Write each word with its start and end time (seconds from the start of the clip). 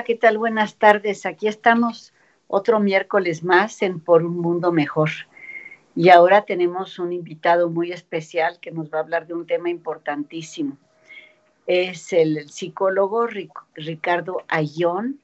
Hola, 0.00 0.06
¿qué 0.06 0.14
tal? 0.14 0.38
Buenas 0.38 0.76
tardes. 0.76 1.26
Aquí 1.26 1.46
estamos 1.46 2.14
otro 2.48 2.80
miércoles 2.80 3.44
más 3.44 3.82
en 3.82 4.00
Por 4.00 4.24
un 4.24 4.38
Mundo 4.38 4.72
Mejor. 4.72 5.10
Y 5.94 6.08
ahora 6.08 6.46
tenemos 6.46 6.98
un 6.98 7.12
invitado 7.12 7.68
muy 7.68 7.92
especial 7.92 8.60
que 8.60 8.70
nos 8.70 8.90
va 8.90 8.96
a 8.96 9.02
hablar 9.02 9.26
de 9.26 9.34
un 9.34 9.46
tema 9.46 9.68
importantísimo. 9.68 10.78
Es 11.66 12.14
el 12.14 12.48
psicólogo 12.48 13.28
Ricardo 13.74 14.42
Ayón, 14.48 15.20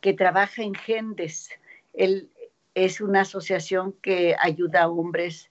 que 0.00 0.12
trabaja 0.12 0.62
en 0.62 0.76
Gendes. 0.76 1.50
Él 1.92 2.30
es 2.76 3.00
una 3.00 3.22
asociación 3.22 3.96
que 4.00 4.36
ayuda 4.38 4.84
a 4.84 4.88
hombres 4.88 5.50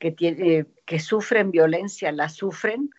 que, 0.00 0.66
que 0.84 0.98
sufren 0.98 1.52
violencia, 1.52 2.10
la 2.10 2.28
sufren 2.28 2.90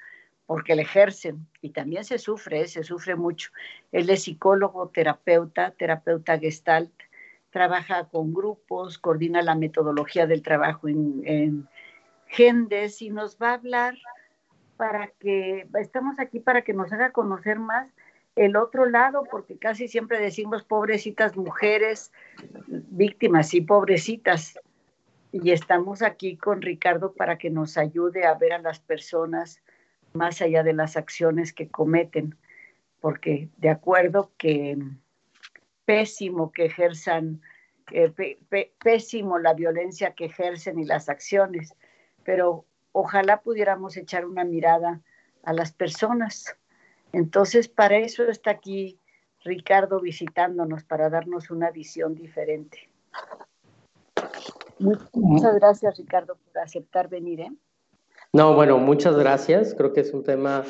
porque 0.45 0.73
la 0.73 0.83
ejercen 0.83 1.47
y 1.61 1.69
también 1.69 2.03
se 2.03 2.17
sufre, 2.17 2.61
¿eh? 2.61 2.67
se 2.67 2.83
sufre 2.83 3.15
mucho. 3.15 3.51
Él 3.91 4.09
es 4.09 4.23
psicólogo, 4.23 4.89
terapeuta, 4.89 5.71
terapeuta 5.71 6.39
gestalt, 6.39 6.91
trabaja 7.51 8.05
con 8.05 8.33
grupos, 8.33 8.97
coordina 8.97 9.41
la 9.41 9.55
metodología 9.55 10.25
del 10.25 10.41
trabajo 10.41 10.87
en, 10.87 11.67
Gendes 12.27 13.01
y 13.01 13.09
nos 13.09 13.37
va 13.37 13.49
a 13.49 13.53
hablar 13.55 13.97
para 14.77 15.07
que, 15.19 15.67
estamos 15.81 16.17
aquí 16.17 16.39
para 16.39 16.61
que 16.61 16.73
nos 16.73 16.93
haga 16.93 17.11
conocer 17.11 17.59
más 17.59 17.89
el 18.37 18.55
otro 18.55 18.85
lado, 18.85 19.25
porque 19.29 19.57
casi 19.57 19.89
siempre 19.89 20.17
decimos 20.17 20.63
pobrecitas 20.63 21.35
mujeres, 21.35 22.13
víctimas 22.67 23.53
y 23.53 23.59
pobrecitas. 23.59 24.57
Y 25.33 25.51
estamos 25.51 26.01
aquí 26.01 26.37
con 26.37 26.61
Ricardo 26.61 27.11
para 27.11 27.37
que 27.37 27.49
nos 27.49 27.77
ayude 27.77 28.25
a 28.25 28.33
ver 28.35 28.53
a 28.53 28.59
las 28.59 28.79
personas 28.79 29.61
más 30.13 30.41
allá 30.41 30.63
de 30.63 30.73
las 30.73 30.97
acciones 30.97 31.53
que 31.53 31.69
cometen, 31.69 32.35
porque 32.99 33.49
de 33.57 33.69
acuerdo 33.69 34.31
que 34.37 34.77
pésimo 35.85 36.51
que 36.51 36.65
ejerzan, 36.65 37.41
eh, 37.91 38.37
pésimo 38.83 39.39
la 39.39 39.53
violencia 39.53 40.13
que 40.13 40.25
ejercen 40.25 40.79
y 40.79 40.85
las 40.85 41.09
acciones, 41.09 41.75
pero 42.23 42.65
ojalá 42.91 43.41
pudiéramos 43.41 43.97
echar 43.97 44.25
una 44.25 44.43
mirada 44.43 45.01
a 45.43 45.53
las 45.53 45.71
personas. 45.71 46.55
Entonces, 47.13 47.67
para 47.67 47.97
eso 47.97 48.23
está 48.23 48.51
aquí 48.51 48.99
Ricardo 49.43 49.99
visitándonos, 49.99 50.83
para 50.83 51.09
darnos 51.09 51.49
una 51.49 51.71
visión 51.71 52.13
diferente. 52.15 52.89
Muchas 54.79 55.55
gracias, 55.55 55.97
Ricardo, 55.97 56.35
por 56.35 56.61
aceptar 56.61 57.07
venir. 57.07 57.41
¿eh? 57.41 57.51
No, 58.33 58.55
bueno, 58.55 58.77
muchas 58.77 59.17
gracias. 59.17 59.73
Creo 59.75 59.91
que 59.91 60.01
es 60.01 60.13
un 60.13 60.23
tema 60.23 60.63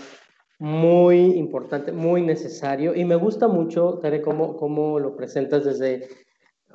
muy 0.57 1.17
importante, 1.38 1.91
muy 1.91 2.23
necesario 2.23 2.95
y 2.95 3.05
me 3.05 3.16
gusta 3.16 3.47
mucho, 3.47 3.99
Tere, 3.99 4.22
cómo, 4.22 4.57
cómo 4.57 4.99
lo 4.99 5.16
presentas 5.16 5.66
desde 5.66 6.07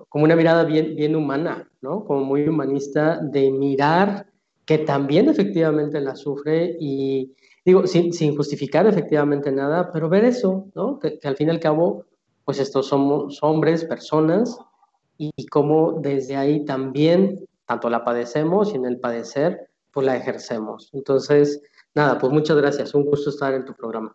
como 0.09 0.25
una 0.25 0.37
mirada 0.37 0.65
bien, 0.65 0.95
bien 0.95 1.17
humana, 1.17 1.69
¿no? 1.81 2.05
Como 2.05 2.25
muy 2.25 2.49
humanista 2.49 3.19
de 3.21 3.51
mirar 3.51 4.27
que 4.65 4.79
también 4.79 5.29
efectivamente 5.29 6.01
la 6.01 6.15
sufre 6.15 6.77
y 6.79 7.35
digo, 7.65 7.87
sin, 7.87 8.13
sin 8.13 8.37
justificar 8.37 8.87
efectivamente 8.87 9.51
nada, 9.51 9.91
pero 9.93 10.09
ver 10.09 10.25
eso, 10.25 10.69
¿no? 10.75 11.01
Que, 11.01 11.19
al 11.25 11.37
fin 11.37 11.49
y 11.49 11.51
al 11.51 11.61
cabo, 11.61 12.05
pues 12.45 12.61
estos 12.61 12.87
somos 12.89 13.43
hombres, 13.43 13.85
personas 13.85 14.57
y, 15.19 15.33
y 15.35 15.47
cómo 15.47 15.99
desde 16.01 16.37
ahí 16.37 16.65
también 16.65 17.45
tanto 17.65 17.91
la 17.91 18.05
padecemos 18.05 18.73
y 18.73 18.77
en 18.77 18.87
el 18.87 19.01
padecer 19.01 19.66
pues 19.97 20.05
la 20.05 20.15
ejercemos. 20.15 20.91
Entonces, 20.93 21.63
nada, 21.95 22.19
pues 22.19 22.31
muchas 22.31 22.55
gracias, 22.59 22.93
un 22.93 23.07
gusto 23.07 23.31
estar 23.31 23.55
en 23.55 23.65
tu 23.65 23.73
programa. 23.73 24.15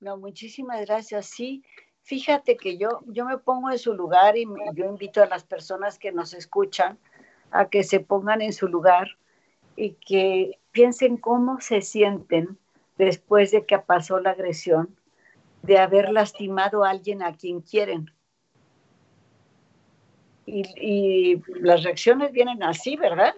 No, 0.00 0.16
muchísimas 0.16 0.86
gracias. 0.86 1.26
Sí, 1.26 1.62
fíjate 2.00 2.56
que 2.56 2.78
yo, 2.78 3.02
yo 3.08 3.26
me 3.26 3.36
pongo 3.36 3.70
en 3.70 3.78
su 3.78 3.92
lugar 3.92 4.38
y 4.38 4.46
yo 4.72 4.86
invito 4.86 5.22
a 5.22 5.26
las 5.26 5.44
personas 5.44 5.98
que 5.98 6.12
nos 6.12 6.32
escuchan 6.32 6.98
a 7.50 7.68
que 7.68 7.84
se 7.84 8.00
pongan 8.00 8.40
en 8.40 8.54
su 8.54 8.68
lugar 8.68 9.18
y 9.76 9.96
que 10.06 10.58
piensen 10.72 11.18
cómo 11.18 11.60
se 11.60 11.82
sienten 11.82 12.56
después 12.96 13.50
de 13.50 13.66
que 13.66 13.80
pasó 13.80 14.18
la 14.18 14.30
agresión, 14.30 14.96
de 15.62 15.76
haber 15.76 16.10
lastimado 16.10 16.84
a 16.84 16.90
alguien 16.90 17.22
a 17.22 17.36
quien 17.36 17.60
quieren. 17.60 18.10
Y, 20.46 20.62
y 20.80 21.42
las 21.60 21.82
reacciones 21.82 22.32
vienen 22.32 22.62
así, 22.62 22.96
¿verdad? 22.96 23.34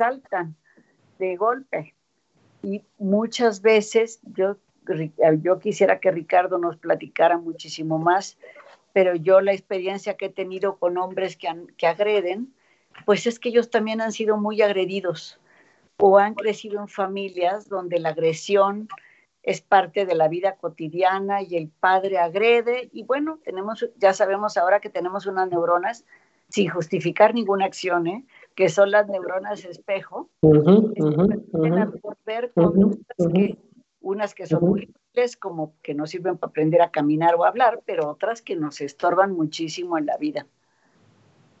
Saltan 0.00 0.56
de 1.18 1.36
golpe. 1.36 1.94
Y 2.62 2.82
muchas 2.98 3.60
veces 3.60 4.20
yo, 4.34 4.56
yo 5.42 5.58
quisiera 5.58 6.00
que 6.00 6.10
Ricardo 6.10 6.56
nos 6.56 6.78
platicara 6.78 7.36
muchísimo 7.36 7.98
más, 7.98 8.38
pero 8.94 9.14
yo 9.14 9.42
la 9.42 9.52
experiencia 9.52 10.14
que 10.14 10.26
he 10.26 10.30
tenido 10.30 10.78
con 10.78 10.96
hombres 10.96 11.36
que, 11.36 11.48
que 11.76 11.86
agreden, 11.86 12.54
pues 13.04 13.26
es 13.26 13.38
que 13.38 13.50
ellos 13.50 13.68
también 13.68 14.00
han 14.00 14.12
sido 14.12 14.38
muy 14.38 14.62
agredidos 14.62 15.38
o 15.98 16.18
han 16.18 16.34
crecido 16.34 16.80
en 16.80 16.88
familias 16.88 17.68
donde 17.68 17.98
la 17.98 18.10
agresión 18.10 18.88
es 19.42 19.60
parte 19.60 20.06
de 20.06 20.14
la 20.14 20.28
vida 20.28 20.56
cotidiana 20.56 21.42
y 21.42 21.56
el 21.56 21.68
padre 21.68 22.18
agrede 22.18 22.88
y 22.92 23.04
bueno, 23.04 23.38
tenemos 23.44 23.86
ya 23.96 24.14
sabemos 24.14 24.56
ahora 24.56 24.80
que 24.80 24.88
tenemos 24.88 25.26
unas 25.26 25.50
neuronas 25.50 26.06
sin 26.48 26.68
justificar 26.68 27.34
ninguna 27.34 27.66
acción, 27.66 28.06
¿eh? 28.06 28.24
Que 28.60 28.68
son 28.68 28.90
las 28.90 29.08
neuronas 29.08 29.64
espejo, 29.64 30.28
ver 32.26 32.52
que, 32.52 33.58
unas 34.02 34.34
que 34.34 34.46
son 34.46 34.62
muy 34.62 34.82
útiles, 34.82 35.38
como 35.38 35.72
que 35.80 35.94
no 35.94 36.06
sirven 36.06 36.36
para 36.36 36.50
aprender 36.50 36.82
a 36.82 36.90
caminar 36.90 37.36
o 37.36 37.46
hablar, 37.46 37.80
pero 37.86 38.10
otras 38.10 38.42
que 38.42 38.56
nos 38.56 38.82
estorban 38.82 39.32
muchísimo 39.32 39.96
en 39.96 40.04
la 40.04 40.18
vida. 40.18 40.46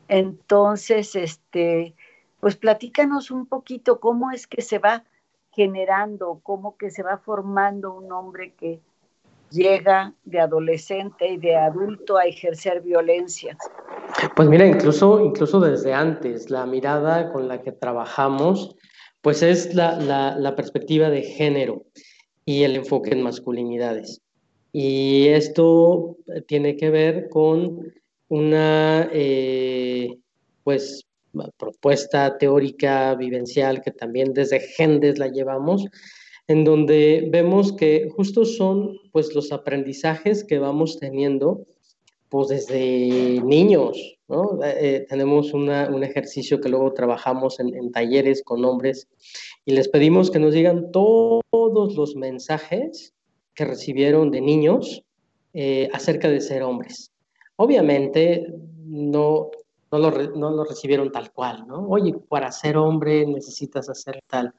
Entonces, 0.08 1.16
este, 1.16 1.94
pues 2.38 2.56
platícanos 2.56 3.30
un 3.30 3.46
poquito 3.46 3.98
cómo 3.98 4.30
es 4.30 4.46
que 4.46 4.60
se 4.60 4.78
va 4.78 5.04
generando, 5.52 6.40
cómo 6.42 6.76
que 6.76 6.90
se 6.90 7.02
va 7.02 7.16
formando 7.16 7.94
un 7.94 8.12
hombre 8.12 8.52
que 8.52 8.78
llega 9.48 10.12
de 10.24 10.38
adolescente 10.38 11.28
y 11.28 11.38
de 11.38 11.56
adulto 11.56 12.18
a 12.18 12.26
ejercer 12.26 12.82
violencia. 12.82 13.56
Pues 14.36 14.48
mira, 14.48 14.66
incluso, 14.66 15.24
incluso 15.24 15.60
desde 15.60 15.94
antes, 15.94 16.50
la 16.50 16.66
mirada 16.66 17.32
con 17.32 17.48
la 17.48 17.62
que 17.62 17.72
trabajamos, 17.72 18.76
pues 19.22 19.42
es 19.42 19.74
la, 19.74 20.54
perspectiva 20.56 21.10
de 21.10 21.22
género 21.22 21.84
y 22.44 22.62
el 22.64 22.76
enfoque 22.76 23.10
en 23.12 23.22
masculinidades. 23.22 24.20
Y 24.72 25.28
esto 25.28 26.16
tiene 26.46 26.76
que 26.76 26.90
ver 26.90 27.28
con 27.28 27.92
una, 28.28 29.08
eh, 29.12 30.16
pues, 30.64 31.06
propuesta 31.56 32.36
teórica, 32.38 33.14
vivencial, 33.14 33.80
que 33.82 33.90
también 33.90 34.32
desde 34.32 34.60
Gendes 34.60 35.18
la 35.18 35.28
llevamos, 35.28 35.84
en 36.48 36.64
donde 36.64 37.28
vemos 37.30 37.72
que 37.72 38.08
justo 38.16 38.44
son, 38.44 38.98
pues, 39.12 39.34
los 39.34 39.52
aprendizajes 39.52 40.44
que 40.44 40.58
vamos 40.58 40.98
teniendo 40.98 41.64
pues 42.30 42.48
desde 42.48 43.42
niños, 43.42 44.18
¿no? 44.28 44.62
Eh, 44.64 44.76
eh, 44.80 45.06
tenemos 45.08 45.52
un 45.52 45.68
ejercicio 46.04 46.60
que 46.60 46.68
luego 46.68 46.92
trabajamos 46.92 47.58
en, 47.58 47.90
talleres 47.90 48.42
con 48.44 48.64
hombres 48.64 49.08
y 49.66 49.72
les 49.72 49.88
pedimos 49.88 50.30
que 50.30 50.38
nos 50.38 50.54
digan 50.54 50.92
todos 50.92 51.42
los 51.96 52.14
mensajes 52.14 53.12
que 53.52 53.64
recibieron 53.64 54.30
de 54.30 54.40
niños 54.40 55.02
eh, 55.52 55.88
acerca 55.92 56.28
de 56.28 56.40
ser 56.40 56.62
hombres. 56.62 57.10
Obviamente 57.56 58.46
no, 58.86 59.50
no 59.90 59.98
lo, 59.98 60.10
no, 60.12 60.50
lo, 60.50 60.64
recibieron 60.64 61.10
tal 61.10 61.32
cual, 61.32 61.66
¿no? 61.66 61.88
Oye, 61.88 62.14
para 62.28 62.52
ser 62.52 62.76
hombre 62.76 63.26
necesitas 63.26 63.88
hacer 63.88 64.20
tal. 64.28 64.54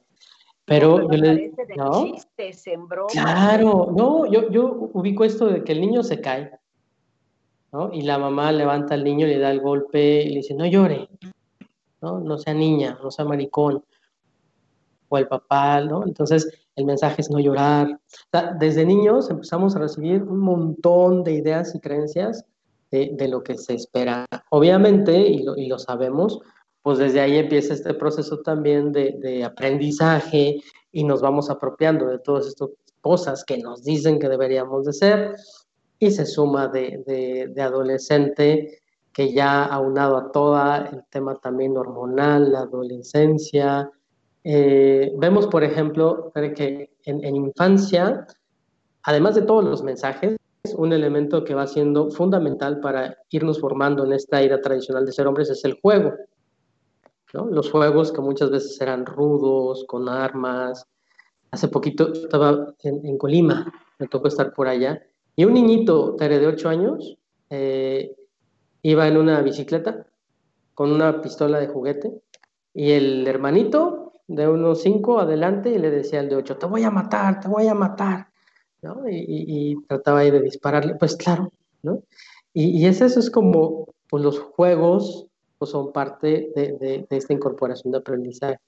Pero 0.66 1.10
yo 1.10 1.16
le 1.16 1.52
¿no? 1.74 2.04
Chistes, 2.04 2.66
en 2.66 2.86
Claro, 3.08 3.92
no, 3.96 4.30
yo, 4.30 4.50
yo 4.50 4.90
ubico 4.92 5.24
esto 5.24 5.46
de 5.46 5.64
que 5.64 5.72
el 5.72 5.80
niño 5.80 6.02
se 6.02 6.20
cae 6.20 6.61
y 7.92 8.02
la 8.02 8.18
mamá 8.18 8.52
levanta 8.52 8.94
al 8.94 9.04
niño, 9.04 9.26
le 9.26 9.38
da 9.38 9.50
el 9.50 9.60
golpe 9.60 10.22
y 10.22 10.28
le 10.28 10.36
dice, 10.36 10.54
no 10.54 10.66
llore, 10.66 11.08
¿no? 12.02 12.20
No 12.20 12.36
sea 12.36 12.52
niña, 12.52 12.98
no 13.02 13.10
sea 13.10 13.24
maricón. 13.24 13.82
O 15.08 15.18
el 15.18 15.26
papá, 15.26 15.80
¿no? 15.80 16.04
Entonces, 16.04 16.48
el 16.76 16.84
mensaje 16.84 17.22
es 17.22 17.30
no 17.30 17.38
llorar. 17.38 17.98
desde 18.58 18.84
niños 18.84 19.30
empezamos 19.30 19.74
a 19.76 19.78
recibir 19.78 20.22
un 20.22 20.38
montón 20.38 21.24
de 21.24 21.32
ideas 21.32 21.74
y 21.74 21.80
creencias 21.80 22.44
de, 22.90 23.28
lo 23.28 23.42
que 23.42 23.56
se 23.56 23.74
espera. 23.74 24.26
Obviamente, 24.50 25.16
y 25.18 25.42
lo, 25.42 25.56
y 25.56 25.66
lo, 25.66 25.78
sabemos, 25.78 26.40
pues 26.82 26.98
desde 26.98 27.20
ahí 27.20 27.38
empieza 27.38 27.72
este 27.72 27.94
proceso 27.94 28.40
también 28.40 28.92
de, 28.92 29.16
de 29.18 29.44
aprendizaje 29.44 30.60
y 30.90 31.04
nos 31.04 31.22
vamos 31.22 31.48
apropiando 31.48 32.06
de 32.06 32.18
todas 32.18 32.46
estas 32.46 32.68
cosas 33.00 33.44
que 33.44 33.56
nos 33.58 33.82
dicen 33.82 34.18
que 34.18 34.28
deberíamos 34.28 34.84
de 34.84 34.92
ser 34.92 35.36
y 36.02 36.10
se 36.10 36.26
suma 36.26 36.66
de, 36.66 37.48
de, 37.54 37.62
adolescente 37.62 38.82
que 39.12 39.32
ya 39.32 39.64
aunado 39.64 40.16
a 40.16 40.32
todo 40.32 40.60
el 40.90 41.04
tema 41.08 41.36
también 41.36 41.76
hormonal, 41.76 42.50
la 42.50 42.62
adolescencia. 42.62 43.88
Eh, 44.42 45.12
vemos, 45.16 45.46
por 45.46 45.62
ejemplo, 45.62 46.32
que 46.34 46.90
en, 47.04 47.24
en, 47.24 47.36
infancia, 47.36 48.26
además 49.04 49.36
de 49.36 49.42
todos 49.42 49.62
los 49.62 49.84
mensajes, 49.84 50.36
un 50.76 50.92
elemento 50.92 51.44
que 51.44 51.54
va 51.54 51.68
siendo 51.68 52.10
fundamental 52.10 52.80
para 52.80 53.16
irnos 53.30 53.60
formando 53.60 54.04
en 54.04 54.12
esta 54.12 54.42
idea 54.42 54.60
tradicional 54.60 55.06
de 55.06 55.12
ser 55.12 55.28
hombres 55.28 55.50
es 55.50 55.64
el 55.64 55.78
juego. 55.80 56.14
¿no? 57.32 57.46
Los 57.46 57.70
juegos 57.70 58.10
que 58.10 58.20
muchas 58.20 58.50
veces 58.50 58.80
eran 58.80 59.06
rudos, 59.06 59.84
con 59.86 60.08
armas. 60.08 60.84
Hace 61.52 61.68
poquito 61.68 62.12
estaba 62.12 62.74
en, 62.82 63.18
Colima, 63.18 63.72
me 64.00 64.08
tocó 64.08 64.26
estar 64.26 64.52
por 64.52 64.66
allá, 64.66 65.00
y 65.36 65.44
un 65.44 65.54
niñito, 65.54 66.12
de 66.12 66.46
8 66.46 66.68
años, 66.68 67.16
eh, 67.50 68.14
iba 68.82 69.08
en 69.08 69.16
una 69.16 69.40
bicicleta 69.42 70.06
con 70.74 70.92
una 70.92 71.20
pistola 71.20 71.60
de 71.60 71.68
juguete, 71.68 72.22
y 72.74 72.92
el 72.92 73.26
hermanito 73.26 74.12
de 74.26 74.48
unos 74.48 74.82
5 74.82 75.20
adelante 75.20 75.70
y 75.70 75.78
le 75.78 75.90
decía 75.90 76.20
al 76.20 76.28
de 76.28 76.36
8, 76.36 76.56
te 76.56 76.66
voy 76.66 76.84
a 76.84 76.90
matar, 76.90 77.40
te 77.40 77.48
voy 77.48 77.66
a 77.68 77.74
matar. 77.74 78.28
Y, 79.08 79.76
trataba 79.86 80.20
ahí 80.20 80.30
de 80.30 80.40
dispararle, 80.40 80.96
pues 80.96 81.14
claro, 81.14 81.52
¿no? 81.82 82.02
Y, 82.52 82.84
es 82.86 83.00
eso, 83.00 83.20
es 83.20 83.30
como 83.30 83.88
pues, 84.08 84.22
los 84.22 84.38
juegos 84.38 85.26
pues, 85.58 85.70
son 85.70 85.92
parte 85.92 86.50
de, 86.56 87.06
esta 87.10 87.32
incorporación 87.32 87.92
de 87.92 87.98
aprendizaje. 87.98 88.58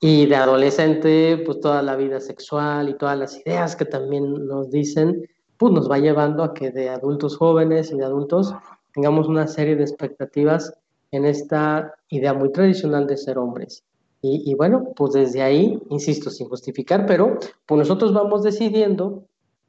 Y 0.00 0.26
de 0.26 0.36
adolescente, 0.36 1.40
pues 1.46 1.60
toda 1.60 1.80
la 1.80 1.96
vida 1.96 2.20
sexual 2.20 2.88
y 2.88 2.98
todas 2.98 3.16
las 3.16 3.36
ideas 3.38 3.76
que 3.76 3.84
también 3.84 4.46
nos 4.46 4.70
dicen, 4.70 5.28
pues 5.62 5.72
nos 5.74 5.88
va 5.88 5.98
llevando 5.98 6.42
a 6.42 6.54
que 6.54 6.72
de 6.72 6.88
adultos 6.88 7.36
jóvenes 7.36 7.92
y 7.92 7.96
de 7.96 8.04
adultos 8.04 8.52
tengamos 8.92 9.28
una 9.28 9.46
serie 9.46 9.76
de 9.76 9.84
expectativas 9.84 10.76
en 11.12 11.24
esta 11.24 11.94
idea 12.08 12.34
muy 12.34 12.50
tradicional 12.50 13.06
de 13.06 13.16
ser 13.16 13.38
hombres. 13.38 13.84
Y, 14.22 14.52
bueno, 14.54 14.88
pues 14.96 15.12
desde 15.12 15.40
ahí, 15.40 15.80
insisto, 15.88 16.30
sin 16.30 16.48
justificar, 16.48 17.06
pero 17.06 17.38
pues 17.64 17.78
nosotros 17.78 18.12
vamos 18.12 18.42
decidiendo 18.42 19.22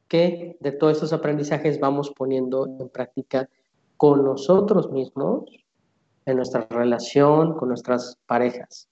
que 0.08 0.58
de 0.62 0.72
todos 0.72 0.94
estos 0.94 1.14
aprendizajes 1.14 1.80
vamos 1.80 2.10
poniendo 2.10 2.66
en 2.80 2.90
práctica 2.90 3.48
con 3.96 4.24
nosotros 4.24 4.90
mismos, 4.90 5.44
en 6.26 6.38
nuestra 6.38 6.66
relación, 6.72 7.54
con 7.56 7.70
nuestras 7.70 8.18
parejas. 8.26 8.90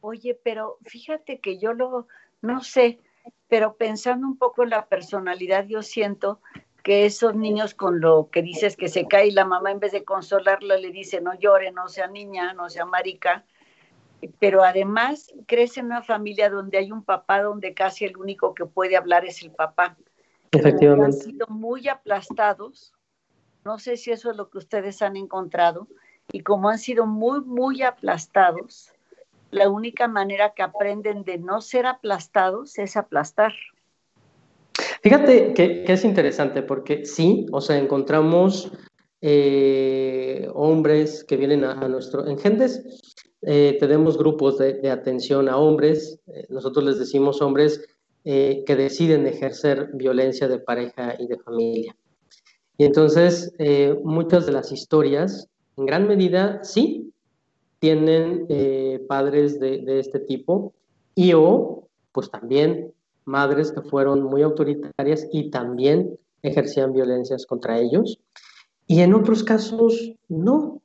Oye, 0.00 0.36
pero 0.42 0.78
fíjate 0.86 1.38
que 1.38 1.60
yo 1.60 1.72
lo, 1.72 2.08
no 2.42 2.64
sé, 2.64 2.98
pero 3.48 3.76
pensando 3.76 4.26
un 4.26 4.36
poco 4.36 4.62
en 4.62 4.70
la 4.70 4.86
personalidad, 4.86 5.66
yo 5.66 5.82
siento 5.82 6.40
que 6.82 7.04
esos 7.04 7.34
niños 7.34 7.74
con 7.74 8.00
lo 8.00 8.28
que 8.30 8.42
dices 8.42 8.76
que 8.76 8.88
se 8.88 9.08
cae 9.08 9.28
y 9.28 9.30
la 9.32 9.44
mamá 9.44 9.72
en 9.72 9.80
vez 9.80 9.92
de 9.92 10.04
consolarla 10.04 10.76
le 10.76 10.90
dice 10.92 11.20
no 11.20 11.34
llore, 11.34 11.72
no 11.72 11.88
sea 11.88 12.06
niña, 12.06 12.52
no 12.54 12.70
sea 12.70 12.84
marica, 12.84 13.44
pero 14.38 14.62
además 14.62 15.32
crece 15.46 15.80
en 15.80 15.86
una 15.86 16.02
familia 16.02 16.48
donde 16.48 16.78
hay 16.78 16.92
un 16.92 17.02
papá 17.02 17.42
donde 17.42 17.74
casi 17.74 18.04
el 18.04 18.16
único 18.16 18.54
que 18.54 18.66
puede 18.66 18.96
hablar 18.96 19.24
es 19.24 19.42
el 19.42 19.50
papá. 19.50 19.96
Efectivamente. 20.52 21.06
Han 21.06 21.12
sido 21.12 21.46
muy 21.48 21.88
aplastados, 21.88 22.94
no 23.64 23.78
sé 23.78 23.96
si 23.96 24.12
eso 24.12 24.30
es 24.30 24.36
lo 24.36 24.48
que 24.48 24.58
ustedes 24.58 25.02
han 25.02 25.16
encontrado, 25.16 25.88
y 26.32 26.40
como 26.40 26.68
han 26.68 26.78
sido 26.78 27.06
muy, 27.06 27.40
muy 27.40 27.82
aplastados, 27.82 28.92
la 29.50 29.68
única 29.68 30.08
manera 30.08 30.52
que 30.54 30.62
aprenden 30.62 31.24
de 31.24 31.38
no 31.38 31.60
ser 31.60 31.86
aplastados 31.86 32.78
es 32.78 32.96
aplastar. 32.96 33.52
Fíjate 35.02 35.54
que, 35.54 35.84
es 35.86 36.04
interesante 36.04 36.62
porque 36.62 37.04
sí, 37.06 37.46
o 37.52 37.60
sea, 37.60 37.78
encontramos 37.78 38.72
eh, 39.20 40.48
hombres 40.54 41.24
que 41.24 41.36
vienen 41.36 41.64
a, 41.64 41.88
nuestro, 41.88 42.26
en 42.26 42.38
gentes 42.38 42.82
eh, 43.48 43.76
tenemos 43.78 44.18
grupos 44.18 44.58
de, 44.58 44.90
atención 44.90 45.48
a 45.48 45.56
hombres, 45.56 46.18
eh, 46.26 46.46
nosotros 46.48 46.84
les 46.84 46.98
decimos 46.98 47.40
hombres 47.40 47.80
eh, 48.24 48.64
que 48.66 48.74
deciden 48.74 49.26
ejercer 49.26 49.90
violencia 49.94 50.48
de 50.48 50.58
pareja 50.58 51.14
y 51.18 51.28
de 51.28 51.38
familia. 51.38 51.96
Y 52.76 52.84
entonces 52.84 53.54
muchas 54.02 54.44
de 54.44 54.52
las 54.52 54.70
historias, 54.70 55.48
en 55.78 55.86
gran 55.86 56.06
medida, 56.06 56.62
sí, 56.62 57.10
tienen 57.78 58.46
padres 59.08 59.60
de, 59.60 59.78
de, 59.78 60.00
este 60.00 60.18
tipo 60.20 60.72
y 61.14 61.32
o, 61.34 61.88
pues 62.12 62.30
también 62.30 62.92
madres 63.24 63.72
que 63.72 63.82
fueron 63.82 64.22
muy 64.22 64.42
autoritarias 64.42 65.26
y 65.32 65.50
también 65.50 66.18
ejercían 66.42 66.92
violencias 66.92 67.44
contra 67.46 67.78
ellos. 67.78 68.18
Y 68.86 69.00
en 69.00 69.14
otros 69.14 69.42
casos, 69.42 70.12
no. 70.28 70.80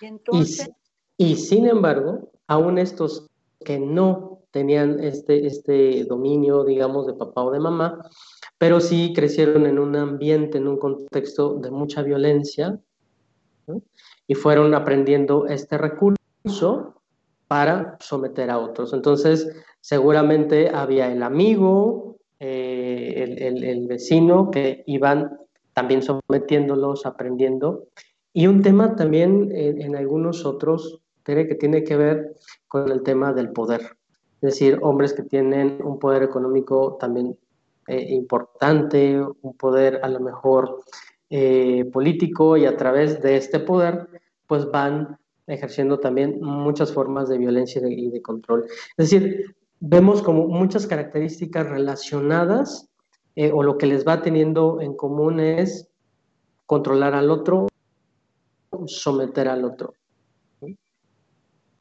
¿Y 0.00 0.06
entonces, 0.06 0.70
y 1.16 1.34
sin 1.36 1.66
embargo, 1.66 2.30
aún 2.46 2.78
estos 2.78 3.26
que 3.64 3.80
no 3.80 4.42
tenían 4.52 5.02
este, 5.02 5.46
este 5.46 6.04
dominio, 6.04 6.64
digamos, 6.64 7.06
de 7.06 7.14
papá 7.14 7.42
o 7.42 7.50
de 7.50 7.58
mamá, 7.58 8.08
pero 8.56 8.80
sí 8.80 9.12
crecieron 9.14 9.66
en 9.66 9.78
un 9.78 9.96
ambiente, 9.96 10.58
en 10.58 10.68
un 10.68 10.78
contexto 10.78 11.54
de 11.54 11.70
mucha 11.70 12.02
violencia, 12.02 12.78
y 14.28 14.36
fueron 14.36 14.74
aprendiendo 14.74 15.46
este 15.48 15.76
recurso 15.76 16.94
para 17.48 17.96
someter 17.98 18.50
a 18.50 18.58
otros. 18.58 18.92
Entonces, 18.92 19.50
seguramente 19.80 20.68
había 20.68 21.10
el 21.10 21.24
amigo, 21.24 22.18
eh, 22.38 23.36
el, 23.40 23.88
vecino, 23.88 24.52
que 24.52 24.84
iban 24.86 25.36
también 25.72 26.02
sometiéndolos, 26.02 27.06
aprendiendo. 27.06 27.88
Y 28.32 28.46
un 28.46 28.62
tema 28.62 28.94
también 28.94 29.50
en 29.52 29.96
algunos 29.96 30.44
otros 30.44 31.00
que 31.36 31.54
tiene 31.56 31.84
que 31.84 31.96
ver 31.96 32.34
con 32.68 32.90
el 32.90 33.02
tema 33.02 33.32
del 33.32 33.50
poder. 33.50 33.96
Es 34.40 34.52
decir, 34.52 34.78
hombres 34.82 35.12
que 35.12 35.22
tienen 35.22 35.80
un 35.84 35.98
poder 35.98 36.22
económico 36.22 36.96
también 36.98 37.36
eh, 37.86 38.06
importante, 38.10 39.20
un 39.42 39.56
poder 39.56 40.00
a 40.02 40.08
lo 40.08 40.20
mejor 40.20 40.80
eh, 41.30 41.84
político 41.92 42.56
y 42.56 42.66
a 42.66 42.76
través 42.76 43.20
de 43.22 43.36
este 43.36 43.60
poder, 43.60 44.08
pues 44.46 44.70
van 44.70 45.18
ejerciendo 45.46 45.98
también 45.98 46.40
muchas 46.40 46.92
formas 46.92 47.28
de 47.28 47.38
violencia 47.38 47.80
y 47.86 48.10
de, 48.10 48.22
control. 48.22 48.66
Es 48.96 49.10
decir, 49.10 49.56
vemos 49.80 50.22
como 50.22 50.46
muchas 50.46 50.86
características 50.86 51.68
relacionadas 51.68 52.88
eh, 53.36 53.50
o 53.52 53.62
lo 53.62 53.78
que 53.78 53.86
les 53.86 54.06
va 54.06 54.22
teniendo 54.22 54.80
en 54.80 54.94
común 54.94 55.40
es 55.40 55.88
controlar 56.66 57.14
al 57.14 57.30
otro, 57.30 57.68
someter 58.86 59.48
al 59.48 59.64
otro 59.64 59.94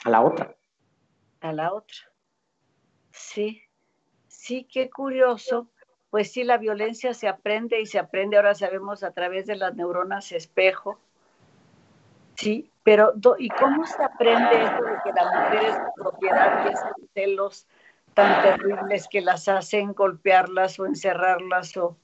a 0.07 0.09
la 0.09 0.21
otra. 0.21 0.55
A 1.41 1.53
la 1.53 1.73
otra. 1.73 1.97
Sí, 3.11 3.61
sí, 4.27 4.67
qué 4.71 4.89
curioso. 4.89 5.69
Pues 6.09 6.31
sí, 6.31 6.43
la 6.43 6.57
violencia 6.57 7.13
se 7.13 7.27
aprende 7.27 7.81
y 7.81 7.85
se 7.85 7.99
aprende, 7.99 8.37
ahora 8.37 8.55
sabemos, 8.55 9.03
a 9.03 9.11
través 9.11 9.45
de 9.45 9.55
las 9.55 9.75
neuronas 9.75 10.31
espejo. 10.31 10.99
Sí, 12.35 12.71
pero 12.83 13.13
¿y 13.37 13.49
cómo 13.49 13.85
se 13.85 14.03
aprende 14.03 14.63
esto 14.63 14.83
de 14.83 14.95
que 15.03 15.11
la 15.11 15.25
mujer 15.25 15.63
es 15.63 15.75
propiedad 15.95 16.65
y 16.65 16.73
esos 16.73 16.91
celos 17.13 17.67
tan 18.13 18.41
terribles 18.43 19.07
que 19.09 19.21
las 19.21 19.47
hacen 19.47 19.93
golpearlas 19.93 20.79
o 20.79 20.85
encerrarlas 20.85 21.75
o 21.77 21.97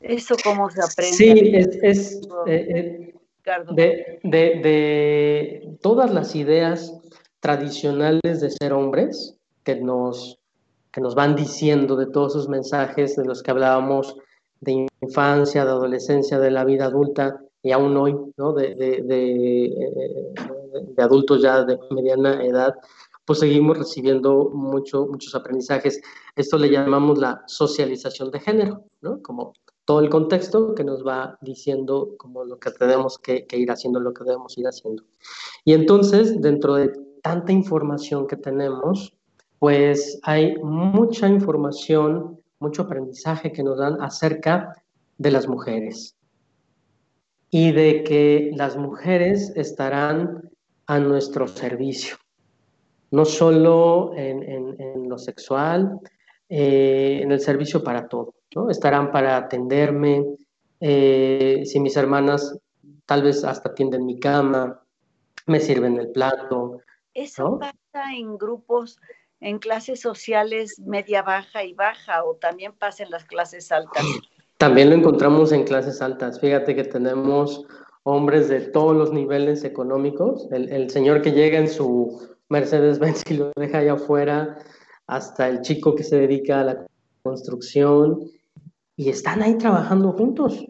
eso 0.00 0.34
cómo 0.42 0.68
se 0.70 0.80
aprende? 0.82 1.16
Sí, 1.16 1.52
es, 1.82 2.20
de, 3.70 4.20
de, 4.24 5.78
todas 5.80 6.12
las 6.12 6.34
ideas 6.34 6.92
tradicionales 7.38 8.40
de 8.40 8.50
ser 8.50 8.72
hombres 8.72 9.36
que 9.64 9.76
nos, 9.76 10.39
que 10.92 11.00
nos 11.00 11.14
van 11.14 11.36
diciendo 11.36 11.96
de 11.96 12.06
todos 12.06 12.34
esos 12.34 12.48
mensajes 12.48 13.16
de 13.16 13.24
los 13.24 13.42
que 13.42 13.50
hablábamos 13.50 14.16
de 14.60 14.86
infancia, 15.00 15.64
de 15.64 15.70
adolescencia, 15.70 16.38
de 16.38 16.50
la 16.50 16.64
vida 16.64 16.86
adulta 16.86 17.40
y 17.62 17.72
aún 17.72 17.96
hoy, 17.96 18.16
¿no? 18.36 18.52
de, 18.52 18.74
de, 18.74 19.02
de, 20.94 21.02
adultos 21.02 21.42
ya 21.42 21.64
de 21.64 21.78
mediana 21.90 22.44
edad, 22.44 22.74
pues 23.24 23.38
seguimos 23.38 23.78
recibiendo 23.78 24.50
mucho, 24.52 25.06
muchos 25.06 25.34
aprendizajes. 25.34 26.00
Esto 26.36 26.58
le 26.58 26.70
llamamos 26.70 27.18
la 27.18 27.42
socialización 27.46 28.30
de 28.30 28.40
género, 28.40 28.84
¿no? 29.00 29.22
como 29.22 29.52
todo 29.84 30.00
el 30.00 30.08
contexto 30.08 30.74
que 30.74 30.84
nos 30.84 31.04
va 31.04 31.36
diciendo 31.40 32.14
como 32.16 32.44
lo 32.44 32.58
que 32.58 32.70
tenemos 32.70 33.18
que, 33.18 33.44
ir 33.50 33.70
haciendo, 33.70 33.98
lo 33.98 34.14
que 34.14 34.24
debemos 34.24 34.56
ir 34.56 34.66
haciendo. 34.66 35.02
Y 35.64 35.72
entonces, 35.72 36.40
dentro 36.40 36.74
de 36.74 36.92
tanta 37.22 37.52
información 37.52 38.26
que 38.26 38.36
tenemos, 38.36 39.12
pues 39.60 40.18
hay 40.22 40.56
mucha 40.56 41.28
información, 41.28 42.40
mucho 42.60 42.82
aprendizaje 42.82 43.52
que 43.52 43.62
nos 43.62 43.78
dan 43.78 44.00
acerca 44.00 44.74
de 45.18 45.30
las 45.30 45.46
mujeres 45.46 46.16
y 47.50 47.70
de 47.72 48.02
que 48.02 48.52
las 48.54 48.78
mujeres 48.78 49.52
estarán 49.56 50.50
a 50.86 50.98
nuestro 50.98 51.46
servicio, 51.46 52.16
no 53.10 53.26
solo 53.26 54.12
en, 54.16 55.08
lo 55.10 55.18
sexual, 55.18 56.00
eh, 56.48 57.20
en 57.22 57.30
el 57.30 57.40
servicio 57.40 57.84
para 57.84 58.08
todo. 58.08 58.34
Estarán 58.70 59.12
para 59.12 59.36
atenderme, 59.36 60.24
eh, 60.80 61.64
si 61.66 61.80
mis 61.80 61.96
hermanas 61.98 62.58
tal 63.04 63.24
vez 63.24 63.44
hasta 63.44 63.68
atienden 63.68 64.06
mi 64.06 64.18
cama, 64.18 64.82
me 65.46 65.60
sirven 65.60 65.98
el 65.98 66.12
plato. 66.12 66.80
Eso 67.12 67.58
pasa 67.58 68.14
en 68.14 68.38
grupos, 68.38 68.98
en 69.40 69.58
clases 69.58 70.00
sociales 70.00 70.78
media 70.78 71.22
baja 71.22 71.64
y 71.64 71.72
baja, 71.72 72.24
o 72.24 72.36
también 72.36 72.72
pasa 72.72 73.02
en 73.02 73.10
las 73.10 73.24
clases 73.24 73.72
altas. 73.72 74.04
También 74.58 74.90
lo 74.90 74.96
encontramos 74.96 75.52
en 75.52 75.64
clases 75.64 76.02
altas. 76.02 76.38
Fíjate 76.40 76.76
que 76.76 76.84
tenemos 76.84 77.64
hombres 78.02 78.48
de 78.48 78.60
todos 78.60 78.94
los 78.94 79.12
niveles 79.12 79.64
económicos. 79.64 80.48
El, 80.52 80.90
señor 80.90 81.22
que 81.22 81.32
llega 81.32 81.58
en 81.58 81.68
su 81.68 82.28
Mercedes-Benz 82.50 83.22
y 83.30 83.34
lo 83.34 83.52
deja 83.56 83.78
allá 83.78 83.94
afuera, 83.94 84.58
hasta 85.06 85.48
el 85.48 85.62
chico 85.62 85.94
que 85.94 86.04
se 86.04 86.20
dedica 86.20 86.60
a 86.60 86.64
la 86.64 86.86
construcción, 87.22 88.30
y 88.96 89.08
están 89.08 89.42
ahí 89.42 89.56
trabajando 89.56 90.12
juntos. 90.12 90.66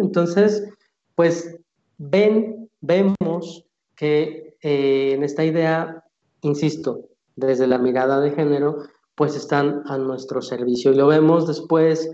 Entonces, 0.00 0.66
pues 1.14 1.58
ven, 1.98 2.70
vemos 2.80 3.66
que 3.94 4.56
eh, 4.62 5.12
en 5.12 5.22
esta 5.22 5.44
idea, 5.44 6.02
insisto, 6.40 7.08
desde 7.38 7.66
la 7.66 7.78
mirada 7.78 8.20
de 8.20 8.32
género, 8.32 8.84
pues 9.14 9.34
están 9.36 9.82
a 9.86 9.98
nuestro 9.98 10.42
servicio. 10.42 10.92
Y 10.92 10.96
lo 10.96 11.06
vemos 11.06 11.46
después 11.46 12.10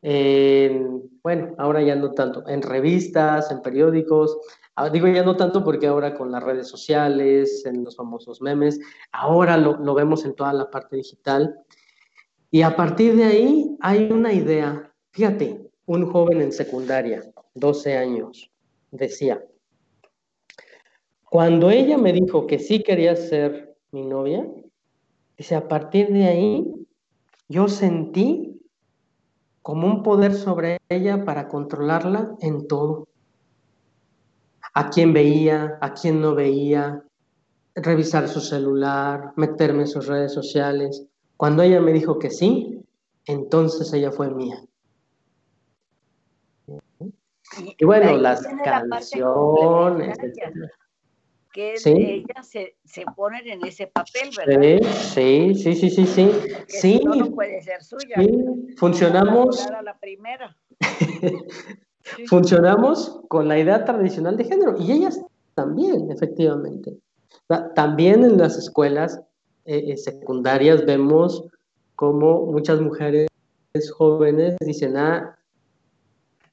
bueno, 0.00 1.54
ahora 1.58 1.82
ya 1.82 1.96
no 1.96 2.12
tanto, 2.12 2.48
en 2.48 2.62
revistas, 2.62 3.50
en 3.50 3.62
periódicos, 3.62 4.38
ah, 4.76 4.88
digo 4.88 5.08
ya 5.08 5.24
no 5.24 5.36
tanto 5.36 5.64
porque 5.64 5.88
ahora 5.88 6.14
con 6.14 6.30
las 6.30 6.42
redes 6.42 6.68
sociales, 6.68 7.64
en 7.66 7.84
los 7.84 7.96
famosos 7.96 8.40
memes, 8.40 8.80
ahora 9.12 9.56
lo, 9.56 9.76
lo 9.76 9.94
vemos 9.94 10.24
en 10.24 10.34
toda 10.34 10.52
la 10.52 10.70
parte 10.70 10.96
digital. 10.96 11.58
Y 12.50 12.62
a 12.62 12.76
partir 12.76 13.16
de 13.16 13.24
ahí 13.24 13.76
hay 13.80 14.10
una 14.10 14.32
idea, 14.32 14.92
fíjate, 15.10 15.68
un 15.86 16.06
joven 16.10 16.40
en 16.40 16.52
secundaria, 16.52 17.22
12 17.54 17.96
años, 17.96 18.50
decía, 18.90 19.44
cuando 21.24 21.70
ella 21.70 21.98
me 21.98 22.12
dijo 22.12 22.46
que 22.46 22.58
sí 22.58 22.82
quería 22.82 23.16
ser 23.16 23.76
mi 23.90 24.06
novia, 24.06 24.46
dice, 25.38 25.54
a 25.54 25.68
partir 25.68 26.12
de 26.12 26.26
ahí 26.26 26.86
yo 27.48 27.68
sentí 27.68 28.60
como 29.62 29.86
un 29.86 30.02
poder 30.02 30.34
sobre 30.34 30.78
ella 30.88 31.24
para 31.24 31.48
controlarla 31.48 32.36
en 32.40 32.66
todo. 32.66 33.06
A 34.74 34.90
quién 34.90 35.12
veía, 35.12 35.78
a 35.80 35.94
quién 35.94 36.20
no 36.20 36.34
veía, 36.34 37.02
revisar 37.74 38.28
su 38.28 38.40
celular, 38.40 39.32
meterme 39.36 39.82
en 39.82 39.88
sus 39.88 40.06
redes 40.06 40.32
sociales. 40.32 41.06
Cuando 41.36 41.62
ella 41.62 41.80
me 41.80 41.92
dijo 41.92 42.18
que 42.18 42.30
sí, 42.30 42.84
entonces 43.26 43.92
ella 43.92 44.10
fue 44.10 44.30
mía. 44.30 44.62
Y 47.78 47.84
bueno, 47.84 48.16
las 48.16 48.46
canciones, 48.64 50.18
que 51.58 52.14
ellas 52.14 52.48
se, 52.48 52.76
se, 52.84 53.04
ponen 53.16 53.46
en 53.48 53.64
ese 53.66 53.88
papel, 53.88 54.30
¿verdad? 54.36 54.80
Sí, 54.92 55.54
sí, 55.56 55.74
sí, 55.74 55.90
sí, 55.90 56.06
sí. 56.06 56.30
Sí, 56.68 57.00
no, 57.04 57.30
puede 57.32 57.60
ser 57.62 57.82
suya. 57.82 58.16
Sí, 58.16 58.44
funcionamos. 58.76 59.66
la 59.82 59.98
primera. 59.98 60.56
funcionamos 62.28 63.20
con 63.28 63.48
la 63.48 63.58
idea 63.58 63.84
tradicional 63.84 64.36
de 64.36 64.44
género 64.44 64.76
y 64.78 64.92
ellas 64.92 65.20
también, 65.54 66.10
efectivamente. 66.12 66.96
También 67.74 68.24
en 68.24 68.38
las 68.38 68.56
escuelas 68.56 69.20
eh, 69.64 69.84
eh, 69.88 69.96
secundarias 69.96 70.84
vemos 70.86 71.44
como 71.96 72.46
muchas 72.46 72.80
mujeres 72.80 73.28
jóvenes 73.96 74.56
dicen, 74.60 74.96
ah, 74.96 75.36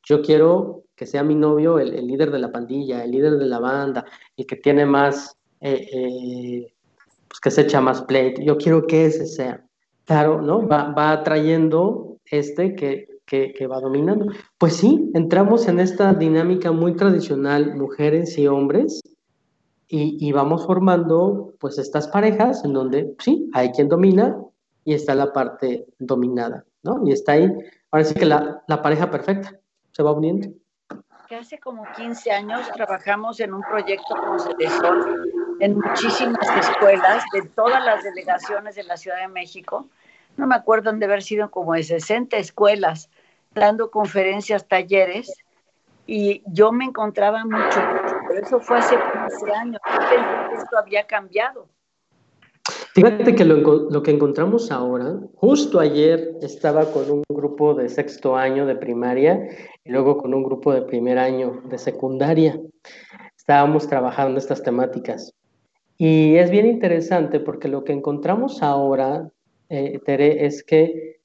yo 0.04 0.22
quiero 0.24 0.85
que 0.96 1.06
sea 1.06 1.24
mi 1.24 1.36
novio 1.36 1.80
el, 1.80 2.08
líder 2.08 2.32
de 2.32 2.40
la 2.40 2.52
pandilla, 2.52 3.04
el 3.04 3.12
líder 3.12 3.38
de 3.38 3.46
la 3.46 3.60
banda, 3.60 4.06
el 4.38 4.46
que 4.46 4.56
tiene 4.56 4.86
más, 4.86 5.38
eh, 5.62 5.88
eh, 5.92 6.74
pues 7.28 7.40
que 7.40 7.52
se 7.52 7.62
echa 7.62 7.82
más 7.82 8.02
pleito. 8.04 8.42
Yo 8.42 8.58
quiero 8.58 8.88
que 8.88 9.06
ese 9.06 9.25
sea. 9.25 9.66
Claro, 10.06 10.42
¿no? 10.42 10.68
Va, 10.68 10.92
va 10.92 11.12
atrayendo 11.12 12.18
este 12.25 12.75
que, 12.75 13.08
que, 13.25 13.68
va 13.68 13.82
dominando. 13.82 14.28
Pues 14.58 14.75
sí, 14.75 15.12
entramos 15.14 15.68
en 15.68 15.80
esta 15.80 16.14
dinámica 16.14 16.72
muy 16.72 16.96
tradicional, 16.96 17.75
mujeres 17.75 18.38
y 18.38 18.48
hombres, 18.48 19.02
y, 19.88 20.18
y, 20.20 20.32
vamos 20.32 20.66
formando 20.66 21.54
pues 21.60 21.78
estas 21.78 22.08
parejas 22.08 22.66
en 22.66 22.74
donde 22.74 23.16
sí, 23.20 23.50
hay 23.54 23.70
quien 23.72 23.88
domina 23.88 24.36
y 24.84 24.94
está 24.94 25.14
la 25.14 25.32
parte 25.32 25.86
dominada, 26.00 26.66
¿no? 26.82 27.02
Y 27.06 27.12
está 27.12 27.34
ahí, 27.34 27.52
ahora 27.92 28.04
sí 28.04 28.16
que 28.16 28.25
la, 28.25 28.64
la 28.68 28.82
pareja 28.82 29.12
perfecta 29.12 29.60
se 29.92 30.02
va 30.02 30.12
uniendo 30.12 30.48
que 31.27 31.36
hace 31.36 31.60
como 31.60 31.86
15 31.96 32.32
años 32.32 32.70
trabajamos 32.74 33.39
en 33.39 33.53
un 33.53 33.62
proyecto 33.63 34.15
con 34.15 34.39
CEDESOL 34.39 35.58
en 35.60 35.79
muchísimas 35.79 36.48
escuelas 36.58 37.24
de 37.34 37.44
todas 37.50 37.84
las 37.84 38.03
delegaciones 38.03 38.75
de 38.75 38.84
la 38.84 38.98
Ciudad 38.98 39.20
de 39.20 39.27
México. 39.27 39.88
No 40.38 40.46
me 40.48 40.55
acuerdo 40.55 40.91
de 40.91 41.05
haber 41.05 41.24
sido 41.24 41.50
como 41.50 41.74
de 41.74 41.84
60 41.84 42.38
escuelas 42.38 43.10
dando 43.53 43.89
conferencias, 43.89 44.67
talleres, 44.67 45.32
y 46.08 46.44
yo 46.46 46.72
me 46.72 46.86
encontraba 46.86 47.44
mucho, 47.46 47.82
pero 48.27 48.46
eso 48.46 48.60
fue 48.60 48.77
hace 48.77 48.96
15 48.96 49.51
años, 49.53 49.82
esto 50.55 50.77
había 50.77 51.08
cambiado. 51.08 51.67
Fíjate 52.96 53.36
que 53.36 53.44
lo, 53.44 54.02
que 54.04 54.12
encontramos 54.12 54.72
ahora, 54.72 55.20
justo 55.36 55.82
ayer 55.82 56.38
estaba 56.42 56.94
con 56.94 57.12
un 57.12 57.24
grupo 57.28 57.74
de 57.74 57.90
sexto 57.90 58.38
año 58.38 58.66
de 58.66 58.78
primaria 58.78 59.50
y 59.84 59.90
luego 59.90 60.16
con 60.16 60.34
un 60.34 60.44
grupo 60.44 60.74
de 60.74 60.84
primer 60.84 61.18
año 61.18 61.62
de 61.70 61.78
secundaria. 61.78 62.58
Estábamos 63.36 63.90
trabajando 63.90 64.40
estas 64.40 64.64
temáticas. 64.64 65.34
Y 65.98 66.36
es 66.36 66.50
bien 66.50 66.68
interesante 66.68 67.42
porque 67.42 67.68
lo 67.68 67.84
que 67.84 67.92
encontramos 67.92 68.64
ahora, 68.64 69.30
eh, 69.68 70.00
Tere, 70.06 70.46
es 70.46 70.64
que 70.64 71.18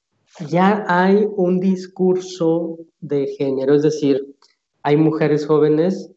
ya 0.49 0.83
hay 0.89 1.25
un 1.37 1.61
discurso 1.61 2.79
de 2.99 3.27
género, 3.27 3.75
es 3.75 3.83
decir, 3.83 4.35
hay 4.83 4.97
mujeres 4.97 5.45
jóvenes 5.45 6.11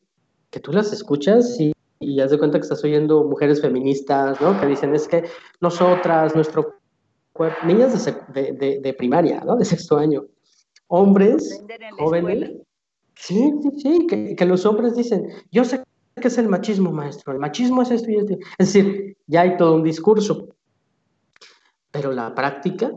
que 0.51 0.59
tú 0.59 0.73
las 0.73 0.93
escuchas 0.93 1.61
y 1.61 1.74
y 2.05 2.21
haz 2.21 2.31
de 2.31 2.39
cuenta 2.39 2.59
que 2.59 2.63
estás 2.63 2.85
oyendo 2.85 3.25
mujeres 3.25 3.61
feministas, 3.61 4.41
¿no? 4.41 4.61
Que 4.61 4.67
dicen, 4.67 4.95
es 4.95 5.09
que 5.09 5.25
nosotras, 5.61 6.35
nuestro 6.35 6.77
cuerpo, 7.33 7.67
niñas 7.67 8.05
de, 8.33 8.53
de, 8.53 8.81
de, 8.81 8.95
primaria, 8.95 9.43
¿no? 9.45 9.57
De 9.57 9.65
sexto 9.65 9.97
año, 9.97 10.27
hombres, 10.87 11.63
jóvenes. 11.99 12.53
Sí, 13.17 13.53
sí, 13.63 13.71
sí, 13.79 14.07
que, 14.07 14.37
que, 14.37 14.45
los 14.45 14.67
hombres 14.67 14.97
dicen, 14.97 15.29
yo 15.51 15.65
sé 15.65 15.83
que 16.21 16.29
es 16.29 16.39
el 16.39 16.49
machismo, 16.49 16.93
maestro, 16.93 17.33
el 17.33 17.39
machismo 17.39 17.83
es 17.83 17.91
esto 17.91 18.11
y 18.11 18.17
esto. 18.17 18.35
Es 18.59 18.73
decir, 18.73 19.17
ya 19.27 19.43
hay 19.43 19.57
todo 19.57 19.75
un 19.75 19.85
discurso, 19.85 20.49
pero 21.91 22.13
la 22.13 22.35
práctica, 22.35 22.91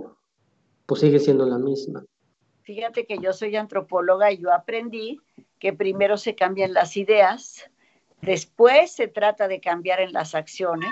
pues 0.85 1.01
sigue 1.01 1.19
siendo 1.19 1.45
la 1.45 1.57
misma. 1.57 2.03
Fíjate 2.63 3.05
que 3.05 3.17
yo 3.19 3.31
soy 3.31 3.55
antropóloga 3.55 4.31
y 4.31 4.39
yo 4.39 4.51
aprendí 4.51 5.19
que 5.59 5.73
primero 5.73 6.17
se 6.17 6.35
cambian 6.35 6.73
las 6.73 6.97
ideas 6.97 7.69
Después 8.21 8.91
se 8.91 9.07
trata 9.07 9.47
de 9.47 9.59
cambiar 9.59 9.99
en 9.99 10.11
las 10.11 10.35
acciones 10.35 10.91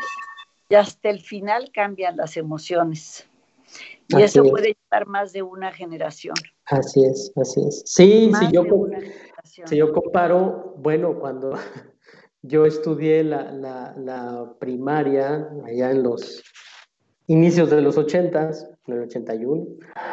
y 0.70 0.75
hasta 0.75 1.10
el 1.10 1.22
final 1.22 1.72
cambian 1.74 2.17
las 2.17 2.38
emociones. 2.38 3.27
Y 4.08 4.22
eso 4.22 4.44
puede 4.44 4.75
llevar 4.75 5.08
más 5.08 5.34
de 5.34 5.41
una 5.41 5.72
generación. 5.72 6.36
Así 6.65 7.03
es, 7.03 7.32
así 7.36 7.62
es. 7.67 7.82
Sí, 7.86 8.32
si 8.39 8.51
yo, 8.51 8.63
si 9.44 9.75
yo 9.75 9.91
comparo, 9.91 10.75
bueno, 10.77 11.20
cuando 11.20 11.53
yo 12.41 12.65
estudié 12.65 13.24
la, 13.24 13.51
la, 13.51 14.53
primaria 14.60 15.50
allá 15.65 15.91
en 15.91 16.03
los 16.03 16.44
inicios 17.27 17.72
de 17.72 17.82
los 17.82 17.98
80, 17.98 18.51
en 18.88 18.94
el 18.94 19.01
81, 19.03 19.65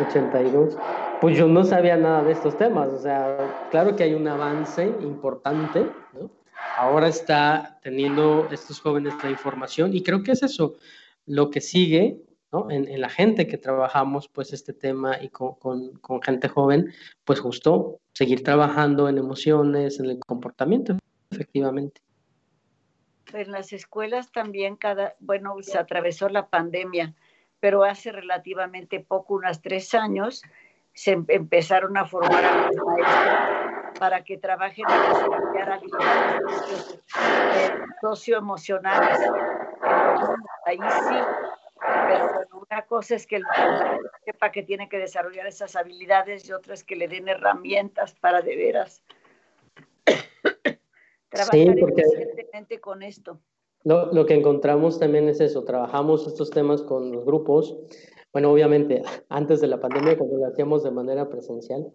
82, 0.07 0.77
pues 1.21 1.37
yo 1.37 1.47
no 1.47 1.63
sabía 1.65 1.97
nada 1.99 2.25
de 2.25 2.33
estos 2.33 2.57
temas. 2.57 2.91
O 2.91 2.99
sea, 2.99 3.69
claro 3.71 3.95
que 3.95 4.05
hay 4.05 4.15
un 4.15 4.27
avance 4.27 4.87
importante, 5.03 5.87
¿no? 6.15 6.42
Ahora 6.77 7.09
está 7.09 7.79
teniendo 7.83 8.49
estos 8.51 8.81
jóvenes 8.81 9.15
la 9.23 9.31
información 9.31 9.95
y 9.95 10.03
creo 10.03 10.23
que 10.23 10.33
es 10.33 10.43
eso 10.43 10.77
lo 11.27 11.51
que 11.51 11.61
sigue 11.61 12.23
en, 12.69 13.01
la 13.01 13.09
gente 13.09 13.47
que 13.47 13.57
trabajamos 13.57 14.29
pues 14.29 14.53
este 14.53 14.73
tema 14.73 15.17
y 15.21 15.31
con, 15.31 15.55
con, 15.55 16.23
gente 16.23 16.49
joven, 16.49 16.93
pues 17.25 17.41
justo 17.41 18.01
seguir 18.13 18.43
trabajando 18.43 19.09
en 19.09 19.19
emociones, 19.19 19.99
en 20.01 20.07
el 20.07 20.19
comportamiento, 20.19 20.99
efectivamente. 21.31 22.03
En 23.33 23.51
las 23.51 23.73
escuelas 23.73 24.31
también 24.33 24.77
cada, 24.77 25.15
bueno, 25.21 25.55
se 25.63 25.79
atravesó 25.79 26.29
la 26.29 26.49
pandemia, 26.49 27.15
pero 27.59 27.85
hace 27.85 28.13
relativamente 28.13 29.01
poco, 29.01 29.35
unos 29.35 29.63
tres 29.63 29.95
años, 29.95 30.43
se 30.93 31.13
em, 31.13 31.25
empezaron 31.29 31.97
a 31.97 32.05
formar 32.05 32.45
a 32.45 32.67
los 32.67 32.77
maestros 32.85 33.82
para 34.03 34.25
que 34.25 34.37
trabajen 34.37 34.85
en 34.91 35.13
desarrollar 35.13 35.73
habilidades 35.75 37.01
eh, 37.21 37.71
socioemocionales. 38.01 39.21
Ahí 40.67 40.77
sí, 40.77 41.15
pero 42.09 42.49
una 42.69 42.83
cosa 42.83 43.15
es 43.15 43.29
que 43.29 43.37
el 43.37 43.45
sepa 44.25 44.51
que 44.51 44.65
tiene 44.65 44.89
que 44.89 44.99
desarrollar 44.99 45.47
esas 45.47 45.77
habilidades 45.77 46.49
y 46.49 46.53
otra 46.53 46.75
es 46.75 46.83
que 46.83 46.97
le 46.97 47.07
den 47.07 47.29
herramientas 47.29 48.17
para 48.19 48.43
de 48.43 48.57
veras 48.57 49.05
trabajar 51.29 51.79
eficientemente 51.79 52.81
con 52.81 53.05
esto. 53.05 53.39
Lo, 53.85 54.13
lo 54.13 54.27
que 54.27 54.35
encontramos 54.35 54.99
también 54.99 55.29
es 55.29 55.41
eso, 55.41 55.63
trabajamos 55.63 56.27
estos 56.27 56.51
temas 56.51 56.83
con 56.83 57.13
los 57.13 57.25
grupos. 57.25 57.79
Bueno, 58.33 58.51
obviamente, 58.51 59.05
antes 59.29 59.61
de 59.61 59.69
la 59.69 59.79
pandemia, 59.79 60.19
cuando 60.19 60.39
lo 60.39 60.47
hacíamos 60.49 60.83
de 60.83 60.91
manera 60.91 61.29
presencial, 61.29 61.93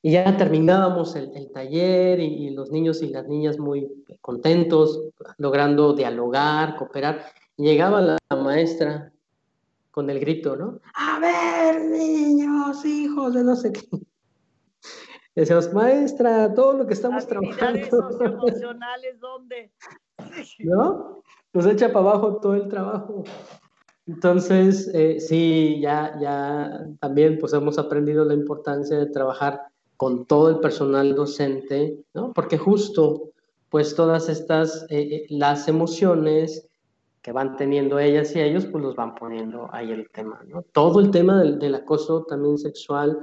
Y 0.00 0.12
ya 0.12 0.36
terminábamos 0.36 1.16
el, 1.16 1.50
taller 1.50 2.20
y, 2.20 2.50
los 2.50 2.70
niños 2.70 3.02
y 3.02 3.08
las 3.08 3.26
niñas 3.26 3.58
muy 3.58 4.04
contentos, 4.20 5.02
logrando 5.38 5.92
dialogar, 5.92 6.76
cooperar. 6.76 7.26
llegaba 7.56 8.00
la, 8.00 8.18
maestra 8.30 9.12
con 9.90 10.08
el 10.10 10.20
grito, 10.20 10.54
¿no? 10.54 10.80
A 10.94 11.18
ver, 11.18 11.84
niños, 11.90 12.84
hijos 12.84 13.34
de 13.34 13.42
no 13.42 13.56
sé 13.56 13.72
qué. 13.72 13.88
decíamos, 15.34 15.72
maestra, 15.72 16.54
todo 16.54 16.74
lo 16.74 16.86
que 16.86 16.94
estamos 16.94 17.26
trabajando. 17.26 17.80
emocionales, 18.24 19.18
¿dónde? 19.18 19.72
¿No? 20.60 21.22
Nos 21.52 21.66
echa 21.66 21.92
para 21.92 22.10
abajo 22.10 22.36
todo 22.40 22.54
el 22.54 22.68
trabajo. 22.68 23.24
Entonces, 24.06 24.90
eh, 24.94 25.20
sí, 25.20 25.80
ya, 25.82 26.16
ya 26.20 26.86
también 27.00 27.38
pues 27.38 27.52
hemos 27.52 27.78
aprendido 27.78 28.24
la 28.24 28.34
importancia 28.34 28.96
de 28.98 29.06
trabajar 29.06 29.67
con 29.98 30.26
todo 30.26 30.48
el 30.48 30.60
personal 30.60 31.16
docente, 31.16 31.98
¿no? 32.14 32.32
Porque 32.32 32.56
justo, 32.56 33.32
pues 33.68 33.96
todas 33.96 34.28
estas, 34.28 34.86
eh, 34.90 35.00
eh, 35.00 35.26
las 35.28 35.66
emociones 35.66 36.68
que 37.20 37.32
van 37.32 37.56
teniendo 37.56 37.98
ellas 37.98 38.34
y 38.36 38.40
ellos, 38.40 38.64
pues 38.66 38.82
los 38.84 38.94
van 38.94 39.16
poniendo 39.16 39.68
ahí 39.72 39.90
el 39.90 40.08
tema, 40.10 40.40
¿no? 40.46 40.62
Todo 40.62 41.00
el 41.00 41.10
tema 41.10 41.42
del, 41.42 41.74
acoso 41.74 42.22
también 42.22 42.58
sexual, 42.58 43.18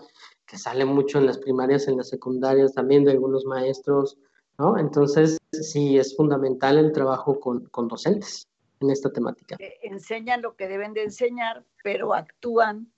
que 0.45 0.57
sale 0.57 0.83
mucho 0.83 1.17
en 1.17 1.27
las 1.27 1.37
primarias, 1.37 1.87
en 1.87 1.95
las 1.95 2.09
secundarias, 2.09 2.73
también 2.73 3.05
de 3.05 3.11
algunos 3.11 3.45
maestros, 3.45 4.17
¿no? 4.57 4.77
Entonces, 4.77 5.37
sí, 5.53 5.97
es 5.97 6.13
fundamental 6.13 6.77
el 6.77 6.91
trabajo 6.91 7.39
con, 7.39 7.67
con 7.67 7.87
docentes 7.87 8.49
en 8.81 8.89
esta 8.89 9.09
temática. 9.13 9.55
Enseñan 9.81 10.41
lo 10.41 10.57
que 10.57 10.67
deben 10.67 10.93
de 10.93 11.03
enseñar, 11.03 11.63
pero 11.81 12.13
actúan 12.13 12.91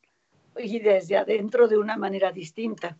y 0.57 0.79
desde 0.79 1.15
adentro 1.15 1.67
de 1.67 1.77
una 1.77 1.95
manera 1.95 2.31
distinta. 2.31 2.97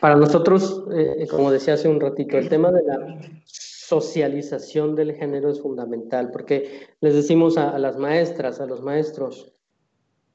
Para 0.00 0.16
nosotros, 0.16 0.84
eh, 0.92 1.26
como 1.30 1.50
decía 1.50 1.74
hace 1.74 1.88
un 1.88 2.00
ratito, 2.00 2.36
el 2.36 2.48
tema 2.48 2.70
de 2.70 2.82
la 2.82 3.18
socialización 3.44 4.94
del 4.94 5.14
género 5.14 5.50
es 5.50 5.60
fundamental, 5.60 6.30
porque 6.30 6.88
les 7.00 7.14
decimos 7.14 7.56
a, 7.56 7.78
las 7.78 7.96
maestras, 7.96 8.60
a 8.60 8.66
los 8.66 8.82
maestros, 8.82 9.54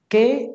¿qué 0.08 0.52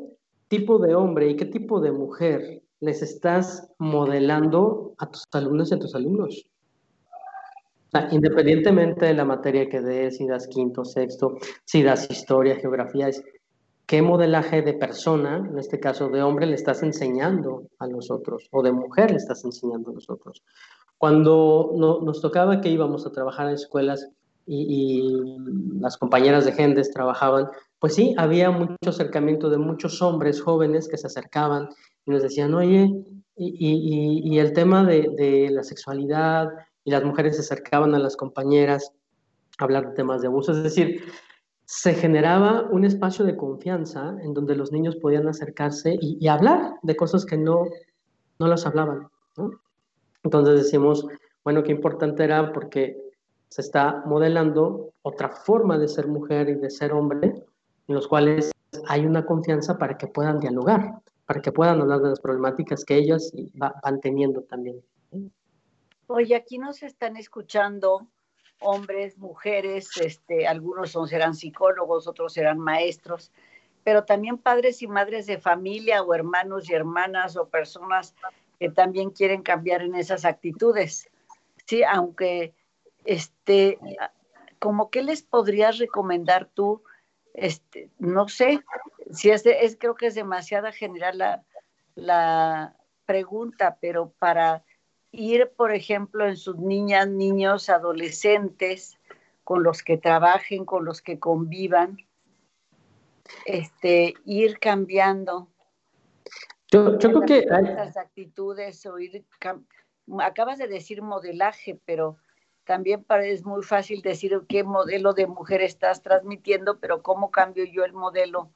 tipo 0.49 0.79
de 0.79 0.95
hombre 0.95 1.29
y 1.29 1.37
qué 1.37 1.45
tipo 1.45 1.81
de 1.81 1.93
mujer 1.93 2.63
les 2.81 3.03
estás 3.03 3.69
modelando 3.79 4.95
a 4.99 5.11
tus 5.11 5.25
alumnos 5.33 5.71
y 5.71 5.75
a 5.75 5.79
tus 5.79 5.95
alumnos? 5.95 6.51
independientemente 8.11 9.07
de 9.07 9.15
la 9.15 9.25
materia 9.25 9.71
que 9.71 9.81
des, 9.81 10.19
si 10.19 10.27
das 10.27 10.47
quinto, 10.49 10.85
sexto, 10.85 11.39
si 11.65 11.83
das 11.83 12.11
historia, 12.11 12.57
geografía, 12.57 13.09
es 13.09 13.23
qué 13.87 14.03
modelaje 14.03 14.63
de 14.63 14.75
persona, 14.75 15.37
en 15.49 15.59
este 15.59 15.79
caso 15.79 16.09
de 16.09 16.23
hombre, 16.23 16.47
le 16.47 16.55
estás 16.55 16.83
enseñando 16.83 17.69
a 17.79 17.87
nosotros 17.87 18.49
o 18.51 18.63
de 18.63 18.73
mujer 18.73 19.13
le 19.13 19.17
estás 19.17 19.45
enseñando 19.45 19.91
a 19.91 19.95
nosotros. 19.95 20.43
Cuando 20.99 21.73
nos 21.75 22.21
tocaba 22.21 22.61
que 22.61 22.71
íbamos 22.71 23.07
a 23.07 23.13
trabajar 23.13 23.49
en 23.49 23.55
escuelas 23.55 24.09
y, 24.47 25.37
las 25.81 25.97
compañeras 25.99 26.45
de 26.45 26.53
Gendes 26.53 26.91
trabajaban, 26.91 27.49
pues 27.79 27.95
sí, 27.95 28.15
había 28.17 28.51
mucho 28.51 28.77
acercamiento 28.87 29.51
de 29.51 29.59
muchos 29.59 30.01
hombres 30.03 30.41
jóvenes 30.41 30.89
que 30.89 30.97
se 30.97 31.07
acercaban 31.07 31.69
y 32.07 32.11
nos 32.11 32.23
decían, 32.23 32.55
oye, 32.55 32.91
y, 33.37 34.39
el 34.39 34.53
tema 34.53 34.85
de, 34.85 35.11
de, 35.17 35.51
la 35.51 35.63
sexualidad, 35.63 36.49
y 36.85 36.91
las 36.91 37.05
mujeres 37.05 37.37
se 37.37 37.43
acercaban 37.43 37.95
a 37.95 37.99
las 37.99 38.17
compañeras 38.17 38.93
a 39.59 39.65
hablar 39.65 39.89
de 39.89 39.95
temas 39.95 40.23
de 40.23 40.29
abuso. 40.29 40.53
Es 40.53 40.63
decir, 40.63 41.03
se 41.67 41.95
generaba 41.95 42.63
un 42.71 42.85
espacio 42.85 43.25
de 43.25 43.37
confianza 43.37 44.17
en 44.23 44.35
donde 44.35 44.55
los 44.55 44.71
niños 44.71 44.97
podían 44.97 45.27
acercarse 45.27 45.99
y, 46.01 46.27
hablar 46.29 46.75
de 46.83 46.97
cosas 46.97 47.27
que 47.27 47.37
no, 47.37 47.65
no 48.39 48.47
las 48.47 48.65
hablaban. 48.67 49.09
Entonces 50.23 50.63
decimos, 50.63 51.07
bueno, 51.43 51.65
qué 51.65 51.73
importante 51.73 52.23
era 52.23 52.53
porque 52.53 52.97
se 53.49 53.63
está 53.63 54.05
modelando 54.07 54.93
otra 55.03 55.29
forma 55.29 55.77
de 55.77 55.89
ser 55.89 56.07
mujer 56.07 56.49
y 56.49 56.55
de 56.55 56.71
ser 56.71 56.93
hombre, 56.93 57.35
en 57.89 57.95
los 57.95 58.07
cuales 58.07 58.53
hay 58.87 59.05
una 59.05 59.27
confianza 59.27 59.77
para 59.77 59.99
que 59.99 60.07
puedan 60.07 60.39
dialogar, 60.39 61.01
para 61.27 61.43
que 61.43 61.51
puedan 61.51 61.81
hablar 61.81 62.01
de 62.01 62.11
las 62.11 62.21
problemáticas 62.21 62.85
que 62.85 62.97
ellas 62.97 63.33
van 63.55 64.01
teniendo 64.01 64.43
también. 64.43 64.81
Oye, 66.07 66.37
aquí 66.37 66.59
nos 66.59 66.85
están 66.85 67.17
escuchando 67.17 68.07
hombres, 68.61 69.19
mujeres, 69.19 69.91
este, 70.01 70.47
algunos 70.47 70.97
serán 71.09 71.35
psicólogos, 71.35 72.07
otros 72.07 72.33
serán 72.33 72.59
maestros, 72.59 73.33
pero 73.85 74.05
también 74.05 74.39
padres 74.39 74.83
y 74.83 74.87
madres 74.87 75.27
de 75.27 75.39
familia 75.39 76.03
o 76.03 76.15
hermanos 76.15 76.69
y 76.69 76.75
hermanas 76.75 77.37
o 77.37 77.49
personas 77.49 78.15
que 78.59 78.71
también 78.71 79.11
quieren 79.11 79.43
cambiar 79.43 79.83
en 79.83 79.95
esas 79.95 80.25
actitudes. 80.25 81.09
Sí, 81.67 81.83
aunque, 81.85 82.55
este, 83.05 83.79
como 84.59 84.91
qué 84.91 85.03
les 85.03 85.23
podrías 85.23 85.79
recomendar 85.79 86.47
tú, 86.47 86.83
este, 87.35 87.91
no 87.99 88.29
sé, 88.29 88.65
si 89.13 89.31
es, 89.31 89.45
es 89.45 89.77
creo 89.79 89.95
que 89.95 90.07
es 90.07 90.15
demasiada 90.15 90.73
general 90.73 91.45
la 91.95 92.77
pregunta, 93.05 93.79
pero 93.81 94.13
para 94.19 94.65
ir, 95.17 95.51
por 95.57 95.75
ejemplo, 95.75 96.27
en 96.27 96.37
sus 96.37 96.59
niñas, 96.59 97.09
niños, 97.09 97.69
adolescentes, 97.69 98.99
con 99.45 99.63
los 99.63 99.83
que 99.83 99.97
trabajen, 99.97 100.65
con 100.65 100.85
los 100.85 101.03
que 101.03 101.19
convivan, 101.19 101.99
este, 103.45 104.15
ir 104.25 104.59
cambiando. 104.59 105.49
Yo, 106.71 106.99
creo 106.99 107.21
que 107.23 107.39
estas 107.39 107.97
actitudes 107.97 108.85
o 108.87 108.99
ir 108.99 109.25
acabas 110.21 110.59
de 110.59 110.67
decir 110.67 111.01
modelaje, 111.01 111.81
pero 111.85 112.17
también 112.65 113.07
es 113.23 113.45
muy 113.45 113.63
fácil 113.63 114.03
decir 114.03 114.41
qué 114.49 114.65
modelo 114.65 115.13
de 115.13 115.29
mujer 115.29 115.63
estás 115.63 116.03
transmitiendo, 116.03 116.79
pero 116.79 117.03
cómo 117.03 117.31
cambio 117.31 117.65
yo 117.65 117.85
el 117.85 117.93
modelo 117.93 118.51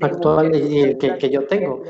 actual 0.00 0.54
y 0.54 0.96
que, 0.98 1.18
que, 1.18 1.30
yo 1.30 1.46
tengo. 1.46 1.82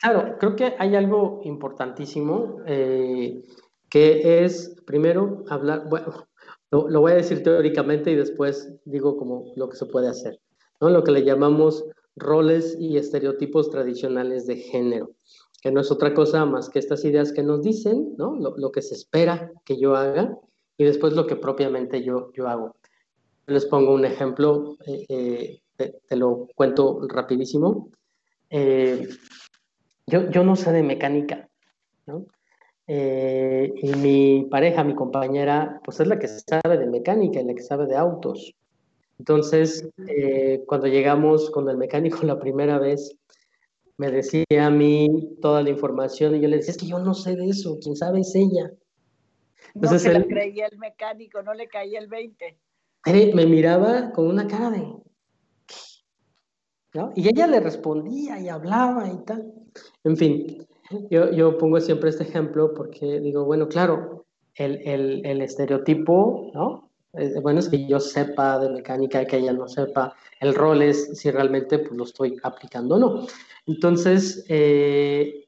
Claro, 0.00 0.36
creo 0.38 0.54
que 0.54 0.74
hay 0.78 0.94
algo 0.94 1.40
importantísimo 1.44 2.62
eh, 2.66 3.44
que 3.90 4.44
es, 4.44 4.76
primero, 4.86 5.44
hablar, 5.48 5.88
bueno, 5.88 6.28
lo, 6.70 7.00
voy 7.00 7.12
a 7.12 7.16
decir 7.16 7.42
teóricamente 7.42 8.10
y 8.10 8.14
después 8.14 8.72
digo 8.84 9.16
como 9.16 9.52
lo 9.56 9.68
que 9.68 9.76
se 9.76 9.86
puede 9.86 10.08
hacer, 10.08 10.38
¿no? 10.80 10.90
Lo 10.90 11.02
que 11.02 11.12
le 11.12 11.24
llamamos 11.24 11.84
roles 12.14 12.76
y 12.78 12.96
estereotipos 12.96 13.70
tradicionales 13.70 14.46
de 14.46 14.56
género, 14.56 15.10
que 15.62 15.72
no 15.72 15.80
es 15.80 15.90
otra 15.90 16.14
cosa 16.14 16.44
más 16.44 16.68
que 16.68 16.78
estas 16.78 17.04
ideas 17.04 17.32
que 17.32 17.42
nos 17.42 17.62
dicen, 17.62 18.14
¿no? 18.16 18.36
Lo, 18.36 18.70
que 18.70 18.82
se 18.82 18.94
espera 18.94 19.50
que 19.64 19.80
yo 19.80 19.96
haga 19.96 20.36
y 20.76 20.84
después 20.84 21.14
lo 21.14 21.26
que 21.26 21.36
propiamente 21.36 22.04
yo, 22.04 22.30
yo 22.34 22.48
hago. 22.48 22.76
Les 23.46 23.64
pongo 23.66 23.94
un 23.94 24.04
ejemplo, 24.04 24.76
eh, 24.86 25.06
eh, 25.08 25.62
te, 25.74 26.02
te, 26.06 26.16
lo 26.16 26.46
cuento 26.54 27.00
rapidísimo. 27.08 27.90
Eh, 28.50 29.08
yo, 30.08 30.44
no 30.44 30.56
sé 30.56 30.72
de 30.72 30.82
mecánica, 30.82 31.48
¿no? 32.06 32.26
Eh, 32.86 33.72
y 33.76 33.92
mi 33.96 34.48
pareja, 34.50 34.82
mi 34.82 34.94
compañera, 34.94 35.80
pues 35.84 36.00
es 36.00 36.06
la 36.06 36.18
que 36.18 36.26
sabe 36.26 36.78
de 36.78 36.86
mecánica 36.86 37.40
y 37.40 37.44
la 37.44 37.54
que 37.54 37.62
sabe 37.62 37.86
de 37.86 37.96
autos. 37.96 38.54
Entonces, 39.18 39.86
eh, 40.06 40.64
cuando 40.66 40.86
llegamos 40.86 41.50
con 41.50 41.68
el 41.68 41.76
mecánico 41.76 42.20
la 42.22 42.38
primera 42.38 42.78
vez, 42.78 43.16
me 43.98 44.10
decía 44.10 44.44
a 44.60 44.70
mí 44.70 45.36
toda 45.42 45.62
la 45.62 45.70
información 45.70 46.36
y 46.36 46.40
yo 46.40 46.48
le 46.48 46.56
decía, 46.56 46.72
es 46.72 46.78
que 46.78 46.86
yo 46.86 46.98
no 46.98 47.14
sé 47.14 47.36
de 47.36 47.48
eso, 47.48 47.78
quien 47.80 47.96
sabe 47.96 48.20
es 48.20 48.34
ella. 48.34 48.72
Entonces, 49.74 50.04
no 50.04 50.10
se 50.12 50.16
él, 50.16 50.26
creía 50.26 50.66
el 50.66 50.78
mecánico, 50.78 51.42
no 51.42 51.52
le 51.52 51.68
caía 51.68 51.98
el 51.98 52.08
20. 52.08 52.58
me 53.34 53.46
miraba 53.46 54.12
con 54.12 54.28
una 54.28 54.46
cara 54.46 54.70
de, 54.70 54.94
y 57.14 57.28
ella 57.28 57.46
le 57.46 57.60
respondía 57.60 58.40
y 58.40 58.48
hablaba 58.48 59.08
y 59.08 59.18
tal. 59.24 59.52
En 60.04 60.16
fin, 60.16 60.66
yo, 61.10 61.30
yo 61.32 61.58
pongo 61.58 61.80
siempre 61.80 62.10
este 62.10 62.24
ejemplo 62.24 62.74
porque 62.74 63.20
digo, 63.20 63.44
bueno, 63.44 63.68
claro, 63.68 64.26
el, 64.54 64.80
el, 64.84 65.26
el 65.26 65.42
estereotipo, 65.42 66.50
¿no? 66.54 66.88
Eh, 67.14 67.40
bueno, 67.40 67.60
es 67.60 67.68
que 67.68 67.86
yo 67.86 68.00
sepa 68.00 68.58
de 68.58 68.70
mecánica, 68.70 69.24
que 69.24 69.38
ella 69.38 69.52
no 69.52 69.68
sepa. 69.68 70.14
El 70.40 70.54
rol 70.54 70.82
es 70.82 71.18
si 71.18 71.30
realmente 71.30 71.78
pues, 71.78 71.96
lo 71.96 72.04
estoy 72.04 72.36
aplicando 72.42 72.96
o 72.96 72.98
no. 72.98 73.26
Entonces, 73.66 74.44
eh, 74.48 75.46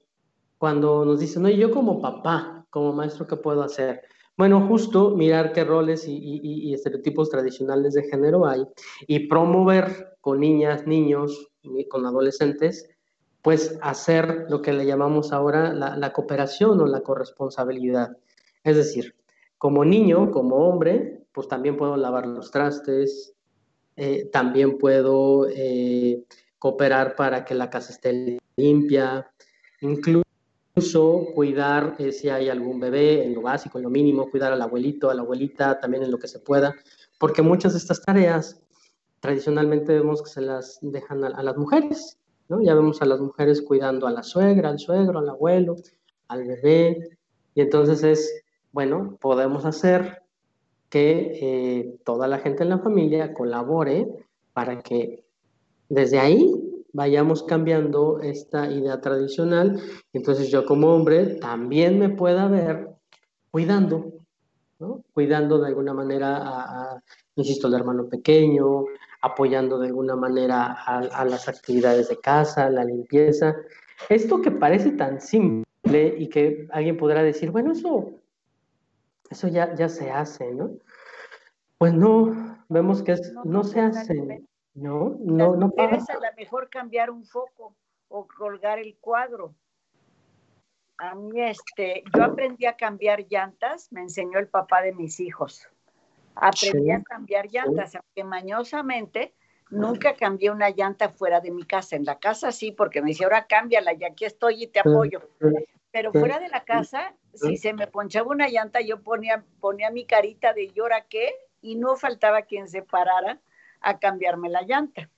cuando 0.58 1.04
nos 1.04 1.20
dicen, 1.20 1.42
no, 1.42 1.48
yo 1.48 1.70
como 1.70 2.00
papá, 2.00 2.66
como 2.70 2.92
maestro, 2.92 3.26
¿qué 3.26 3.36
puedo 3.36 3.62
hacer? 3.62 4.02
Bueno, 4.36 4.66
justo 4.66 5.10
mirar 5.16 5.52
qué 5.52 5.64
roles 5.64 6.08
y, 6.08 6.16
y, 6.16 6.40
y, 6.42 6.74
estereotipos 6.74 7.28
tradicionales 7.28 7.94
de 7.94 8.04
género 8.04 8.46
hay 8.46 8.62
y 9.06 9.28
promover 9.28 10.16
con 10.20 10.40
niñas, 10.40 10.86
niños, 10.86 11.50
con 11.90 12.06
adolescentes, 12.06 12.88
pues 13.42 13.78
hacer 13.80 14.46
lo 14.48 14.60
que 14.62 14.72
le 14.72 14.86
llamamos 14.86 15.32
ahora 15.32 15.72
la, 15.72 16.12
cooperación 16.12 16.80
o 16.80 16.86
la 16.86 17.00
corresponsabilidad. 17.00 18.16
Es 18.64 18.76
decir, 18.76 19.14
como 19.58 19.84
niño, 19.84 20.30
como 20.30 20.56
hombre, 20.56 21.24
pues 21.32 21.48
también 21.48 21.76
puedo 21.76 21.96
lavar 21.96 22.26
los 22.26 22.50
trastes, 22.50 23.32
eh, 23.96 24.28
también 24.32 24.78
puedo 24.78 25.46
eh, 25.48 26.24
cooperar 26.58 27.16
para 27.16 27.44
que 27.44 27.54
la 27.54 27.70
casa 27.70 27.92
esté 27.92 28.38
limpia, 28.56 29.30
incluso 29.80 30.24
cuidar 31.34 31.96
eh, 31.98 32.12
si 32.12 32.28
hay 32.28 32.48
algún 32.48 32.78
bebé 32.80 33.24
en 33.24 33.34
lo 33.34 33.42
básico, 33.42 33.78
en 33.78 33.84
lo 33.84 33.90
mínimo, 33.90 34.30
cuidar 34.30 34.52
al 34.52 34.62
abuelito, 34.62 35.10
a 35.10 35.14
la 35.14 35.22
abuelita, 35.22 35.80
también 35.80 36.02
en 36.02 36.10
lo 36.10 36.18
que 36.18 36.28
se 36.28 36.38
pueda, 36.38 36.74
porque 37.18 37.42
muchas 37.42 37.72
de 37.72 37.78
estas 37.78 38.02
tareas 38.02 38.62
tradicionalmente 39.20 39.92
vemos 39.92 40.22
que 40.22 40.30
se 40.30 40.40
las 40.40 40.78
dejan 40.80 41.24
a, 41.24 41.42
las 41.42 41.56
mujeres, 41.56 42.18
¿no? 42.50 42.60
Ya 42.60 42.74
vemos 42.74 43.00
a 43.00 43.06
las 43.06 43.20
mujeres 43.20 43.62
cuidando 43.62 44.06
a 44.06 44.10
la 44.10 44.22
suegra, 44.22 44.68
al 44.68 44.78
suegro, 44.78 45.20
al 45.20 45.28
abuelo, 45.28 45.76
al 46.28 46.46
bebé, 46.46 47.16
y 47.54 47.62
entonces 47.62 48.02
es, 48.02 48.44
bueno, 48.72 49.16
podemos 49.20 49.64
hacer 49.64 50.22
que 50.90 51.38
eh, 51.40 51.98
toda 52.04 52.26
la 52.28 52.38
gente 52.38 52.64
en 52.64 52.70
la 52.70 52.80
familia 52.80 53.32
colabore 53.32 54.08
para 54.52 54.82
que 54.82 55.24
desde 55.88 56.18
ahí 56.18 56.52
vayamos 56.92 57.44
cambiando 57.44 58.20
esta 58.20 58.70
idea 58.70 59.00
tradicional. 59.00 59.80
Entonces 60.12 60.50
yo 60.50 60.66
como 60.66 60.92
hombre 60.92 61.36
también 61.36 61.98
me 61.98 62.08
pueda 62.08 62.48
ver 62.48 62.88
cuidando, 63.52 64.12
cuidando 65.12 65.58
de 65.58 65.68
alguna 65.68 65.94
manera 65.94 67.00
insisto, 67.36 67.66
al 67.66 67.74
hermano 67.74 68.08
pequeño, 68.08 68.84
apoyando 69.20 69.78
de 69.78 69.88
alguna 69.88 70.16
manera 70.16 70.72
a, 70.72 71.24
las 71.24 71.48
actividades 71.48 72.08
de 72.08 72.18
casa, 72.20 72.70
la 72.70 72.84
limpieza. 72.84 73.56
Esto 74.08 74.40
que 74.40 74.50
parece 74.50 74.92
tan 74.92 75.20
simple 75.20 76.14
y 76.16 76.28
que 76.28 76.66
alguien 76.70 76.96
podrá 76.96 77.22
decir, 77.22 77.50
bueno, 77.50 77.72
eso, 77.72 78.12
eso 79.28 79.48
ya, 79.48 79.74
ya 79.74 79.88
se 79.88 80.10
hace, 80.10 80.52
¿no? 80.52 80.70
Pues 81.76 81.92
no, 81.94 82.58
vemos 82.68 83.02
que 83.02 83.16
no 83.44 83.64
se 83.64 83.80
hace. 83.80 84.44
No, 84.74 85.16
no, 85.20 85.56
no 85.56 85.70
pasa. 85.70 86.14
a 86.14 86.16
lo 86.16 86.36
mejor 86.36 86.70
cambiar 86.70 87.10
un 87.10 87.24
foco 87.24 87.74
o 88.08 88.26
colgar 88.26 88.78
el 88.78 88.96
cuadro. 88.98 89.54
A 90.98 91.14
mí, 91.14 91.40
este, 91.40 92.04
yo 92.14 92.24
aprendí 92.24 92.66
a 92.66 92.76
cambiar 92.76 93.26
llantas, 93.28 93.90
me 93.90 94.02
enseñó 94.02 94.38
el 94.38 94.48
papá 94.48 94.82
de 94.82 94.92
mis 94.92 95.18
hijos. 95.20 95.66
Aprendí 96.34 96.90
a 96.90 97.02
cambiar 97.02 97.48
llantas, 97.50 97.94
aunque 97.94 98.24
mañosamente 98.24 99.34
nunca 99.70 100.14
cambié 100.14 100.50
una 100.50 100.70
llanta 100.70 101.08
fuera 101.08 101.40
de 101.40 101.50
mi 101.50 101.64
casa. 101.64 101.96
En 101.96 102.04
la 102.04 102.18
casa 102.18 102.52
sí, 102.52 102.72
porque 102.72 103.02
me 103.02 103.10
decía, 103.10 103.26
ahora 103.26 103.46
cámbiala 103.46 103.92
y 103.94 104.04
aquí 104.04 104.24
estoy 104.24 104.64
y 104.64 104.66
te 104.68 104.80
apoyo. 104.80 105.20
Pero 105.92 106.12
fuera 106.12 106.38
de 106.38 106.48
la 106.48 106.64
casa, 106.64 107.14
si 107.34 107.56
se 107.56 107.72
me 107.72 107.86
ponchaba 107.86 108.30
una 108.30 108.48
llanta, 108.48 108.80
yo 108.80 109.02
ponía, 109.02 109.44
ponía 109.60 109.90
mi 109.90 110.04
carita 110.04 110.52
de 110.52 110.68
llora 110.68 111.06
qué? 111.08 111.30
Y 111.62 111.76
no 111.76 111.96
faltaba 111.96 112.42
quien 112.42 112.68
se 112.68 112.82
parara 112.82 113.40
a 113.80 113.98
cambiarme 113.98 114.48
la 114.48 114.62
llanta. 114.62 115.10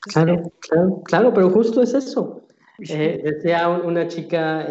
Claro, 0.00 0.52
claro, 0.60 1.02
claro, 1.04 1.34
pero 1.34 1.50
justo 1.50 1.82
es 1.82 1.94
eso. 1.94 2.42
Eh, 2.78 3.20
decía 3.24 3.68
una 3.68 4.06
chica 4.06 4.64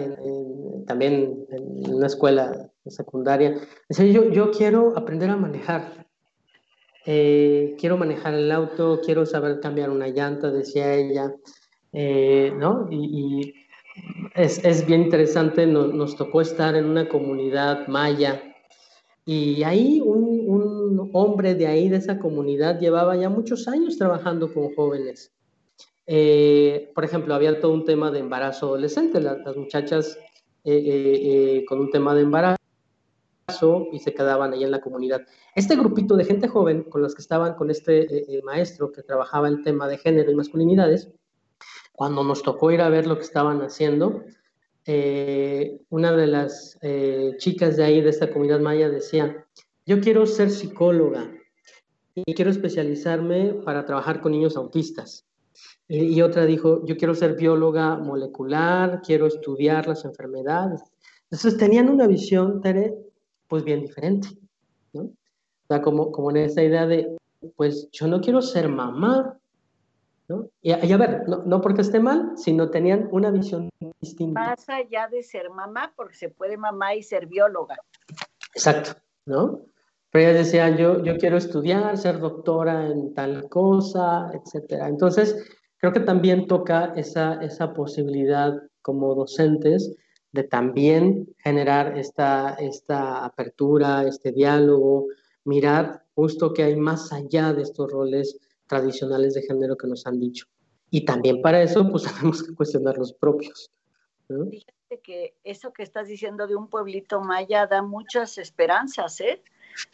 también 0.86 1.46
en 1.50 1.94
una 1.94 2.08
escuela 2.08 2.70
secundaria, 2.92 3.56
decía, 3.90 4.06
yo, 4.06 4.52
quiero 4.52 4.94
aprender 4.98 5.30
a 5.30 5.38
manejar, 5.38 6.08
eh, 7.10 7.78
quiero 7.80 7.96
manejar 7.96 8.34
el 8.34 8.52
auto, 8.52 9.00
quiero 9.02 9.26
saber 9.26 9.62
cambiar 9.62 9.90
una 9.90 10.10
llanta, 10.10 10.52
decía 10.52 10.94
ella, 10.94 11.34
eh, 11.94 12.52
¿no? 12.58 12.90
Y, 12.92 13.54
es, 14.36 14.64
es, 14.66 14.86
bien 14.86 15.04
interesante, 15.04 15.66
nos, 15.66 16.18
tocó 16.18 16.42
estar 16.42 16.76
en 16.76 16.84
una 16.84 17.08
comunidad 17.08 17.88
maya 17.88 18.44
y 19.26 19.64
ahí 19.64 20.02
un, 20.04 21.10
hombre 21.14 21.56
de 21.56 21.66
ahí, 21.66 21.88
de 21.88 21.96
esa 21.96 22.20
comunidad, 22.20 22.80
llevaba 22.80 23.16
ya 23.16 23.30
muchos 23.30 23.70
años 23.70 23.98
trabajando 23.98 24.54
con 24.54 24.76
jóvenes. 24.76 25.32
Eh, 26.06 26.92
por 26.94 27.06
ejemplo, 27.06 27.34
había 27.34 27.60
todo 27.62 27.72
un 27.72 27.86
tema 27.86 28.12
de 28.12 28.20
embarazo 28.20 28.68
adolescente, 28.68 29.22
las, 29.22 29.56
muchachas 29.56 30.20
con 31.68 31.80
un 31.80 31.90
tema 31.90 32.14
de 32.14 32.22
embarazo 32.24 32.57
y 33.94 34.00
se 34.00 34.14
quedaban 34.14 34.52
ahí 34.52 34.66
en 34.66 34.72
la 34.72 34.82
comunidad. 34.82 35.22
Este 35.56 35.78
grupito 35.78 36.18
de 36.18 36.26
gente 36.26 36.50
joven 36.50 36.84
con 36.84 37.02
los 37.02 37.16
que 37.16 37.22
estaban 37.22 37.54
con 37.54 37.72
este 37.72 38.42
maestro 38.44 38.92
que 38.92 39.04
trabajaba 39.04 39.48
el 39.48 39.64
tema 39.64 39.88
de 39.88 39.98
género 39.98 40.30
y 40.30 40.36
masculinidades, 40.36 41.10
cuando 41.94 42.26
nos 42.26 42.44
tocó 42.44 42.72
ir 42.72 42.82
a 42.82 42.90
ver 42.90 43.08
lo 43.08 43.16
que 43.16 43.24
estaban 43.24 43.62
haciendo, 43.62 44.26
eh, 44.86 45.80
una 45.90 46.12
de 46.12 46.28
las 46.28 46.78
eh, 46.82 47.36
chicas 47.38 47.78
de 47.78 47.86
ahí, 47.86 48.02
de 48.02 48.10
esta 48.10 48.30
comunidad 48.30 48.60
maya, 48.60 48.90
decía, 48.90 49.46
yo 49.86 50.02
quiero 50.02 50.26
ser 50.26 50.52
psicóloga 50.52 51.32
y 52.16 52.34
quiero 52.34 52.52
especializarme 52.52 53.54
para 53.64 53.86
trabajar 53.86 54.20
con 54.20 54.34
niños 54.34 54.58
autistas. 54.58 55.26
Y, 55.88 56.22
otra 56.22 56.46
dijo, 56.46 56.86
yo 56.86 56.98
quiero 56.98 57.16
ser 57.16 57.38
bióloga 57.38 57.96
molecular, 57.96 59.02
quiero 59.06 59.28
estudiar 59.28 59.88
las 59.88 60.04
enfermedades. 60.04 60.82
Entonces 61.32 61.58
tenían 61.58 61.90
una 61.90 62.08
visión, 62.08 62.60
Tere, 62.62 63.07
pues 63.48 63.64
bien 63.64 63.82
diferente, 63.82 64.30
¿no? 64.94 65.04
O 65.04 65.68
sea, 65.68 65.82
como, 65.82 66.12
como 66.12 66.32
en 66.32 66.38
esa 66.38 66.64
idea 66.64 66.86
de, 66.86 67.18
pues 67.56 67.90
yo 67.92 68.08
no 68.08 68.22
quiero 68.22 68.42
ser 68.42 68.70
mamá, 68.70 69.38
y, 70.62 70.72
a 70.72 70.98
ver, 70.98 71.24
no, 71.28 71.62
porque 71.62 71.82
esté 71.82 72.02
mal, 72.02 72.34
sino 72.36 72.70
tenían 72.70 73.08
una 73.12 73.32
visión 73.32 73.70
distinta. 74.02 74.42
Más 74.42 74.68
allá 74.68 75.08
de 75.08 75.24
ser 75.24 75.50
mamá, 75.50 75.94
porque 75.96 76.16
se 76.16 76.30
puede 76.30 76.58
mamá 76.58 76.96
y 76.96 77.04
ser 77.04 77.28
bióloga. 77.28 77.78
Exacto, 78.54 79.00
¿no? 79.26 79.62
Pero 80.12 80.30
ellas 80.30 80.46
decían, 80.46 80.76
yo, 80.76 81.02
yo 81.04 81.18
quiero 81.18 81.38
estudiar, 81.38 81.98
ser 81.98 82.20
doctora 82.20 82.88
en 82.88 83.14
tal 83.14 83.48
cosa, 83.48 84.30
etcétera. 84.34 84.90
Entonces, 84.90 85.50
creo 85.78 85.94
que 85.94 86.02
también 86.02 86.48
toca 86.48 86.94
esa, 86.96 87.36
esa 87.42 87.74
posibilidad 87.74 88.54
como 88.82 89.16
docentes 89.16 89.96
de 90.32 90.44
también 90.44 91.34
generar 91.40 91.98
esta, 91.98 92.56
esta 92.56 93.26
apertura, 93.26 94.04
este 94.04 94.32
diálogo, 94.32 95.08
mirar 95.46 96.04
justo 96.16 96.54
que 96.54 96.64
hay 96.64 96.76
más 96.76 97.12
allá 97.14 97.54
de 97.54 97.62
estos 97.62 97.92
roles 97.92 98.40
tradicionales 98.68 99.34
de 99.34 99.44
género 99.44 99.78
que 99.78 99.88
nos 99.88 100.06
han 100.06 100.20
dicho. 100.20 100.46
Y 100.90 101.06
también 101.06 101.42
para 101.42 101.62
eso, 101.62 101.90
pues 101.90 102.04
tenemos 102.14 102.44
que 102.44 102.54
cuestionar 102.54 102.98
los 102.98 103.14
propios. 103.14 103.72
Fíjate 104.28 105.00
que 105.02 105.36
eso 105.44 105.72
que 105.72 105.84
estás 105.84 106.08
diciendo 106.08 106.48
de 106.48 106.56
un 106.56 106.68
pueblito 106.68 107.22
maya 107.22 107.66
da 107.66 107.82
muchas 107.82 108.38
esperanzas, 108.38 109.22
¿eh? 109.22 109.42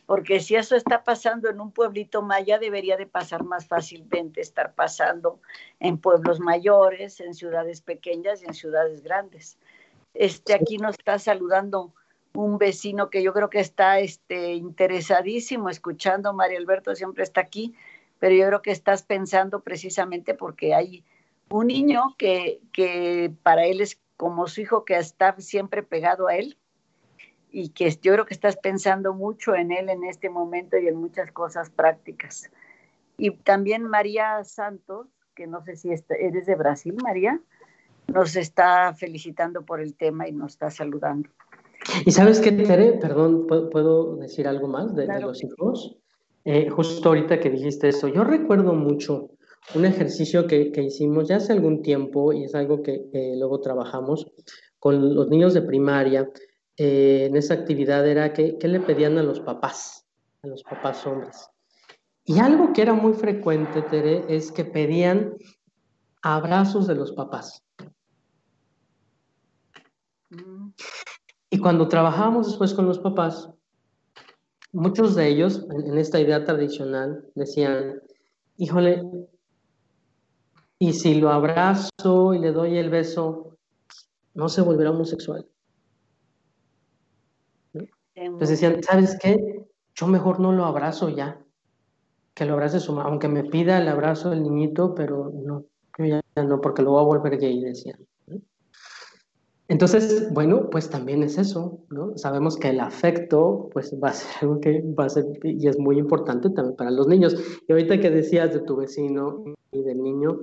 Porque 0.05 0.39
si 0.39 0.55
eso 0.55 0.75
está 0.75 1.03
pasando 1.03 1.49
en 1.49 1.59
un 1.59 1.71
pueblito 1.71 2.21
maya, 2.21 2.57
debería 2.57 2.95
de 2.95 3.05
pasar 3.05 3.43
más 3.43 3.67
fácilmente, 3.67 4.39
estar 4.39 4.73
pasando 4.73 5.41
en 5.79 5.97
pueblos 5.97 6.39
mayores, 6.39 7.19
en 7.19 7.33
ciudades 7.33 7.81
pequeñas 7.81 8.41
y 8.41 8.45
en 8.45 8.53
ciudades 8.53 9.03
grandes. 9.03 9.57
Este, 10.13 10.53
aquí 10.53 10.77
nos 10.77 10.97
está 10.97 11.19
saludando 11.19 11.93
un 12.33 12.57
vecino 12.57 13.09
que 13.09 13.23
yo 13.23 13.33
creo 13.33 13.49
que 13.49 13.59
está 13.59 13.99
este, 13.99 14.53
interesadísimo 14.53 15.69
escuchando. 15.69 16.33
María 16.33 16.57
Alberto 16.57 16.95
siempre 16.95 17.23
está 17.23 17.41
aquí 17.41 17.75
pero 18.23 18.35
yo 18.35 18.47
creo 18.47 18.61
que 18.61 18.71
estás 18.71 19.03
pensando 19.03 19.63
precisamente 19.63 20.33
porque 20.33 20.73
hay 20.73 21.03
un 21.49 21.67
niño 21.67 22.15
que, 22.17 22.61
que 22.71 23.33
para 23.43 23.65
él 23.65 23.81
es 23.81 23.99
como 24.15 24.47
su 24.47 24.61
hijo 24.61 24.85
que 24.85 24.95
está 24.95 25.35
siempre 25.41 25.83
pegado 25.83 26.29
a 26.29 26.37
él 26.37 26.57
y 27.51 27.71
que 27.71 27.91
yo 28.01 28.13
creo 28.13 28.25
que 28.25 28.33
estás 28.33 28.55
pensando 28.55 29.13
mucho 29.13 29.55
en 29.55 29.73
él 29.73 29.89
en 29.89 30.05
este 30.05 30.29
momento 30.29 30.77
y 30.77 30.87
en 30.87 30.95
muchas 30.95 31.33
cosas 31.33 31.69
prácticas. 31.69 32.49
Y 33.17 33.31
también 33.31 33.83
María 33.83 34.41
Santos, 34.45 35.07
que 35.35 35.45
no 35.45 35.61
sé 35.65 35.75
si 35.75 35.89
eres 35.91 36.45
de 36.45 36.55
Brasil, 36.55 36.95
María, 37.03 37.41
nos 38.07 38.35
está 38.35 38.93
felicitando 38.93 39.63
por 39.63 39.79
el 39.81 39.95
tema 39.95 40.27
y 40.27 40.31
nos 40.31 40.53
está 40.53 40.69
saludando. 40.69 41.29
¿Y 42.05 42.11
sabes 42.11 42.39
qué, 42.39 42.51
Tere? 42.51 42.93
Perdón, 42.93 43.45
¿puedo, 43.47 44.15
decir 44.17 44.47
algo 44.47 44.67
más 44.67 44.95
de, 44.95 45.05
de 45.05 45.19
los 45.19 45.43
hijos? 45.43 45.97
Eh, 46.45 46.69
justo 46.69 47.09
ahorita 47.09 47.39
que 47.39 47.49
dijiste 47.49 47.89
eso, 47.89 48.07
yo 48.07 48.23
recuerdo 48.23 48.73
mucho 48.73 49.29
un 49.75 49.85
ejercicio 49.85 50.45
que, 50.45 50.71
hicimos 50.75 51.29
ya 51.29 51.37
hace 51.37 51.53
algún 51.53 51.81
tiempo 51.81 52.33
y 52.33 52.43
es 52.43 52.53
algo 52.55 52.83
que, 52.83 53.09
luego 53.37 53.61
trabajamos 53.61 54.27
con 54.79 55.15
los 55.15 55.29
niños 55.29 55.53
de 55.53 55.61
primaria. 55.61 56.29
Eh, 56.75 57.27
en 57.29 57.37
esa 57.37 57.53
actividad 57.53 58.07
era 58.07 58.33
que, 58.33 58.57
le 58.61 58.79
pedían 58.81 59.17
a 59.17 59.23
los 59.23 59.39
papás, 59.39 60.05
a 60.43 60.47
los 60.47 60.63
papás 60.63 61.05
hombres. 61.07 61.49
Y 62.25 62.39
algo 62.39 62.73
que 62.73 62.81
era 62.81 62.93
muy 62.93 63.13
frecuente, 63.13 63.81
Tere, 63.81 64.25
es 64.27 64.51
que 64.51 64.65
pedían 64.65 65.35
abrazos 66.21 66.87
de 66.87 66.95
los 66.95 67.11
papás. 67.11 67.63
Y 71.49 71.59
cuando 71.59 71.87
trabajábamos 71.87 72.47
después 72.47 72.73
con 72.73 72.87
los 72.87 72.99
papás, 72.99 73.49
muchos 74.71 75.15
de 75.15 75.27
ellos, 75.27 75.65
en, 75.69 75.97
esta 75.97 76.19
idea 76.19 76.43
tradicional, 76.43 77.29
decían, 77.35 78.01
híjole, 78.57 79.03
y 80.79 80.93
si 80.93 81.15
lo 81.15 81.29
abrazo 81.29 82.33
y 82.33 82.39
le 82.39 82.51
doy 82.51 82.77
el 82.77 82.89
beso, 82.89 83.57
no 84.33 84.49
se 84.49 84.61
volverá 84.61 84.91
homosexual. 84.91 85.47
Entonces 88.15 88.49
decían, 88.49 88.81
¿sabes 88.83 89.17
qué? 89.21 89.65
Yo 89.95 90.07
mejor 90.07 90.39
no 90.39 90.51
lo 90.51 90.65
abrazo 90.65 91.09
ya, 91.09 91.39
que 92.33 92.45
lo 92.45 92.53
abrace 92.53 92.79
su 92.79 92.93
mamá, 92.93 93.09
aunque 93.09 93.27
me 93.27 93.43
pida 93.43 93.77
el 93.77 93.87
abrazo 93.87 94.31
del 94.31 94.43
niñito, 94.43 94.95
pero 94.95 95.31
no, 95.33 95.65
yo 95.97 96.05
ya 96.05 96.43
no, 96.43 96.61
porque 96.61 96.81
lo 96.81 96.91
voy 96.91 97.01
a 97.01 97.05
volver 97.05 97.37
gay, 97.37 97.61
decían. 97.61 97.99
Entonces, 99.69 100.31
bueno, 100.33 100.69
pues 100.69 100.89
también 100.89 101.23
es 101.23 101.37
eso, 101.37 101.79
¿no? 101.89 102.17
Sabemos 102.17 102.57
que 102.57 102.69
el 102.69 102.81
afecto, 102.81 103.69
pues 103.71 103.97
va 104.03 104.09
a 104.09 104.13
ser 104.13 104.29
algo 104.41 104.59
que 104.59 104.83
va 104.99 105.05
a 105.05 105.09
ser, 105.09 105.25
y 105.43 105.67
es 105.67 105.79
muy 105.79 105.97
importante 105.97 106.49
también 106.49 106.75
para 106.75 106.91
los 106.91 107.07
niños. 107.07 107.35
Y 107.67 107.71
ahorita 107.71 107.99
que 107.99 108.09
decías 108.09 108.53
de 108.53 108.59
tu 108.59 108.75
vecino 108.75 109.43
y 109.71 109.81
del 109.81 110.03
niño, 110.03 110.41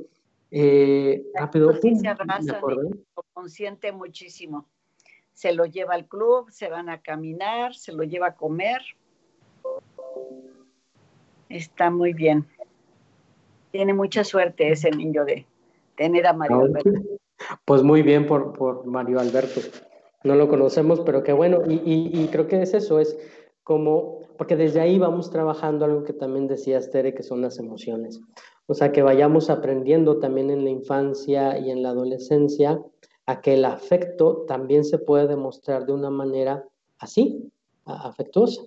eh, 0.51 1.23
rápido, 1.35 1.73
se 1.73 2.09
abraza, 2.09 2.61
lo 2.61 3.23
consiente 3.35 3.93
muchísimo. 3.93 4.67
Se 5.35 5.53
lo 5.53 5.67
lleva 5.67 5.95
al 5.95 6.07
club, 6.07 6.51
se 6.51 6.69
van 6.69 6.89
a 6.89 7.01
caminar, 7.01 7.75
se 7.75 7.93
lo 7.93 8.03
lleva 8.05 8.29
a 8.29 8.35
comer. 8.35 8.81
Está 11.51 11.91
muy 11.91 12.15
bien. 12.15 12.47
Tiene 13.71 13.93
mucha 13.93 14.25
suerte 14.25 14.73
ese 14.73 14.91
niño 14.91 15.25
de 15.25 15.47
tener 15.97 16.27
a 16.27 16.33
Mario 16.33 16.61
Alberto. 16.61 16.91
Pues 17.65 17.83
muy 17.83 18.03
bien 18.03 18.27
por, 18.27 18.53
por 18.53 18.87
Mario 18.87 19.21
Alberto. 19.21 19.61
No 20.25 20.35
lo 20.35 20.49
conocemos, 20.49 21.01
pero 21.01 21.23
qué 21.23 21.33
bueno. 21.33 21.63
Y, 21.67 21.81
y, 21.85 22.29
creo 22.29 22.47
que 22.47 22.61
es 22.63 22.75
eso, 22.75 23.01
es 23.01 23.17
como, 23.63 24.21
porque 24.37 24.57
desde 24.57 24.81
ahí 24.81 24.99
vamos 24.99 25.31
trabajando 25.31 25.85
algo 25.85 26.05
que 26.05 26.13
también 26.13 26.47
decías, 26.47 26.91
Tere, 26.91 27.15
que 27.15 27.23
son 27.23 27.41
las 27.41 27.59
emociones. 27.59 28.21
O 28.67 28.75
sea, 28.75 28.93
que 28.93 29.03
vayamos 29.03 29.51
aprendiendo 29.51 30.19
también 30.19 30.51
en 30.51 30.65
la 30.65 30.71
infancia 30.71 31.59
y 31.59 31.71
en 31.71 31.83
la 31.83 31.91
adolescencia 31.91 32.81
a 33.27 33.41
que 33.41 33.55
el 33.55 33.65
afecto 33.65 34.45
también 34.47 34.85
se 34.85 34.99
puede 34.99 35.27
demostrar 35.27 35.87
de 35.87 35.93
una 35.93 36.11
manera 36.11 36.65
así, 36.99 37.51
afectuosa. 37.85 38.63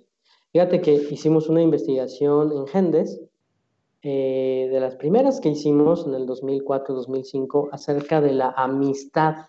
Fíjate 0.52 0.80
que 0.80 0.94
hicimos 1.10 1.48
una 1.48 1.62
investigación 1.62 2.52
en 2.52 2.66
Gendes 2.66 3.20
eh, 4.06 4.68
de 4.70 4.80
las 4.80 4.96
primeras 4.96 5.40
que 5.40 5.48
hicimos 5.48 6.06
en 6.06 6.12
el 6.12 6.26
2004-2005 6.26 7.70
acerca 7.72 8.20
de 8.20 8.34
la 8.34 8.50
amistad 8.50 9.46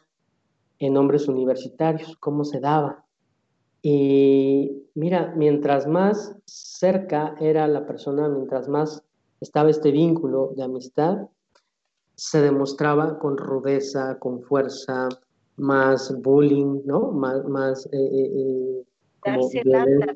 en 0.80 0.96
hombres 0.96 1.28
universitarios, 1.28 2.15
cómo 2.22 2.46
se 2.46 2.62
daba. 2.62 3.04
Y 3.82 4.88
mira, 4.94 5.34
mientras 5.36 5.88
más 5.88 6.38
cerca 6.46 7.36
era 7.41 7.68
la 7.68 7.86
persona, 7.86 8.30
mientras 8.30 8.70
más 8.70 9.04
estaba 9.41 9.70
este 9.70 9.91
vínculo 9.91 10.54
de 10.56 10.63
amistad, 10.63 11.28
se 12.15 12.41
demostraba 12.41 13.20
con 13.20 13.38
rudeza, 13.38 14.18
con 14.20 14.41
fuerza, 14.41 15.10
más 15.58 16.15
bullying, 16.22 16.82
¿no? 16.86 17.12
Más, 17.12 17.44
más 17.44 17.86
eh, 17.88 17.89
eh, 17.91 18.86
darse 19.22 19.62
lata, 19.65 20.13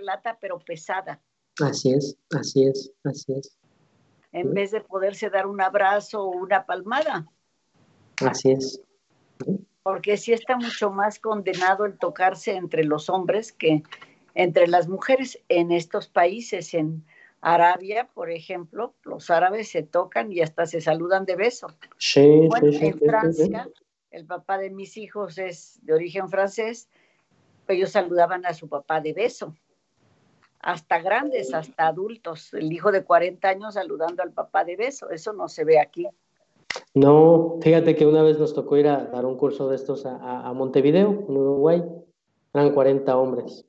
lata, 0.00 0.38
pero 0.40 0.58
pesada. 0.58 1.20
Así 1.62 1.92
es, 1.92 2.16
así 2.34 2.64
es, 2.66 2.92
así 3.04 3.32
es. 3.34 3.56
En 4.32 4.52
vez 4.52 4.72
de 4.72 4.80
poderse 4.80 5.30
dar 5.30 5.46
un 5.46 5.60
abrazo 5.60 6.24
o 6.24 6.30
una 6.30 6.66
palmada. 6.66 7.26
Así 8.26 8.50
es. 8.50 8.80
Porque 9.82 10.16
sí 10.16 10.32
está 10.32 10.56
mucho 10.56 10.90
más 10.90 11.18
condenado 11.18 11.84
el 11.84 11.98
tocarse 11.98 12.52
entre 12.52 12.84
los 12.84 13.08
hombres 13.08 13.52
que 13.52 13.82
entre 14.34 14.66
las 14.66 14.88
mujeres 14.88 15.38
en 15.48 15.70
estos 15.70 16.08
países. 16.08 16.74
En 16.74 17.04
Arabia, 17.40 18.08
por 18.14 18.30
ejemplo, 18.30 18.94
los 19.04 19.30
árabes 19.30 19.70
se 19.70 19.82
tocan 19.82 20.32
y 20.32 20.40
hasta 20.40 20.66
se 20.66 20.80
saludan 20.80 21.26
de 21.26 21.36
beso. 21.36 21.68
Sí, 21.98 22.48
en 22.60 22.98
Francia, 22.98 23.68
el 24.10 24.26
papá 24.26 24.58
de 24.58 24.70
mis 24.70 24.96
hijos 24.96 25.38
es 25.38 25.78
de 25.82 25.92
origen 25.92 26.28
francés, 26.28 26.88
ellos 27.68 27.90
saludaban 27.90 28.46
a 28.46 28.54
su 28.54 28.68
papá 28.68 29.00
de 29.00 29.12
beso 29.12 29.54
hasta 30.62 31.00
grandes, 31.00 31.52
hasta 31.52 31.88
adultos, 31.88 32.54
el 32.54 32.72
hijo 32.72 32.92
de 32.92 33.04
40 33.04 33.48
años 33.48 33.74
saludando 33.74 34.22
al 34.22 34.32
papá 34.32 34.64
de 34.64 34.76
beso, 34.76 35.10
eso 35.10 35.32
no 35.32 35.48
se 35.48 35.64
ve 35.64 35.80
aquí. 35.80 36.06
No, 36.94 37.58
fíjate 37.60 37.96
que 37.96 38.06
una 38.06 38.22
vez 38.22 38.38
nos 38.38 38.54
tocó 38.54 38.76
ir 38.76 38.88
a 38.88 39.04
dar 39.06 39.26
un 39.26 39.36
curso 39.36 39.68
de 39.68 39.76
estos 39.76 40.06
a, 40.06 40.46
a 40.46 40.52
Montevideo, 40.52 41.26
en 41.28 41.36
Uruguay, 41.36 41.82
eran 42.54 42.72
40 42.72 43.16
hombres. 43.16 43.66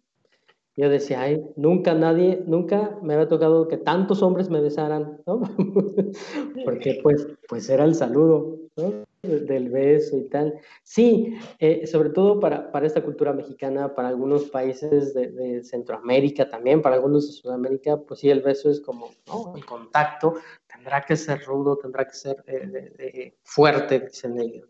Yo 0.76 0.90
decía, 0.90 1.22
ay, 1.22 1.44
nunca 1.56 1.94
nadie, 1.94 2.44
nunca 2.48 2.98
me 3.02 3.14
había 3.14 3.28
tocado 3.28 3.68
que 3.68 3.78
tantos 3.78 4.24
hombres 4.24 4.50
me 4.50 4.60
besaran, 4.60 5.22
¿no? 5.28 5.42
Porque 6.66 7.00
pues, 7.04 7.28
pues 7.48 7.70
era 7.70 7.84
el 7.84 7.94
saludo, 7.94 8.58
Del 8.76 9.70
beso 9.70 10.18
y 10.18 10.28
tal. 10.30 10.60
Sí, 10.82 11.38
eh, 11.60 11.86
sobre 11.86 12.10
todo 12.10 12.40
para, 12.40 12.72
para, 12.72 12.88
esta 12.88 13.04
cultura 13.04 13.32
mexicana, 13.32 13.94
para 13.94 14.08
algunos 14.08 14.46
países 14.46 15.14
de, 15.14 15.64
Centroamérica 15.64 16.50
también, 16.50 16.82
para 16.82 16.96
algunos 16.96 17.28
de 17.28 17.34
Sudamérica, 17.34 17.98
pues 17.98 18.20
sí, 18.20 18.30
el 18.30 18.42
beso 18.42 18.70
es 18.70 18.82
como, 18.82 19.12
¿no? 19.28 19.56
El 19.56 19.66
contacto 19.66 20.36
tendrá 20.68 21.02
que 21.02 21.16
ser 21.16 21.44
rudo, 21.46 21.78
tendrá 21.78 22.06
que 22.06 22.16
ser 22.16 22.44
eh, 22.48 23.38
fuerte, 23.44 24.00
dicen 24.00 24.40
ellos. 24.40 24.68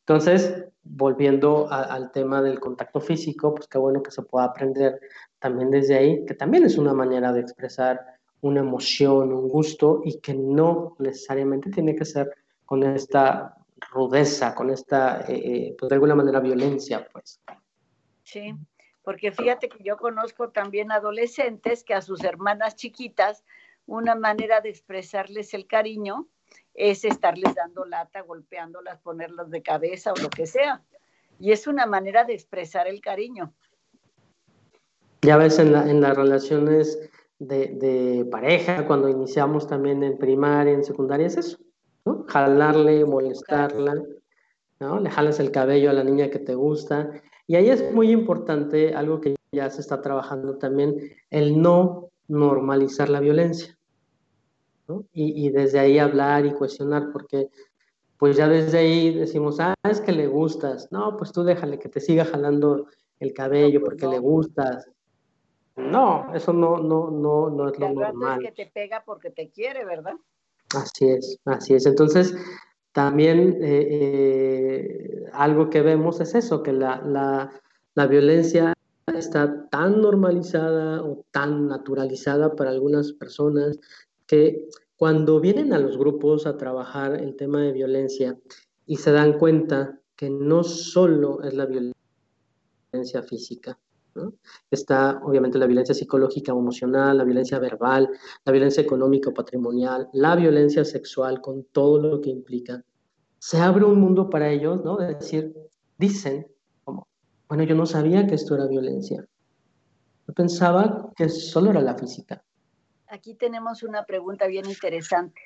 Entonces, 0.00 0.64
volviendo 0.84 1.66
al 1.68 2.12
tema 2.12 2.40
del 2.40 2.60
contacto 2.60 3.00
físico, 3.00 3.52
pues 3.52 3.66
qué 3.66 3.78
bueno 3.78 4.02
que 4.02 4.12
se 4.12 4.22
pueda 4.22 4.44
aprender 4.44 5.00
también 5.40 5.70
desde 5.70 5.96
ahí, 5.96 6.24
que 6.24 6.34
también 6.34 6.64
es 6.64 6.78
una 6.78 6.94
manera 6.94 7.32
de 7.32 7.40
expresar 7.40 8.00
una 8.40 8.60
emoción, 8.60 9.32
un 9.32 9.48
gusto, 9.48 10.02
y 10.04 10.20
que 10.20 10.34
no 10.34 10.94
necesariamente 11.00 11.70
tiene 11.70 11.96
que 11.96 12.04
ser 12.04 12.30
con 12.66 12.82
esta 12.82 13.56
rudeza, 13.92 14.54
con 14.54 14.70
esta, 14.70 15.22
eh, 15.22 15.34
eh, 15.34 15.76
pues 15.78 15.88
de 15.88 15.94
alguna 15.94 16.14
manera, 16.14 16.40
violencia, 16.40 17.08
pues. 17.12 17.40
Sí, 18.24 18.54
porque 19.02 19.32
fíjate 19.32 19.68
que 19.68 19.82
yo 19.82 19.96
conozco 19.96 20.50
también 20.50 20.90
adolescentes 20.92 21.84
que 21.84 21.94
a 21.94 22.02
sus 22.02 22.24
hermanas 22.24 22.74
chiquitas, 22.76 23.44
una 23.86 24.16
manera 24.16 24.60
de 24.60 24.70
expresarles 24.70 25.54
el 25.54 25.66
cariño 25.66 26.26
es 26.74 27.04
estarles 27.04 27.54
dando 27.54 27.84
lata, 27.84 28.20
golpeándolas, 28.22 28.98
ponerlas 29.00 29.50
de 29.50 29.62
cabeza 29.62 30.12
o 30.12 30.16
lo 30.20 30.28
que 30.28 30.46
sea. 30.46 30.82
Y 31.38 31.52
es 31.52 31.66
una 31.66 31.86
manera 31.86 32.24
de 32.24 32.34
expresar 32.34 32.88
el 32.88 33.00
cariño. 33.00 33.54
Ya 35.22 35.36
ves 35.36 35.58
en, 35.58 35.74
en 35.74 36.00
las 36.00 36.16
relaciones 36.16 37.10
de, 37.38 37.68
de, 37.68 38.24
pareja, 38.24 38.86
cuando 38.86 39.08
iniciamos 39.08 39.66
también 39.66 40.02
en 40.02 40.18
primaria, 40.18 40.72
en 40.72 40.84
secundaria, 40.84 41.26
es 41.26 41.36
eso, 41.36 41.58
¿no? 42.06 42.24
Jalarle, 42.28 43.04
molestarla, 43.04 44.02
¿no? 44.80 45.00
Le 45.00 45.10
jalas 45.10 45.40
el 45.40 45.50
cabello 45.50 45.90
a 45.90 45.92
la 45.92 46.04
niña 46.04 46.30
que 46.30 46.38
te 46.38 46.54
gusta. 46.54 47.10
Y 47.46 47.56
ahí 47.56 47.68
es 47.68 47.92
muy 47.92 48.10
importante 48.10 48.94
algo 48.94 49.20
que 49.20 49.34
ya 49.52 49.68
se 49.70 49.80
está 49.80 50.00
trabajando 50.00 50.56
también, 50.56 50.96
el 51.30 51.60
no 51.60 52.10
normalizar 52.28 53.08
la 53.08 53.20
violencia. 53.20 53.76
Y, 55.12 55.50
desde 55.50 55.80
ahí 55.80 55.98
hablar 55.98 56.46
y 56.46 56.52
cuestionar, 56.52 57.10
porque 57.12 57.50
pues 58.18 58.36
ya 58.36 58.48
desde 58.48 58.78
ahí 58.78 59.12
decimos, 59.12 59.58
ah, 59.58 59.74
es 59.82 60.00
que 60.00 60.12
le 60.12 60.28
gustas, 60.28 60.92
no, 60.92 61.16
pues 61.16 61.32
tú 61.32 61.42
déjale 61.42 61.80
que 61.80 61.88
te 61.88 62.00
siga 62.00 62.24
jalando 62.24 62.86
el 63.18 63.32
cabello 63.34 63.80
pues 63.80 63.90
porque 63.90 64.06
le 64.06 64.20
gustas. 64.20 64.88
No, 65.74 66.32
eso 66.34 66.52
no, 66.52 66.78
no, 66.78 67.10
no, 67.10 67.50
no 67.50 67.68
es 67.68 67.78
lo 67.80 67.92
normal. 67.92 68.44
Es 68.44 68.54
que 68.54 68.64
te 68.64 68.70
pega 68.70 69.02
porque 69.04 69.30
te 69.30 69.50
quiere, 69.50 69.84
¿verdad? 69.84 70.14
Así 70.74 71.08
es, 71.08 71.38
así 71.44 71.74
es. 71.74 71.86
Entonces, 71.86 72.34
también 72.92 73.58
eh, 73.62 73.88
eh, 73.90 75.24
algo 75.32 75.70
que 75.70 75.82
vemos 75.82 76.20
es 76.20 76.34
eso, 76.34 76.62
que 76.62 76.72
la, 76.72 77.02
la, 77.02 77.52
la 77.94 78.06
violencia 78.06 78.72
está 79.14 79.68
tan 79.68 80.00
normalizada 80.00 81.02
o 81.02 81.24
tan 81.30 81.68
naturalizada 81.68 82.56
para 82.56 82.70
algunas 82.70 83.12
personas 83.12 83.78
que 84.26 84.68
cuando 84.96 85.40
vienen 85.40 85.72
a 85.72 85.78
los 85.78 85.96
grupos 85.98 86.46
a 86.46 86.56
trabajar 86.56 87.20
el 87.20 87.36
tema 87.36 87.60
de 87.60 87.72
violencia 87.72 88.38
y 88.86 88.96
se 88.96 89.12
dan 89.12 89.38
cuenta 89.38 90.00
que 90.16 90.30
no 90.30 90.64
solo 90.64 91.42
es 91.42 91.54
la 91.54 91.66
violencia 91.66 93.22
física, 93.22 93.78
está 94.70 95.20
obviamente 95.22 95.58
la 95.58 95.66
violencia 95.66 95.94
psicológica 95.94 96.54
o 96.54 96.60
emocional, 96.60 97.18
la 97.18 97.24
violencia 97.24 97.58
verbal, 97.58 98.08
la 98.44 98.52
violencia 98.52 98.82
económica 98.82 99.30
o 99.30 99.34
patrimonial, 99.34 100.08
la 100.12 100.36
violencia 100.36 100.84
sexual 100.84 101.40
con 101.40 101.64
todo 101.72 102.00
lo 102.00 102.20
que 102.20 102.30
implica. 102.30 102.82
Se 103.38 103.58
abre 103.58 103.84
un 103.84 104.00
mundo 104.00 104.28
para 104.30 104.50
ellos, 104.50 104.82
¿no? 104.84 104.96
De 104.96 105.14
decir, 105.14 105.54
dicen, 105.98 106.46
como, 106.84 107.06
bueno, 107.48 107.64
yo 107.64 107.74
no 107.74 107.86
sabía 107.86 108.26
que 108.26 108.34
esto 108.34 108.54
era 108.54 108.66
violencia. 108.66 109.26
Yo 110.26 110.34
pensaba 110.34 111.12
que 111.16 111.28
solo 111.28 111.70
era 111.70 111.80
la 111.80 111.96
física 111.96 112.42
aquí 113.08 113.34
tenemos 113.34 113.82
una 113.82 114.04
pregunta 114.04 114.46
bien 114.46 114.66
interesante. 114.68 115.42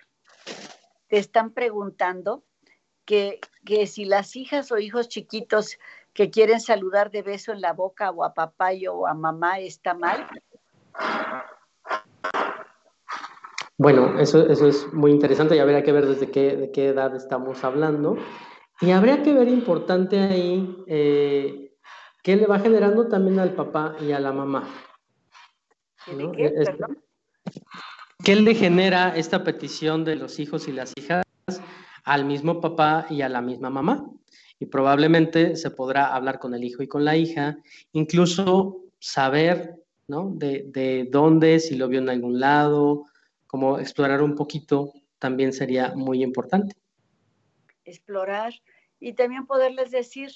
Te 1.08 1.18
están 1.18 1.52
preguntando 1.52 2.44
que, 3.04 3.40
si 3.86 4.04
las 4.04 4.36
hijas 4.36 4.70
o 4.70 4.78
hijos 4.78 5.08
chiquitos 5.08 5.78
que 6.12 6.30
quieren 6.30 6.60
saludar 6.60 7.10
de 7.10 7.22
beso 7.22 7.52
en 7.52 7.60
la 7.60 7.72
boca 7.72 8.10
o 8.10 8.24
a 8.24 8.34
papá 8.34 8.70
o 8.90 9.06
a 9.06 9.14
mamá 9.14 9.58
está 9.58 9.94
mal. 9.94 10.26
Bueno, 13.78 14.18
eso, 14.18 14.46
eso 14.46 14.66
es 14.66 14.92
muy 14.92 15.10
interesante 15.10 15.56
y 15.56 15.58
habría 15.58 15.82
que 15.82 15.92
ver 15.92 16.06
desde 16.06 16.30
qué, 16.30 16.56
de 16.56 16.70
qué 16.70 16.88
edad 16.88 17.14
estamos 17.16 17.64
hablando. 17.64 18.18
Y 18.80 18.90
habría 18.90 19.22
que 19.22 19.32
ver 19.32 19.48
importante 19.48 20.18
ahí 20.18 20.84
eh, 20.86 21.74
qué 22.22 22.36
le 22.36 22.46
va 22.46 22.58
generando 22.58 23.08
también 23.08 23.38
al 23.38 23.54
papá 23.54 23.96
y 24.00 24.12
a 24.12 24.20
la 24.20 24.32
mamá. 24.32 24.68
¿De 26.06 26.32
qué? 26.32 26.52
¿Qué 28.22 28.36
le 28.36 28.54
genera 28.54 29.16
esta 29.16 29.44
petición 29.44 30.04
de 30.04 30.16
los 30.16 30.38
hijos 30.40 30.68
y 30.68 30.72
las 30.72 30.92
hijas 30.98 31.24
al 32.04 32.24
mismo 32.26 32.60
papá 32.60 33.06
y 33.08 33.22
a 33.22 33.30
la 33.30 33.40
misma 33.40 33.70
mamá? 33.70 34.10
Y 34.60 34.66
probablemente 34.66 35.56
se 35.56 35.70
podrá 35.70 36.14
hablar 36.14 36.38
con 36.38 36.54
el 36.54 36.62
hijo 36.62 36.84
y 36.84 36.88
con 36.88 37.04
la 37.04 37.16
hija, 37.16 37.58
incluso 37.92 38.84
saber, 39.00 39.82
¿no? 40.06 40.30
De, 40.34 40.64
de 40.68 41.08
dónde, 41.10 41.58
si 41.58 41.74
lo 41.74 41.88
vio 41.88 41.98
en 41.98 42.10
algún 42.10 42.38
lado, 42.38 43.06
como 43.48 43.80
explorar 43.80 44.22
un 44.22 44.36
poquito 44.36 44.92
también 45.18 45.52
sería 45.52 45.92
muy 45.96 46.22
importante. 46.22 46.76
Explorar 47.84 48.54
y 49.00 49.14
también 49.14 49.46
poderles 49.46 49.90
decir, 49.90 50.30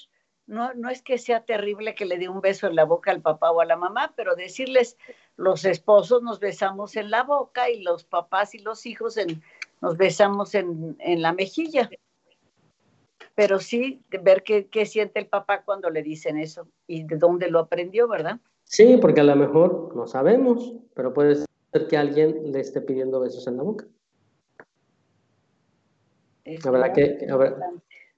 no, 0.47 0.73
no 0.73 0.89
es 0.89 1.01
que 1.01 1.17
sea 1.17 1.43
terrible 1.43 1.95
que 1.95 2.05
le 2.05 2.17
dé 2.17 2.29
un 2.29 2.41
beso 2.41 2.67
en 2.67 2.75
la 2.75 2.85
boca 2.85 3.11
al 3.11 3.21
papá 3.21 3.51
o 3.51 3.61
a 3.61 3.65
la 3.65 3.77
mamá, 3.77 4.13
pero 4.15 4.35
decirles, 4.35 4.97
los 5.37 5.65
esposos 5.65 6.21
nos 6.21 6.39
besamos 6.39 6.95
en 6.95 7.09
la 7.09 7.23
boca 7.23 7.69
y 7.69 7.81
los 7.81 8.03
papás 8.03 8.53
y 8.55 8.59
los 8.59 8.85
hijos 8.85 9.17
en, 9.17 9.41
nos 9.81 9.97
besamos 9.97 10.55
en, 10.55 10.95
la 10.99 11.33
mejilla. 11.33 11.89
Pero 13.35 13.59
sí 13.59 14.01
ver 14.23 14.43
qué, 14.43 14.67
qué 14.67 14.85
siente 14.85 15.19
el 15.19 15.27
papá 15.27 15.63
cuando 15.63 15.89
le 15.89 16.01
dicen 16.01 16.37
eso 16.37 16.67
y 16.87 17.03
de 17.03 17.17
dónde 17.17 17.49
lo 17.49 17.59
aprendió, 17.59 18.07
¿verdad? 18.07 18.39
Sí, 18.65 18.97
porque 18.99 19.21
a 19.21 19.23
lo 19.23 19.35
mejor 19.35 19.95
no 19.95 20.07
sabemos, 20.07 20.73
pero 20.95 21.13
puede 21.13 21.35
ser 21.35 21.87
que 21.87 21.97
alguien 21.97 22.51
le 22.51 22.59
esté 22.59 22.81
pidiendo 22.81 23.19
besos 23.19 23.47
en 23.47 23.57
la 23.57 23.63
boca. 23.63 23.85
habrá 26.63 26.93
que, 26.93 27.27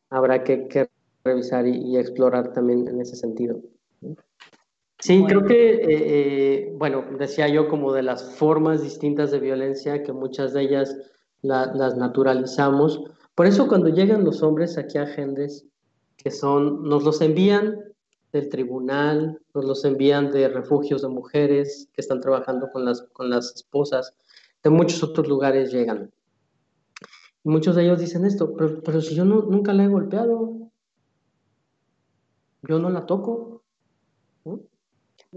habrá, 0.10 0.44
que, 0.44 0.90
revisar 1.24 1.68
y, 1.68 1.98
explorar 1.98 2.54
también 2.54 2.88
en 2.88 3.02
ese 3.02 3.16
sentido. 3.16 3.60
Sí, 5.00 5.24
creo 5.28 5.46
que, 5.46 5.76
eh, 5.76 5.82
eh, 5.90 6.74
bueno, 6.76 7.06
decía 7.20 7.48
yo 7.48 7.68
como 7.68 7.94
de 7.94 8.02
las 8.02 8.36
formas 8.36 8.82
distintas 8.82 9.32
de 9.32 9.40
violencia, 9.40 10.02
que 10.04 10.12
muchas 10.12 10.54
de 10.54 10.62
ellas 10.62 10.98
las 11.42 11.98
naturalizamos. 11.98 13.04
Por 13.38 13.46
eso 13.46 13.68
cuando 13.68 13.90
llegan 13.90 14.24
los 14.24 14.42
hombres 14.42 14.80
aquí 14.80 14.98
a 14.98 15.06
Gendes, 15.06 15.64
que 16.18 16.32
son, 16.32 16.82
nos 16.82 17.04
los 17.04 17.22
envían 17.22 17.78
del 18.34 18.50
tribunal, 18.50 19.40
nos 19.54 19.64
los 19.64 19.86
envían 19.86 20.32
de 20.32 20.48
refugios 20.50 21.04
de 21.04 21.10
mujeres 21.10 21.88
que 21.94 22.02
están 22.02 22.20
trabajando 22.20 22.68
con 22.72 22.84
las, 22.84 23.04
con 23.14 23.30
las 23.30 23.54
esposas, 23.54 24.16
de 24.64 24.72
muchos 24.72 25.04
otros 25.04 25.28
lugares 25.28 25.72
llegan. 25.72 26.12
Muchos 27.44 27.76
de 27.76 27.84
ellos 27.84 28.00
dicen 28.00 28.26
esto, 28.26 28.56
pero, 28.56 29.02
si 29.02 29.14
yo 29.14 29.24
nunca 29.24 29.72
la 29.72 29.84
he 29.84 29.88
golpeado, 29.88 30.72
yo 32.68 32.80
no 32.80 32.90
la 32.90 33.06
toco. 33.06 33.62
¿no? 34.46 34.62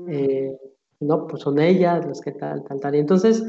Eh, 0.09 0.59
no, 1.01 1.27
pues 1.27 1.43
son 1.43 1.59
ellas 1.59 2.07
las 2.07 2.23
que 2.23 2.33
tal, 2.33 2.65
tal, 2.65 2.81
tal. 2.81 2.95
Y 2.95 2.99
entonces, 2.99 3.45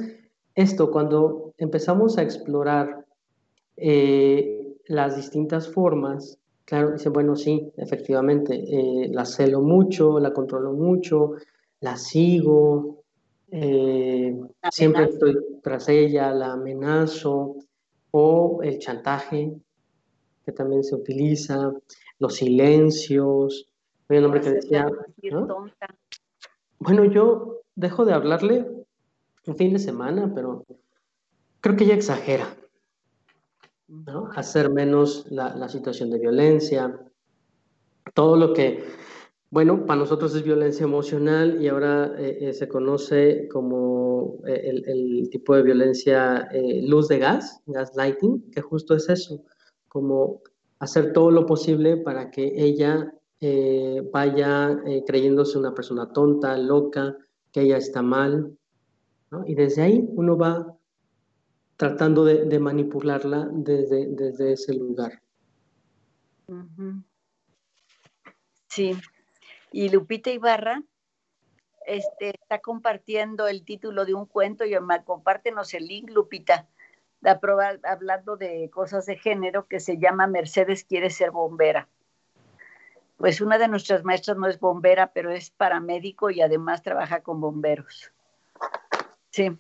esto, 0.56 0.92
cuando 0.92 1.54
empezamos 1.58 2.18
a 2.18 2.24
explorar 2.24 3.01
eh, 3.78 4.76
las 4.88 5.16
distintas 5.16 5.68
formas, 5.68 6.40
claro, 6.66 6.92
dice, 6.92 7.10
bueno, 7.10 7.36
sí, 7.36 7.72
efectivamente, 7.78 8.56
eh, 8.56 9.10
la 9.10 9.26
celo 9.26 9.62
mucho, 9.62 10.20
la 10.20 10.34
controlo 10.34 10.74
mucho, 10.74 11.34
la 11.80 11.98
sigo, 11.98 13.04
siempre 14.72 15.04
estoy 15.06 15.38
tras 15.62 15.90
ella, 15.90 16.32
la 16.32 16.54
amenazo, 16.54 17.56
o 18.12 18.60
el 18.62 18.78
chantaje, 18.80 19.54
que 20.46 20.52
también 20.52 20.84
se 20.84 20.96
utiliza, 20.96 21.72
los 22.20 22.36
silencios. 22.36 23.72
Hay 24.10 24.18
un 24.18 24.26
hombre 24.26 24.42
que 24.42 24.52
decía, 24.52 24.88
bueno, 26.80 27.06
yo 27.06 27.62
dejo 27.76 28.06
de 28.06 28.14
hablarle 28.14 28.68
un 29.48 29.56
fin 29.56 29.74
de 29.74 29.80
semana, 29.80 30.32
pero 30.36 30.66
creo 31.62 31.76
que 31.76 31.86
ella 31.86 31.96
exagera, 31.96 32.56
¿no? 33.92 34.30
Hacer 34.36 34.72
menos 34.72 35.26
la, 35.30 35.68
situación 35.70 36.10
de 36.10 36.20
violencia, 36.20 37.00
todo 38.14 38.38
lo 38.38 38.54
que, 38.54 38.84
bueno, 39.50 39.86
para 39.86 40.00
nosotros 40.00 40.34
es 40.34 40.44
violencia 40.44 40.86
emocional 40.86 41.62
y 41.62 41.68
ahora 41.68 42.14
eh, 42.18 42.38
eh, 42.42 42.54
se 42.54 42.68
conoce 42.68 43.48
como 43.50 44.40
eh, 44.48 44.82
el, 44.86 45.30
tipo 45.30 45.56
de 45.56 45.64
violencia 45.64 46.50
luz 46.84 47.08
de 47.10 47.20
gas, 47.20 47.62
gaslighting, 47.66 48.52
que 48.52 48.62
justo 48.62 48.96
es 48.96 49.10
eso, 49.10 49.44
como 49.88 50.42
hacer 50.80 51.14
todo 51.14 51.30
lo 51.30 51.46
posible 51.46 51.98
para 51.98 52.32
que 52.32 52.54
ella 52.56 53.14
vaya 54.14 54.80
creyéndose 55.08 55.58
una 55.58 55.74
persona 55.74 56.12
tonta, 56.14 56.56
loca, 56.58 57.18
que 57.52 57.62
ella 57.62 57.78
está 57.78 58.04
mal. 58.04 58.56
Y 59.48 59.56
desde 59.56 59.82
ahí 59.82 60.08
uno 60.12 60.38
va 60.38 60.78
tratando 61.82 62.24
de, 62.26 62.60
manipularla 62.60 63.50
desde, 63.52 64.54
ese 64.54 64.76
lugar. 64.76 65.20
Sí. 68.68 68.96
Y 69.72 69.90
Lupita 69.90 70.30
Ibarra 70.30 70.84
este, 71.88 72.36
está 72.40 72.60
compartiendo 72.60 73.48
el 73.48 73.66
título 73.66 74.06
de 74.06 74.14
un 74.14 74.28
cuento. 74.28 74.64
Y 74.64 74.76
compártenos 75.04 75.74
el 75.74 75.88
link, 75.88 76.12
Lupita, 76.12 76.68
de 77.20 77.36
hablando 77.82 78.38
de 78.38 78.70
cosas 78.70 79.08
de 79.08 79.18
género 79.18 79.68
que 79.68 79.80
se 79.80 79.98
llama 79.98 80.28
Mercedes 80.28 80.84
quiere 80.84 81.10
ser 81.10 81.32
bombera 81.32 81.90
pues 83.18 83.40
una 83.40 83.60
de 83.60 83.68
nuestras 83.68 84.04
maestras 84.04 84.36
no 84.36 84.48
es 84.48 84.60
bombera, 84.60 85.14
pero 85.14 85.30
es 85.30 85.52
paramédico 85.52 86.32
y 86.32 86.42
además 86.42 86.82
trabaja 86.82 87.22
con 87.22 87.40
bomberos. 87.40 88.12
Sí. 89.30 89.56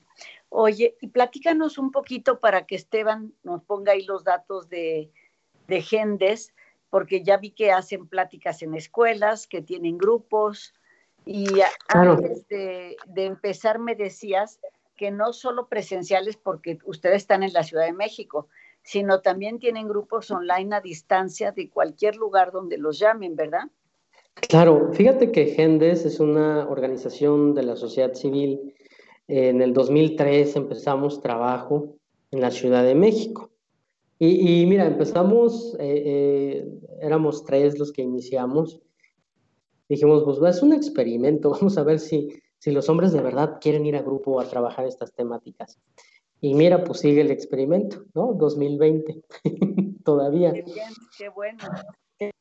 Oye, 0.53 0.97
y 0.99 1.07
platícanos 1.07 1.77
un 1.77 1.91
poquito 1.91 2.41
para 2.41 2.65
que 2.65 2.75
Esteban 2.75 3.33
nos 3.41 3.63
ponga 3.63 3.93
ahí 3.93 4.03
los 4.03 4.25
datos 4.25 4.67
de, 4.67 5.09
de 5.69 5.81
Gendes, 5.81 6.53
porque 6.89 7.23
ya 7.23 7.37
vi 7.37 7.51
que 7.51 7.71
hacen 7.71 8.05
pláticas 8.05 8.61
en 8.61 8.75
escuelas, 8.75 9.47
que 9.47 9.61
tienen 9.61 9.97
grupos, 9.97 10.73
y 11.25 11.47
antes 11.87 12.45
de, 12.49 12.97
de, 13.05 13.25
empezar 13.25 13.79
me 13.79 13.95
decías 13.95 14.59
que 14.97 15.09
no 15.09 15.31
solo 15.31 15.69
presenciales, 15.69 16.35
porque 16.35 16.79
ustedes 16.83 17.17
están 17.17 17.43
en 17.43 17.53
la 17.53 17.63
Ciudad 17.63 17.85
de 17.85 17.93
México, 17.93 18.49
sino 18.83 19.21
también 19.21 19.57
tienen 19.57 19.87
grupos 19.87 20.31
online 20.31 20.75
a 20.75 20.81
distancia 20.81 21.53
de 21.53 21.69
cualquier 21.69 22.17
lugar 22.17 22.51
donde 22.51 22.77
los 22.77 22.99
llamen, 22.99 23.37
¿verdad? 23.37 23.69
Claro, 24.49 24.91
fíjate 24.91 25.31
que 25.31 25.45
Gendes 25.45 26.06
es 26.06 26.19
una 26.19 26.67
organización 26.67 27.54
de 27.54 27.63
la 27.63 27.77
sociedad 27.77 28.13
civil. 28.15 28.75
En 29.28 29.62
el 29.62 29.74
2003 29.74 30.56
empezamos 30.56 31.22
trabajo 31.22 31.96
en 32.32 32.42
la 32.42 32.52
Ciudad 32.52 32.84
de 32.84 32.96
México. 32.96 33.52
Y, 34.24 34.67
mira, 34.67 34.86
empezamos, 34.86 35.76
eh, 35.80 36.04
eh, 36.06 36.80
éramos 37.02 37.44
tres 37.44 37.80
los 37.80 37.92
que 37.92 38.04
iniciamos. 38.04 38.80
Dijimos, 39.90 40.24
pues 40.24 40.56
es 40.56 40.62
un 40.62 40.74
experimento, 40.74 41.50
vamos 41.60 41.76
a 41.80 41.84
ver 41.84 42.00
si, 42.00 42.30
si 42.60 42.69
los 42.69 42.88
hombres 42.88 43.13
de 43.13 43.22
verdad 43.22 43.58
quieren 43.60 43.84
ir 43.88 43.96
a 43.96 44.04
grupo 44.04 44.40
a 44.40 44.48
trabajar 44.48 44.86
estas 44.86 45.12
temáticas. 45.13 45.80
Y 46.40 46.54
mira, 46.54 46.84
pues 46.84 47.00
sigue 47.00 47.22
el 47.22 47.32
experimento, 47.32 48.04
¿no? 48.13 48.34
2020, 48.34 49.24
todavía. 50.06 50.54
Qué 50.54 50.62
bien, 50.62 50.90
qué 51.17 51.30
bueno. 51.30 51.63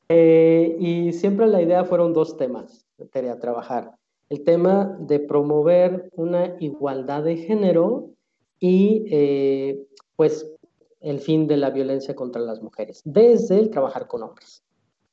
Eh, 0.09 0.77
y 0.79 1.13
siempre 1.15 1.47
la 1.47 1.63
idea 1.63 1.85
fueron 1.85 2.13
dos 2.13 2.37
temas 2.37 2.87
a 2.99 3.39
trabajar. 3.39 3.97
El 4.31 4.43
tema 4.45 4.97
de 5.01 5.21
promover 5.21 6.11
una 6.17 6.57
igualdad 6.61 7.25
de 7.25 7.37
género 7.37 8.11
y 8.59 9.05
eh, 9.11 9.87
pues 10.17 10.51
el 11.01 11.21
fin 11.21 11.47
de 11.47 11.59
la 11.59 11.71
violencia 11.71 12.15
contra 12.15 12.41
las 12.41 12.63
mujeres, 12.63 13.03
desde 13.05 13.59
el 13.59 13.71
trabajar 13.71 14.07
con 14.07 14.23
hombres. 14.23 14.63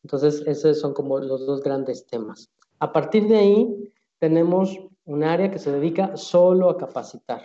Entonces, 0.03 0.41
esos 0.45 0.79
son 0.79 0.93
como 0.93 1.19
los 1.19 1.45
dos 1.45 1.61
grandes 1.61 2.05
temas. 2.05 2.49
A 2.79 2.93
partir 2.93 3.27
de 3.27 3.37
ahí, 3.37 3.91
tenemos 4.19 4.79
un 5.05 5.23
área 5.23 5.51
que 5.51 5.59
se 5.59 5.71
dedica 5.71 6.15
solo 6.15 6.69
a 6.69 6.77
capacitar 6.77 7.41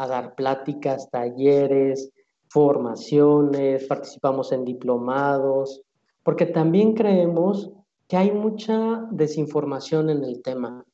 a 0.00 0.06
dar 0.06 0.34
pláticas, 0.34 1.10
talleres, 1.10 2.10
formaciones, 2.48 3.86
participamos 3.86 4.50
en 4.50 4.64
diplomados, 4.64 5.82
porque 6.22 6.46
también 6.46 6.94
creemos 6.94 7.70
que 8.08 8.16
hay 8.16 8.32
mucha 8.32 9.06
desinformación 9.10 10.08
en 10.08 10.24
el 10.24 10.40
tema, 10.40 10.86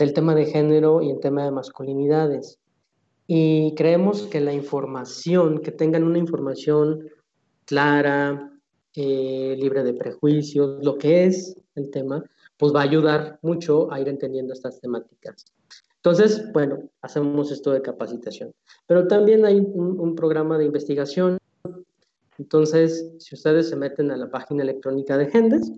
del 0.00 0.14
tema 0.14 0.34
de 0.34 0.46
género 0.46 1.02
y 1.02 1.10
el 1.10 1.20
tema 1.20 1.44
de 1.44 1.50
masculinidades. 1.50 2.58
Y 3.26 3.74
creemos 3.76 4.22
que 4.22 4.40
la 4.40 4.54
información, 4.54 5.60
que 5.60 5.70
tengan 5.70 6.04
una 6.04 6.18
información 6.18 7.08
clara, 7.66 8.50
eh, 8.96 9.54
libre 9.58 9.84
de 9.84 9.92
prejuicios, 9.94 10.82
lo 10.82 10.96
que 10.96 11.26
es 11.26 11.54
el 11.74 11.90
tema, 11.90 12.24
pues 12.56 12.74
va 12.74 12.80
a 12.80 12.84
ayudar 12.84 13.38
mucho 13.42 13.92
a 13.92 14.00
ir 14.00 14.08
entendiendo 14.08 14.54
estas 14.54 14.80
temáticas. 14.80 15.44
Entonces, 15.96 16.50
bueno, 16.52 16.78
hacemos 17.02 17.52
esto 17.52 17.70
de 17.70 17.82
capacitación. 17.82 18.52
Pero 18.86 19.06
también 19.06 19.44
hay 19.44 19.60
un, 19.60 20.16
programa 20.16 20.56
de 20.56 20.64
investigación. 20.64 21.38
Entonces, 22.38 23.12
si 23.18 23.34
ustedes 23.34 23.68
se 23.68 23.76
meten 23.76 24.10
a 24.10 24.16
la 24.16 24.30
página 24.30 24.62
electrónica 24.62 25.18
de 25.18 25.26
Gendes, 25.26 25.70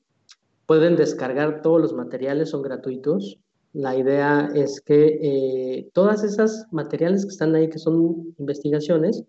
pueden 0.66 0.96
descargar 0.96 1.62
todos 1.62 1.82
los 1.82 1.94
materiales, 1.94 2.50
son 2.50 2.62
gratuitos. 2.62 3.40
La 3.74 3.96
idea 3.96 4.52
es 4.54 4.82
que 4.82 5.20
eh, 5.22 5.90
todas 5.94 6.24
esas 6.24 6.68
materiales 6.72 7.26
que 7.26 7.32
están 7.32 7.56
ahí, 7.56 7.70
que 7.70 7.80
son 7.80 8.36
investigaciones, 8.38 9.24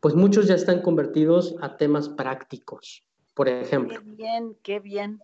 pues 0.00 0.14
muchos 0.14 0.46
ya 0.46 0.54
están 0.54 0.82
convertidos 0.82 1.56
a 1.60 1.76
temas 1.76 2.08
prácticos, 2.08 3.02
por 3.34 3.48
ejemplo. 3.48 3.98
Qué 3.98 4.10
bien, 4.10 4.56
qué 4.62 4.80
bien. 4.80 5.20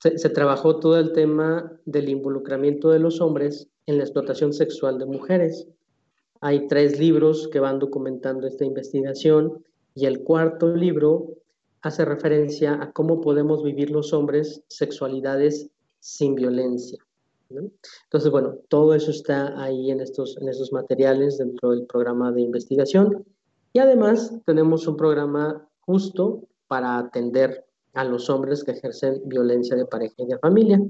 Se, 0.00 0.18
se, 0.18 0.28
trabajó 0.30 0.80
todo 0.80 0.98
el 0.98 1.12
tema 1.12 1.72
del 1.84 2.08
involucramiento 2.08 2.90
de 2.90 2.98
los 2.98 3.20
hombres 3.20 3.68
en 3.86 3.98
la 3.98 4.04
explotación 4.04 4.52
sexual 4.52 4.98
de 4.98 5.06
mujeres. 5.06 5.68
Hay 6.40 6.66
tres 6.66 6.98
libros 6.98 7.48
que 7.48 7.60
van 7.60 7.78
documentando 7.78 8.46
esta 8.46 8.64
investigación 8.64 9.64
y 9.94 10.06
el 10.06 10.22
cuarto 10.22 10.74
libro 10.74 11.34
hace 11.82 12.04
referencia 12.04 12.82
a 12.82 12.92
cómo 12.92 13.20
podemos 13.20 13.62
vivir 13.62 13.90
los 13.90 14.12
hombres 14.12 14.62
sexualidades 14.68 15.70
sin 16.00 16.34
violencia. 16.34 16.98
Entonces, 17.50 18.30
bueno, 18.30 18.56
todo 18.68 18.94
eso 18.94 19.10
está 19.10 19.62
ahí 19.62 19.90
en 19.90 20.00
estos, 20.00 20.36
en 20.38 20.48
estos 20.48 20.72
materiales 20.72 21.38
dentro 21.38 21.70
del 21.70 21.86
programa 21.86 22.32
de 22.32 22.40
investigación. 22.40 23.24
Y 23.72 23.78
además 23.78 24.32
tenemos 24.46 24.86
un 24.86 24.96
programa 24.96 25.68
justo 25.80 26.48
para 26.66 26.98
atender 26.98 27.64
a 27.92 28.04
los 28.04 28.28
hombres 28.30 28.64
que 28.64 28.72
ejercen 28.72 29.20
violencia 29.26 29.76
de 29.76 29.86
pareja 29.86 30.14
y 30.18 30.26
de 30.26 30.38
familia. 30.38 30.80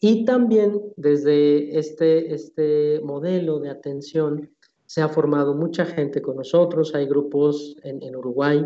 Y 0.00 0.24
también 0.24 0.80
desde 0.96 1.76
este, 1.76 2.32
este 2.32 3.00
modelo 3.02 3.58
de 3.58 3.70
atención 3.70 4.50
se 4.88 5.02
ha 5.02 5.08
formado 5.10 5.54
mucha 5.54 5.84
gente 5.84 6.22
con 6.22 6.36
nosotros, 6.36 6.94
hay 6.94 7.06
grupos 7.06 7.76
en, 7.82 8.02
en 8.02 8.16
Uruguay, 8.16 8.64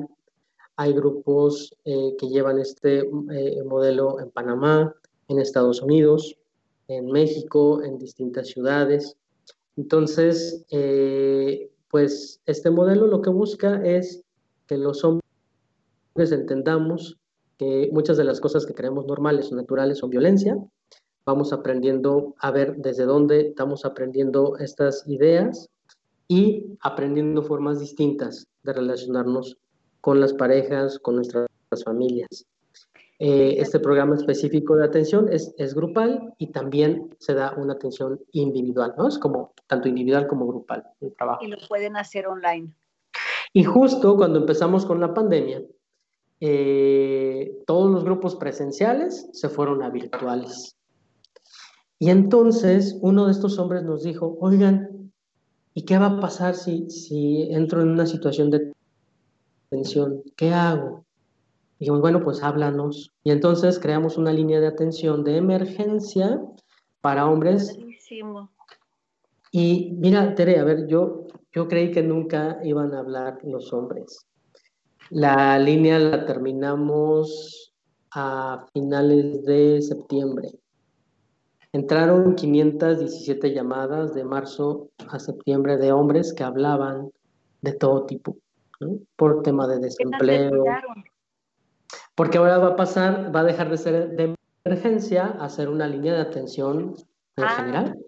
hay 0.76 0.92
grupos 0.92 1.74
eh, 1.84 2.14
que 2.16 2.28
llevan 2.28 2.60
este 2.60 3.00
eh, 3.00 3.62
modelo 3.64 4.20
en 4.20 4.30
Panamá, 4.30 4.94
en 5.26 5.40
Estados 5.40 5.82
Unidos, 5.82 6.38
en 6.86 7.06
México, 7.06 7.82
en 7.82 7.98
distintas 7.98 8.46
ciudades. 8.46 9.16
Entonces, 9.76 10.64
eh, 10.70 11.72
pues 11.88 12.40
este 12.46 12.70
modelo 12.70 13.08
lo 13.08 13.20
que 13.20 13.30
busca 13.30 13.84
es 13.84 14.22
que 14.68 14.78
los 14.78 15.02
hombres 15.02 15.22
entendamos 16.30 17.18
que 17.58 17.90
muchas 17.92 18.16
de 18.16 18.24
las 18.24 18.40
cosas 18.40 18.64
que 18.64 18.74
creemos 18.74 19.06
normales 19.06 19.50
o 19.50 19.56
naturales 19.56 19.98
son 19.98 20.10
violencia. 20.10 20.56
Vamos 21.26 21.52
aprendiendo 21.52 22.36
a 22.38 22.52
ver 22.52 22.76
desde 22.76 23.06
dónde 23.06 23.48
estamos 23.48 23.84
aprendiendo 23.84 24.56
estas 24.58 25.02
ideas 25.08 25.68
y 26.33 26.78
aprendiendo 26.80 27.43
formas 27.43 27.78
distintas 27.78 28.47
de 28.62 28.72
relacionarnos 28.72 29.59
con 30.01 30.18
las 30.18 30.33
parejas, 30.33 30.99
con 30.99 31.16
nuestras 31.16 31.47
familias. 31.85 32.47
Eh, 33.18 33.57
este 33.59 33.78
programa 33.78 34.16
específico 34.16 34.74
de 34.74 34.87
atención 34.87 35.28
es, 35.30 35.55
es, 35.59 35.74
grupal 35.74 36.33
y 36.39 36.47
también 36.51 37.14
se 37.18 37.35
da 37.35 37.53
una 37.59 37.74
atención 37.74 38.18
individual, 38.33 38.95
¿no? 38.97 39.09
Es 39.09 39.18
como 39.18 39.53
tanto 39.66 39.89
individual 39.89 40.26
como 40.26 40.47
grupal 40.47 40.85
el 41.03 41.12
trabajo. 41.14 41.45
Y 41.45 41.49
lo 41.49 41.59
pueden 41.68 41.99
hacer 41.99 42.26
online. 42.26 42.72
Y 43.53 43.64
justo 43.64 44.16
cuando 44.16 44.39
empezamos 44.39 44.87
con 44.87 45.01
la 45.01 45.12
pandemia, 45.12 45.62
eh, 46.41 47.62
todos 47.66 47.91
los 47.91 48.05
grupos 48.05 48.37
presenciales 48.37 49.28
se 49.33 49.51
fueron 49.51 49.83
a 49.83 49.91
virtuales. 49.91 50.76
Y 51.99 52.09
entonces 52.09 52.99
uno 53.03 53.26
de 53.26 53.33
estos 53.33 53.59
hombres 53.59 53.83
nos 53.83 54.03
dijo, 54.03 54.39
oigan, 54.41 55.01
¿y 55.74 55.84
qué 55.84 55.98
va 55.98 56.06
a 56.06 56.20
pasar 56.20 56.54
si, 56.54 56.90
si 56.90 57.48
entro 57.50 57.82
en 57.82 57.90
una 57.90 58.06
situación 58.06 58.50
de 58.50 58.72
tensión? 59.70 60.22
¿Qué 60.36 60.52
hago? 60.52 61.04
dijimos, 61.82 62.00
bueno, 62.00 62.22
pues 62.22 62.40
háblanos. 62.44 63.10
Y 63.24 63.32
entonces 63.32 63.80
creamos 63.80 64.16
una 64.16 64.32
línea 64.32 64.60
de 64.60 64.68
atención 64.68 65.24
de 65.24 65.36
emergencia 65.36 66.40
para 67.00 67.28
hombres. 67.28 67.74
Buenísimo. 67.74 68.52
Y 69.50 69.92
mira, 69.98 70.36
Tere, 70.36 70.60
a 70.60 70.64
ver, 70.64 70.86
yo, 70.86 71.26
yo 71.52 71.66
creí 71.66 71.90
que 71.90 72.04
nunca 72.04 72.60
iban 72.62 72.94
a 72.94 73.00
hablar 73.00 73.40
los 73.42 73.72
hombres. 73.72 74.24
La 75.10 75.58
línea 75.58 75.98
la 75.98 76.24
terminamos 76.24 77.74
a 78.12 78.64
finales 78.72 79.44
de 79.44 79.82
septiembre. 79.82 80.52
Entraron 81.72 82.34
517 82.34 83.54
llamadas 83.54 84.14
de 84.14 84.24
marzo 84.24 84.90
a 85.08 85.18
septiembre 85.18 85.78
de 85.78 85.90
hombres 85.92 86.34
que 86.34 86.44
hablaban 86.44 87.10
de 87.62 87.72
todo 87.72 88.04
tipo, 88.04 88.36
¿no? 88.80 88.98
por 89.16 89.42
tema 89.42 89.66
de 89.66 89.78
desempleo, 89.78 90.64
porque 92.14 92.36
ahora 92.38 92.58
va 92.58 92.68
a 92.68 92.76
pasar, 92.76 93.34
va 93.34 93.40
a 93.40 93.44
dejar 93.44 93.70
de 93.70 93.78
ser 93.78 94.10
de 94.10 94.34
emergencia 94.64 95.26
a 95.40 95.48
ser 95.48 95.68
una 95.70 95.86
línea 95.88 96.12
de 96.14 96.20
atención 96.20 96.94
en 97.36 97.44
Ah. 97.44 97.48
general. 97.56 97.98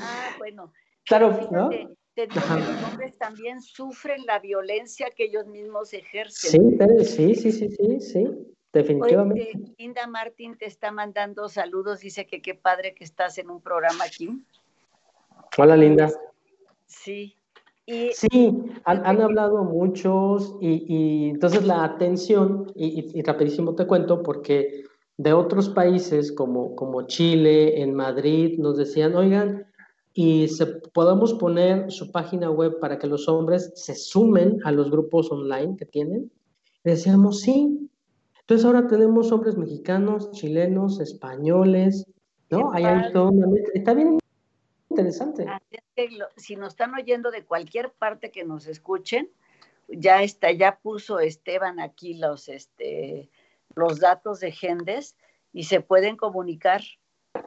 Ah, 0.00 0.34
bueno. 0.38 0.72
Claro, 1.06 1.34
Fíjate, 1.34 1.54
¿no? 1.54 1.68
te 2.14 2.26
digo 2.26 2.40
que 2.48 2.72
los 2.72 2.90
hombres 2.90 3.18
también 3.18 3.60
sufren 3.60 4.24
la 4.24 4.38
violencia 4.38 5.08
que 5.14 5.24
ellos 5.24 5.46
mismos 5.46 5.92
ejercen. 5.92 6.50
Sí, 6.50 6.78
Tere, 6.78 7.04
sí, 7.04 7.34
sí, 7.34 7.52
sí, 7.52 7.68
sí, 7.68 8.00
sí, 8.00 8.53
definitivamente. 8.80 9.50
Oye, 9.54 9.74
Inda 9.78 10.06
Martín 10.06 10.56
te 10.58 10.66
está 10.66 10.90
mandando 10.92 11.48
saludos, 11.48 12.00
dice 12.00 12.26
que 12.26 12.42
qué 12.42 12.54
padre 12.54 12.94
que 12.94 13.04
estás 13.04 13.38
en 13.38 13.50
un 13.50 13.60
programa 13.60 14.04
aquí. 14.04 14.28
Hola, 15.56 15.76
linda. 15.76 16.10
Sí. 16.86 17.36
Y 17.86 18.10
Sí, 18.12 18.56
han, 18.84 19.06
han 19.06 19.20
hablado 19.20 19.62
muchos 19.62 20.56
y, 20.60 20.84
y 20.88 21.30
entonces 21.30 21.64
la 21.64 21.84
atención, 21.84 22.72
y, 22.74 23.10
y- 23.18 23.22
rapidísimo 23.22 23.74
te 23.74 23.86
cuento, 23.86 24.22
porque 24.22 24.84
de 25.18 25.32
otros 25.32 25.68
países 25.68 26.32
como, 26.32 26.74
como 26.74 27.06
Chile, 27.06 27.82
en 27.82 27.94
Madrid, 27.94 28.58
nos 28.58 28.76
decían, 28.78 29.14
oigan, 29.14 29.66
y 30.14 30.48
se, 30.48 30.66
podemos 30.66 31.34
poner 31.34 31.90
su 31.90 32.10
página 32.10 32.50
web 32.50 32.78
para 32.80 32.98
que 32.98 33.06
los 33.06 33.28
hombres 33.28 33.70
se 33.74 33.94
sumen 33.94 34.60
a 34.64 34.72
los 34.72 34.90
grupos 34.90 35.30
online 35.30 35.76
que 35.76 35.84
tienen. 35.86 36.30
Y 36.84 36.90
decíamos, 36.90 37.40
sí. 37.40 37.90
Entonces 38.44 38.66
ahora 38.66 38.86
tenemos 38.86 39.32
hombres 39.32 39.56
mexicanos, 39.56 40.30
chilenos, 40.32 41.00
españoles, 41.00 42.06
¿no? 42.50 42.72
Hay. 42.72 42.84
Está 43.72 43.94
bien 43.94 44.18
interesante. 44.90 45.46
si 46.36 46.56
nos 46.56 46.74
están 46.74 46.94
oyendo 46.94 47.30
de 47.30 47.42
cualquier 47.42 47.90
parte 47.92 48.30
que 48.30 48.44
nos 48.44 48.66
escuchen, 48.66 49.30
ya 49.88 50.22
está, 50.22 50.52
ya 50.52 50.78
puso 50.82 51.20
Esteban 51.20 51.80
aquí 51.80 52.18
los, 52.18 52.50
este, 52.50 53.30
los 53.74 53.98
datos 54.00 54.40
de 54.40 54.52
Gendes 54.52 55.16
y 55.54 55.64
se 55.64 55.80
pueden 55.80 56.18
comunicar. 56.18 56.82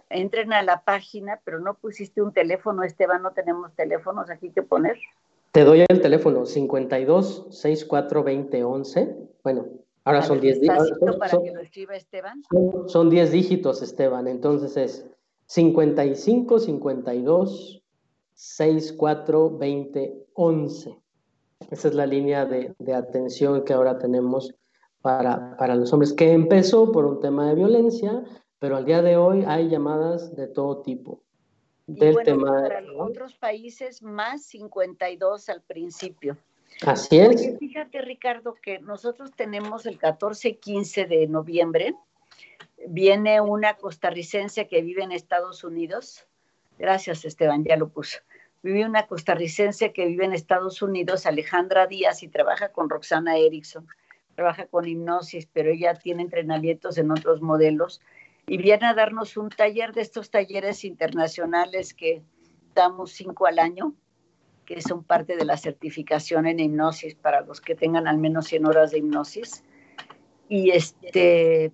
Entren 0.10 0.52
a 0.52 0.64
la 0.64 0.84
página, 0.84 1.41
pero 1.43 1.60
no 1.60 1.76
pusiste 1.76 2.24
un 2.24 2.34
teléfono, 2.34 2.82
Esteban, 2.82 3.22
no 3.22 3.34
tenemos 3.34 3.72
teléfonos 3.76 4.32
aquí 4.32 4.50
que 4.50 4.64
poner. 4.64 4.98
Te 5.52 5.64
doy 5.64 5.86
el 5.88 6.02
teléfono 6.02 6.48
52 6.48 7.48
64 7.52 8.24
20 8.24 8.64
11. 8.64 9.16
Bueno, 9.43 9.68
ahora 10.08 10.22
son 10.24 10.38
ver, 10.41 10.58
10 10.58 10.62
dígitos. 10.62 11.18
para 11.18 11.32
Son, 11.32 11.43
que 11.43 11.51
lo 11.51 11.60
escriba 11.62 11.95
Esteban. 11.95 12.41
son- 12.51 12.89
son 12.89 13.10
10 13.10 13.32
dígitos, 13.32 13.82
Esteban. 13.82 14.28
Entonces 14.28 14.76
es 14.78 15.05
55 15.47 16.60
52 16.60 17.84
64 18.34 19.58
20 19.58 20.26
11. 20.34 20.97
Esa 21.72 21.88
es 21.88 21.93
la 21.95 22.05
línea 22.05 22.45
de, 22.45 22.76
de 22.78 22.93
atención 22.93 23.64
que 23.64 23.74
ahora 23.74 23.97
tenemos 23.97 24.53
para, 25.01 25.55
para 25.58 25.76
los 25.76 25.91
hombres, 25.93 26.14
que 26.14 26.32
empezó 26.32 26.91
por 26.91 27.05
un 27.05 27.20
tema 27.20 27.47
de 27.49 27.55
violencia, 27.55 28.24
pero 28.60 28.76
al 28.78 28.86
día 28.86 29.01
de 29.01 29.18
hoy 29.18 29.43
hay 29.47 29.70
llamadas 29.70 30.36
de 30.36 30.47
todo 30.47 30.82
tipo. 30.82 31.22
Y 31.88 31.93
Del 31.99 32.14
bueno, 32.14 32.26
tema 32.26 32.62
para 32.62 32.82
de- 32.82 32.89
otros 32.99 33.36
países 33.36 34.03
más 34.03 34.43
52 34.45 35.49
al 35.49 35.62
principio. 35.64 36.38
Así 36.86 37.19
es. 37.19 37.57
Fíjate, 37.59 38.01
Ricardo, 38.01 38.55
que 38.55 38.80
nosotros 38.80 39.32
tenemos 39.36 39.86
el 39.86 39.97
14 39.97 40.49
y 40.49 40.55
15 40.55 41.05
de 41.05 41.28
noviembre. 41.28 41.95
Viene 42.88 43.41
una 43.41 43.75
costarricense 43.75 44.67
que 44.67 44.82
vive 44.82 45.03
en 45.03 45.11
Estados 45.11 45.63
Unidos. 45.63 46.28
Gracias, 46.78 47.25
Esteban, 47.25 47.63
ya 47.63 47.75
lo 47.78 47.89
puso. 47.89 48.19
Vive 48.61 48.86
una 48.86 49.07
costarricense 49.07 49.91
que 49.91 50.05
vive 50.05 50.25
en 50.25 50.34
Estados 50.34 50.82
Unidos, 50.82 51.25
Alejandra 51.25 51.88
Díaz, 51.88 52.21
y 52.21 52.28
trabaja 52.28 52.69
con 52.69 52.89
Roxana 52.89 53.38
Erickson. 53.38 53.88
Trabaja 54.36 54.67
con 54.67 54.88
hipnosis, 54.88 55.47
pero 55.51 55.71
ella 55.71 55.95
tiene 55.95 56.21
entrenamientos 56.21 56.99
en 56.99 57.09
otros 57.09 57.41
modelos. 57.41 58.01
Y 58.45 58.57
viene 58.57 58.86
a 58.86 58.93
darnos 58.93 59.36
un 59.36 59.49
taller 59.49 59.93
de 59.93 60.01
estos 60.01 60.30
talleres 60.30 60.84
internacionales 60.86 61.95
que 61.95 62.21
damos 62.75 63.11
cinco 63.11 63.47
al 63.47 63.57
año 63.57 63.95
que 64.68 64.82
son 64.82 65.01
parte 65.01 65.38
de 65.38 65.45
la 65.45 65.55
certificación 65.55 66.45
en 66.45 66.59
hipnosis 66.59 67.15
para 67.15 67.39
los 67.39 67.61
que 67.61 67.74
tengan 67.74 68.05
al 68.05 68.18
menos 68.18 68.47
100 68.47 68.65
horas 68.65 68.91
de 68.91 68.97
hipnosis. 68.97 69.63
Y 70.49 70.72
este 70.72 71.72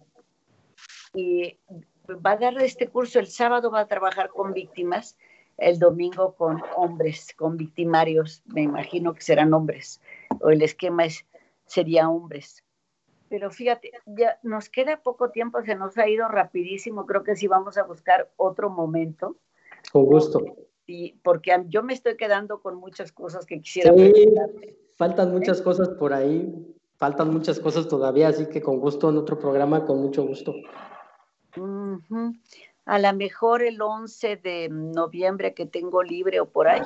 y 1.16 1.58
va 2.08 2.32
a 2.32 2.38
dar 2.38 2.62
este 2.62 2.88
curso 2.88 3.20
el 3.20 3.28
sábado 3.28 3.72
va 3.72 3.82
a 3.82 3.88
trabajar 3.88 4.30
con 4.30 4.54
víctimas, 4.54 5.18
el 5.58 5.80
domingo 5.80 6.36
con 6.36 6.62
hombres, 6.76 7.34
con 7.36 7.58
victimarios, 7.58 8.44
me 8.46 8.62
imagino 8.62 9.16
que 9.16 9.22
serán 9.22 9.54
hombres 9.54 10.00
o 10.40 10.50
el 10.50 10.62
esquema 10.62 11.06
es 11.06 11.26
sería 11.66 12.08
hombres. 12.08 12.64
Pero 13.28 13.50
fíjate, 13.50 13.92
ya 14.06 14.38
nos 14.44 14.70
queda 14.70 15.02
poco 15.02 15.32
tiempo, 15.32 15.64
se 15.64 15.74
nos 15.74 15.98
ha 15.98 16.08
ido 16.08 16.28
rapidísimo, 16.28 17.08
creo 17.08 17.24
que 17.24 17.36
sí 17.36 17.48
vamos 17.48 17.80
a 17.80 17.84
buscar 17.84 18.30
otro 18.38 18.70
momento. 18.70 19.38
Con 19.92 20.06
gusto. 20.06 20.40
Y 20.86 21.14
porque 21.24 21.56
yo 21.68 21.84
me 21.84 21.94
estoy 21.94 22.18
quedando 22.18 22.62
con 22.62 22.76
muchas 22.76 23.12
cosas 23.12 23.46
que 23.46 23.62
quisiera 23.62 23.94
sí, 23.94 24.34
Faltan 24.96 25.32
muchas 25.32 25.62
cosas 25.62 25.90
por 25.90 26.14
ahí, 26.14 26.54
faltan 26.98 27.32
muchas 27.32 27.60
cosas 27.60 27.88
todavía, 27.88 28.28
así 28.28 28.46
que 28.48 28.62
con 28.62 28.80
gusto 28.80 29.10
en 29.10 29.18
otro 29.18 29.40
programa, 29.40 29.86
con 29.86 30.02
mucho 30.02 30.24
gusto. 30.24 30.54
A 32.86 33.00
lo 33.00 33.14
mejor 33.14 33.64
el 33.64 33.82
11 33.82 34.38
de 34.38 34.70
noviembre 34.70 35.54
que 35.54 35.66
tengo 35.66 36.04
libre 36.04 36.40
o 36.40 36.46
por 36.46 36.68
ahí. 36.68 36.82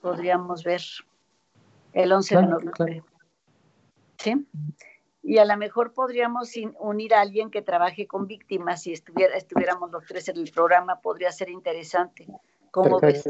Podríamos 0.00 0.64
ver. 0.64 0.80
El 1.92 2.12
11 2.12 2.36
de 2.36 2.46
noviembre. 2.46 3.02
¿Sí? 4.18 4.46
Y 5.22 5.38
a 5.38 5.44
lo 5.44 5.56
mejor 5.56 5.92
podríamos 5.92 6.52
unir 6.78 7.14
a 7.14 7.20
alguien 7.20 7.50
que 7.50 7.62
trabaje 7.62 8.06
con 8.06 8.26
víctimas. 8.26 8.82
Si 8.82 8.92
estuviera, 8.92 9.36
estuviéramos 9.36 9.90
los 9.90 10.04
tres 10.06 10.28
en 10.28 10.38
el 10.38 10.50
programa, 10.50 11.00
podría 11.00 11.30
ser 11.30 11.50
interesante. 11.50 12.26
¿Cómo 12.70 12.98
ves? 13.00 13.24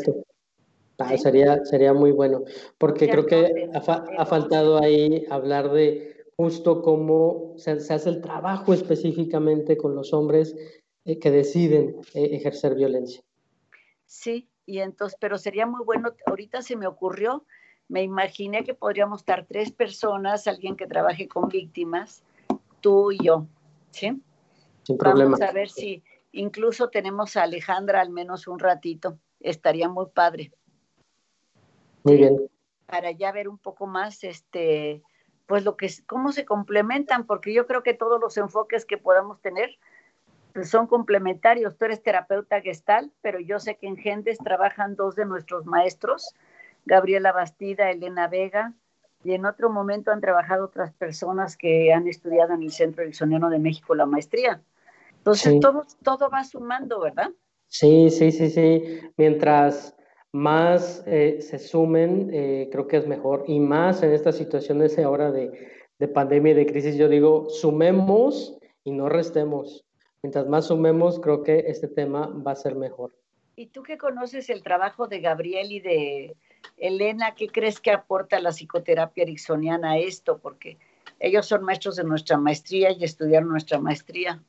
Ah, 0.99 1.17
sería, 1.17 1.65
sería 1.65 1.95
muy 1.95 2.13
bueno, 2.13 2.45
porque 2.77 3.09
creo 3.09 3.25
que 3.27 3.71
ha, 3.73 4.27
faltado 4.27 4.83
ahí 4.83 5.25
hablar 5.31 5.71
de 5.73 6.27
justo 6.37 6.83
cómo 6.83 7.55
se, 7.57 7.71
hace 7.71 8.09
el 8.11 8.21
trabajo 8.21 8.75
específicamente 8.75 9.79
con 9.79 9.95
los 9.95 10.13
hombres 10.13 10.55
eh, 11.07 11.19
que 11.19 11.31
deciden 11.31 11.97
eh, 12.15 12.31
ejercer 12.33 12.75
violencia. 12.75 13.23
Sí, 14.05 14.51
y 14.67 14.81
entonces, 14.81 15.17
pero 15.19 15.39
sería 15.39 15.65
muy 15.67 15.85
bueno, 15.85 16.13
ahorita 16.27 16.61
se 16.61 16.77
me 16.77 16.87
ocurrió, 16.87 17.47
me 17.91 18.05
imaginé 18.05 18.63
que 18.63 18.73
podríamos 18.73 19.23
estar 19.23 19.45
tres 19.47 19.73
personas, 19.73 20.47
alguien 20.47 20.77
que 20.77 20.87
trabaje 20.87 21.27
con 21.27 21.49
víctimas, 21.49 22.23
tú 22.81 23.11
y 23.11 23.19
yo, 23.19 23.47
¿sí? 23.91 24.23
Sin 24.85 24.97
problema. 24.97 25.33
Vamos 25.33 25.43
a 25.43 25.53
ver 25.53 25.69
si 25.69 26.05
incluso 26.31 26.89
tenemos 26.89 27.37
a 27.37 27.43
Alejandra 27.43 28.01
al 28.01 28.11
menos 28.11 28.47
un 28.47 28.61
ratito, 28.61 29.19
estaría 29.41 29.89
muy 29.89 30.07
padre. 30.07 30.53
Muy 32.05 32.17
bien. 32.17 32.49
Para 32.87 33.11
ya 33.11 33.33
ver 33.33 33.49
un 33.49 33.59
poco 33.59 33.89
más, 33.89 34.23
este, 34.23 35.03
pues 35.47 35.65
lo 35.65 35.77
que, 35.77 35.91
cómo 36.07 36.31
se 36.31 36.45
complementan, 36.45 37.27
porque 37.27 37.53
yo 37.53 37.67
creo 37.67 37.83
que 37.83 37.93
todos 37.93 38.21
los 38.21 38.37
enfoques 38.37 38.85
que 38.85 38.99
podamos 38.99 39.41
tener 39.41 39.79
pues 40.53 40.71
son 40.71 40.87
complementarios. 40.87 41.77
Tú 41.77 41.87
eres 41.87 42.03
terapeuta 42.03 42.61
gestal, 42.61 43.11
pero 43.21 43.41
yo 43.41 43.59
sé 43.59 43.77
que 43.77 43.89
en 43.89 43.97
Gendes 43.97 44.39
trabajan 44.39 44.95
dos 44.95 45.17
de 45.17 45.25
nuestros 45.25 45.67
maestros, 45.67 46.35
Gabriela 46.85 47.33
Bastida, 47.33 47.91
Elena 47.91 48.29
Vega, 48.29 48.75
y 49.23 49.33
en 49.33 49.45
otro 49.45 49.71
momento 49.71 50.11
han 50.11 50.21
trabajado 50.21 50.65
otras 50.65 50.93
personas 50.93 51.57
que 51.57 51.93
han 51.93 52.09
estudiado 52.09 52.55
en 52.55 52.63
el 52.63 52.73
Centro 52.73 53.03
Ericksoniano 53.03 53.51
de 53.51 53.59
México 53.59 53.95
la 53.95 54.07
maestría. 54.07 54.63
Entonces 55.19 55.61
todo, 55.61 55.85
todo 56.03 56.31
va 56.31 56.43
sumando, 56.45 57.01
¿verdad? 57.01 57.31
Sí, 57.69 58.09
sí, 58.11 58.33
sí, 58.33 58.49
sí. 58.49 59.01
Mientras 59.19 59.95
más 60.33 61.05
eh, 61.07 61.43
se 61.43 61.59
sumen, 61.59 62.31
eh, 62.33 62.69
creo 62.73 62.87
que 62.87 62.97
es 62.97 63.07
mejor. 63.07 63.45
Y 63.47 63.61
más 63.61 64.03
en 64.03 64.13
estas 64.13 64.37
situaciones 64.37 64.99
ahora 64.99 65.31
de, 65.31 65.69
de 65.99 66.09
pandemia 66.09 66.53
y 66.53 66.55
de 66.57 66.67
crisis, 66.67 66.97
yo 66.97 67.09
digo, 67.09 67.51
sumemos 67.51 68.59
y 68.85 68.93
no 68.93 69.11
restemos. 69.11 69.85
Mientras 70.23 70.47
más 70.49 70.67
sumemos, 70.67 71.21
creo 71.21 71.43
que 71.43 71.65
este 71.69 71.89
tema 71.89 72.27
va 72.27 72.53
a 72.53 72.57
ser 72.57 72.75
mejor. 72.75 73.15
Y 73.57 73.67
tú 73.67 73.83
que 73.83 73.99
conoces 73.99 74.49
el 74.49 74.63
trabajo 74.63 75.07
de 75.07 75.21
Gabriel 75.21 75.71
y 75.73 75.81
de 75.81 76.37
Elena, 76.77 77.35
¿qué 77.35 77.49
crees 77.49 77.81
que 77.81 77.91
aporta 77.91 78.41
la 78.41 78.51
psicoterapia 78.51 79.23
ericksoniana 79.23 79.93
a 79.93 79.99
esto? 79.99 80.39
Porque 80.39 80.79
ellos 81.19 81.47
son 81.47 81.63
maestros 81.63 81.97
de 81.97 82.05
nuestra 82.05 82.39
maestría 82.39 82.91
y 82.93 83.05
estudiaron 83.05 83.51
nuestra 83.51 83.79
maestría. 83.79 84.43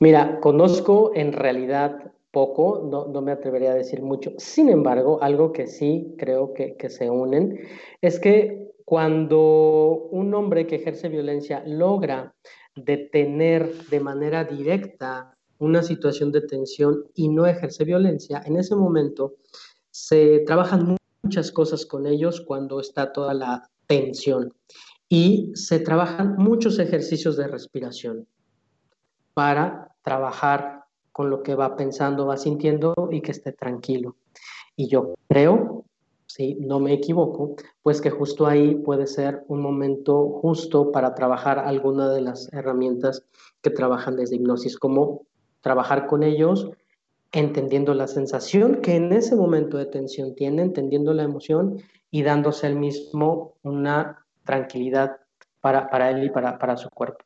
Mira, 0.00 0.40
conozco 0.40 1.12
en 1.14 1.32
realidad 1.32 2.12
poco, 2.30 2.86
no, 2.90 3.06
no, 3.06 3.22
me 3.22 3.32
atrevería 3.32 3.70
a 3.70 3.74
decir 3.74 4.02
mucho. 4.02 4.32
Sin 4.38 4.68
embargo, 4.68 5.18
algo 5.22 5.52
que 5.52 5.66
sí 5.66 6.14
creo 6.18 6.52
que, 6.52 6.76
que 6.76 6.90
se 6.90 7.08
unen 7.08 7.60
es 8.00 8.18
que 8.18 8.72
cuando 8.84 10.08
un 10.10 10.34
hombre 10.34 10.66
que 10.66 10.76
ejerce 10.76 11.08
violencia 11.08 11.62
logra 11.66 12.34
detener 12.74 13.72
de 13.88 14.00
manera 14.00 14.44
directa 14.44 15.36
una 15.58 15.82
situación 15.82 16.32
de 16.32 16.42
tensión 16.42 17.04
y 17.14 17.28
no 17.28 17.46
ejerce 17.46 17.84
violencia, 17.84 18.42
en 18.44 18.56
ese 18.56 18.74
momento 18.74 19.34
se 19.90 20.40
trabajan 20.40 20.96
muchas 21.24 21.50
cosas 21.50 21.86
con 21.86 22.06
ellos 22.06 22.42
cuando 22.42 22.80
está 22.80 23.12
toda 23.12 23.32
la 23.32 23.70
tensión 23.86 24.52
y 25.08 25.52
se 25.54 25.80
trabajan 25.80 26.36
muchos 26.36 26.78
ejercicios 26.78 27.36
de 27.36 27.48
respiración 27.48 28.26
para 29.32 29.96
trabajar 30.02 30.84
con 31.12 31.30
lo 31.30 31.42
que 31.42 31.54
va 31.54 31.76
pensando, 31.76 32.26
va 32.26 32.36
sintiendo 32.36 32.94
y 33.10 33.22
que 33.22 33.30
esté 33.30 33.52
tranquilo. 33.52 34.16
Y 34.76 34.88
yo 34.88 35.14
creo, 35.28 35.84
si 36.26 36.56
no 36.56 36.78
me 36.78 36.92
equivoco, 36.92 37.56
pues 37.82 38.00
que 38.00 38.10
justo 38.10 38.46
ahí 38.46 38.74
puede 38.74 39.06
ser 39.06 39.44
un 39.48 39.62
momento 39.62 40.28
justo 40.42 40.92
para 40.92 41.14
trabajar 41.14 41.58
alguna 41.58 42.10
de 42.10 42.20
las 42.20 42.52
herramientas 42.52 43.24
que 43.62 43.70
trabajan 43.70 44.16
desde 44.16 44.36
hipnosis, 44.36 44.76
como 44.76 45.22
trabajar 45.62 46.06
con 46.06 46.22
ellos 46.22 46.70
entendiendo 47.40 47.94
la 47.94 48.06
sensación 48.06 48.80
que 48.80 48.96
en 48.96 49.12
ese 49.12 49.34
momento 49.34 49.76
de 49.76 49.86
tensión 49.86 50.34
tiene, 50.34 50.62
entendiendo 50.62 51.12
la 51.14 51.24
emoción 51.24 51.82
y 52.10 52.22
dándose 52.22 52.66
al 52.66 52.76
mismo 52.76 53.56
una 53.62 54.24
tranquilidad 54.44 55.16
para, 55.60 55.88
para 55.90 56.10
él 56.10 56.24
y 56.24 56.30
para, 56.30 56.58
para 56.58 56.76
su 56.76 56.88
cuerpo. 56.90 57.24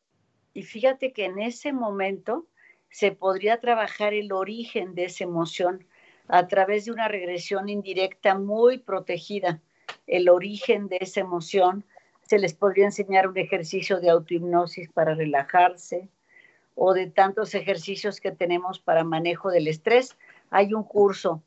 Y 0.54 0.62
fíjate 0.62 1.12
que 1.12 1.26
en 1.26 1.38
ese 1.40 1.72
momento 1.72 2.46
se 2.90 3.12
podría 3.12 3.60
trabajar 3.60 4.14
el 4.14 4.32
origen 4.32 4.94
de 4.94 5.04
esa 5.04 5.24
emoción 5.24 5.86
a 6.26 6.46
través 6.46 6.84
de 6.84 6.92
una 6.92 7.08
regresión 7.08 7.68
indirecta 7.68 8.38
muy 8.38 8.78
protegida. 8.78 9.60
El 10.06 10.28
origen 10.28 10.88
de 10.88 10.98
esa 11.00 11.20
emoción 11.20 11.84
se 12.22 12.38
les 12.38 12.54
podría 12.54 12.84
enseñar 12.84 13.26
un 13.26 13.38
ejercicio 13.38 14.00
de 14.00 14.10
autohipnosis 14.10 14.90
para 14.92 15.14
relajarse 15.14 16.08
o 16.80 16.94
de 16.94 17.08
tantos 17.08 17.54
ejercicios 17.56 18.20
que 18.20 18.30
tenemos 18.30 18.78
para 18.78 19.02
manejo 19.02 19.50
del 19.50 19.66
estrés. 19.66 20.16
Hay 20.50 20.74
un 20.74 20.84
curso 20.84 21.42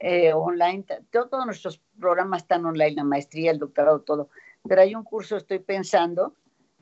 eh, 0.00 0.32
online, 0.32 0.84
todos 1.10 1.46
nuestros 1.46 1.80
programas 1.98 2.42
están 2.42 2.66
online, 2.66 2.96
la 2.96 3.04
maestría, 3.04 3.52
el 3.52 3.60
doctorado, 3.60 4.00
todo, 4.00 4.28
pero 4.68 4.82
hay 4.82 4.96
un 4.96 5.04
curso, 5.04 5.36
estoy 5.36 5.60
pensando, 5.60 6.34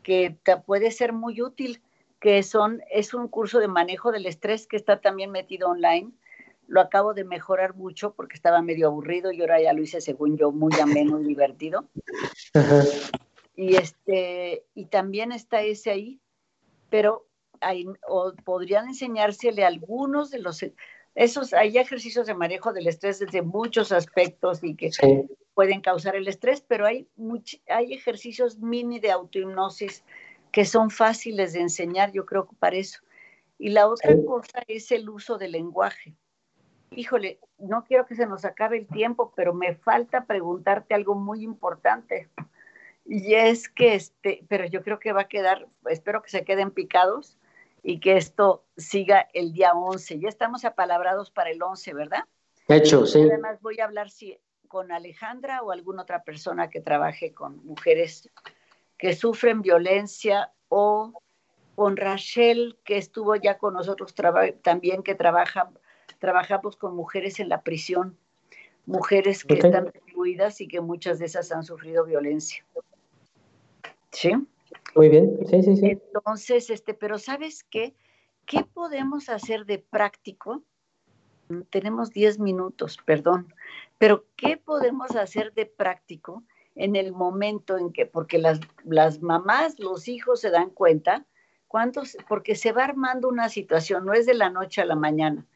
que 0.02 0.36
puede 0.64 0.90
ser 0.90 1.12
muy 1.12 1.42
útil 1.42 1.82
que 2.18 2.42
son, 2.42 2.82
es 2.90 3.12
un 3.12 3.28
curso 3.28 3.58
de 3.58 3.68
manejo 3.68 4.10
del 4.10 4.26
estrés 4.26 4.66
que 4.66 4.76
está 4.76 5.00
también 5.00 5.30
metido 5.30 5.68
online. 5.68 6.12
Lo 6.68 6.80
acabo 6.80 7.14
de 7.14 7.24
mejorar 7.24 7.74
mucho 7.74 8.14
porque 8.14 8.36
estaba 8.36 8.62
medio 8.62 8.86
aburrido 8.86 9.32
y 9.32 9.40
ahora 9.40 9.60
ya 9.60 9.72
lo 9.72 9.82
hice 9.82 10.00
según 10.00 10.38
yo 10.38 10.50
muy 10.50 10.72
ameno 10.80 11.20
y 11.20 11.24
divertido. 11.24 11.84
Y 13.54 13.76
este, 13.76 14.64
y 14.74 14.86
también 14.86 15.30
está 15.30 15.62
ese 15.62 15.90
ahí, 15.90 16.20
pero 16.90 17.26
hay, 17.62 17.86
o 18.08 18.32
podrían 18.44 18.88
enseñársele 18.88 19.64
algunos 19.64 20.30
de 20.30 20.40
los 20.40 20.62
esos 21.14 21.52
hay 21.52 21.76
ejercicios 21.76 22.26
de 22.26 22.34
manejo 22.34 22.72
del 22.72 22.86
estrés 22.86 23.18
desde 23.18 23.42
muchos 23.42 23.92
aspectos 23.92 24.64
y 24.64 24.74
que 24.74 24.90
pueden 25.54 25.82
causar 25.82 26.16
el 26.16 26.26
estrés, 26.26 26.62
pero 26.66 26.86
hay 26.86 27.06
hay 27.68 27.92
ejercicios 27.92 28.58
mini 28.58 28.98
de 28.98 29.10
autohipnosis 29.10 30.04
que 30.50 30.64
son 30.64 30.90
fáciles 30.90 31.52
de 31.52 31.60
enseñar, 31.60 32.12
yo 32.12 32.24
creo 32.26 32.46
que 32.46 32.56
para 32.56 32.76
eso. 32.76 33.00
Y 33.58 33.70
la 33.70 33.88
otra 33.88 34.14
cosa 34.26 34.62
es 34.68 34.90
el 34.90 35.08
uso 35.08 35.38
del 35.38 35.52
lenguaje. 35.52 36.14
Híjole, 36.90 37.38
no 37.58 37.84
quiero 37.84 38.06
que 38.06 38.14
se 38.14 38.26
nos 38.26 38.44
acabe 38.44 38.78
el 38.78 38.86
tiempo, 38.86 39.32
pero 39.34 39.54
me 39.54 39.74
falta 39.74 40.26
preguntarte 40.26 40.94
algo 40.94 41.14
muy 41.14 41.42
importante. 41.42 42.28
Y 43.06 43.34
es 43.34 43.68
que, 43.68 43.94
este, 43.94 44.44
pero 44.48 44.66
yo 44.66 44.82
creo 44.82 44.98
que 44.98 45.12
va 45.12 45.22
a 45.22 45.28
quedar, 45.28 45.68
espero 45.86 46.22
que 46.22 46.30
se 46.30 46.44
queden 46.44 46.70
picados 46.70 47.38
y 47.82 48.00
que 48.00 48.16
esto 48.16 48.64
siga 48.76 49.28
el 49.32 49.52
día 49.52 49.72
11. 49.72 50.20
Ya 50.20 50.28
estamos 50.28 50.64
apalabrados 50.64 51.30
para 51.30 51.50
el 51.50 51.62
11, 51.62 51.94
¿verdad? 51.94 52.24
Hecho, 52.68 53.06
sí. 53.06 53.20
Además 53.20 53.60
voy 53.60 53.80
a 53.80 53.84
hablar 53.84 54.10
si, 54.10 54.38
con 54.68 54.92
Alejandra 54.92 55.62
o 55.62 55.72
alguna 55.72 56.02
otra 56.02 56.22
persona 56.22 56.70
que 56.70 56.80
trabaje 56.80 57.32
con 57.32 57.64
mujeres 57.64 58.30
que 58.96 59.14
sufren 59.14 59.62
violencia 59.62 60.52
o 60.68 61.12
con 61.74 61.96
Rachel, 61.96 62.78
que 62.84 62.98
estuvo 62.98 63.34
ya 63.34 63.58
con 63.58 63.74
nosotros 63.74 64.14
también, 64.62 65.02
que 65.02 65.14
trabaja, 65.14 65.70
trabajamos 66.20 66.76
con 66.76 66.94
mujeres 66.94 67.40
en 67.40 67.48
la 67.48 67.62
prisión, 67.62 68.16
mujeres 68.86 69.44
que 69.44 69.54
están 69.54 69.86
recluidas 69.86 70.60
y 70.60 70.68
que 70.68 70.80
muchas 70.80 71.18
de 71.18 71.26
esas 71.26 71.50
han 71.50 71.64
sufrido 71.64 72.04
violencia. 72.04 72.64
¿Sí? 74.10 74.32
Muy 74.94 75.08
bien, 75.08 75.38
sí, 75.48 75.62
sí, 75.62 75.76
sí. 75.76 75.86
Entonces, 75.86 76.70
este, 76.70 76.94
pero 76.94 77.18
¿sabes 77.18 77.64
qué? 77.64 77.94
¿Qué 78.46 78.64
podemos 78.64 79.28
hacer 79.28 79.64
de 79.64 79.78
práctico? 79.78 80.62
Tenemos 81.70 82.10
10 82.10 82.38
minutos, 82.38 82.98
perdón, 83.04 83.52
pero 83.98 84.24
¿qué 84.36 84.56
podemos 84.56 85.14
hacer 85.16 85.52
de 85.52 85.66
práctico 85.66 86.42
en 86.74 86.96
el 86.96 87.12
momento 87.12 87.76
en 87.76 87.92
que, 87.92 88.06
porque 88.06 88.38
las, 88.38 88.60
las 88.84 89.20
mamás, 89.20 89.78
los 89.78 90.08
hijos 90.08 90.40
se 90.40 90.50
dan 90.50 90.70
cuenta, 90.70 91.26
cuántos, 91.68 92.16
porque 92.28 92.54
se 92.54 92.72
va 92.72 92.84
armando 92.84 93.28
una 93.28 93.48
situación, 93.48 94.06
no 94.06 94.12
es 94.12 94.26
de 94.26 94.34
la 94.34 94.50
noche 94.50 94.80
a 94.80 94.86
la 94.86 94.96
mañana, 94.96 95.46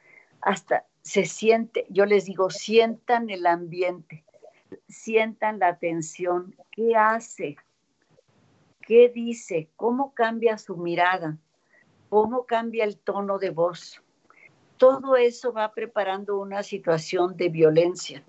hasta 0.40 0.86
se 1.02 1.24
siente, 1.24 1.86
yo 1.88 2.04
les 2.04 2.24
digo, 2.24 2.50
sientan 2.50 3.30
el 3.30 3.46
ambiente, 3.46 4.24
sientan 4.88 5.58
la 5.58 5.78
tensión, 5.78 6.54
¿qué 6.72 6.96
hace? 6.96 7.56
¿Qué 8.87 9.11
dice? 9.11 9.68
¿Cómo 9.76 10.14
cambia 10.14 10.57
su 10.57 10.78
mirada? 10.78 11.37
¿Cómo 12.09 12.47
cambia 12.47 12.84
el 12.84 12.97
tono 12.97 13.39
de 13.39 13.51
voz? 13.51 14.03
Todo 14.78 15.16
eso 15.16 15.53
va 15.53 15.74
preparando 15.74 16.39
una 16.39 16.62
situación 16.62 17.37
de 17.37 17.51
violencia 17.51 18.24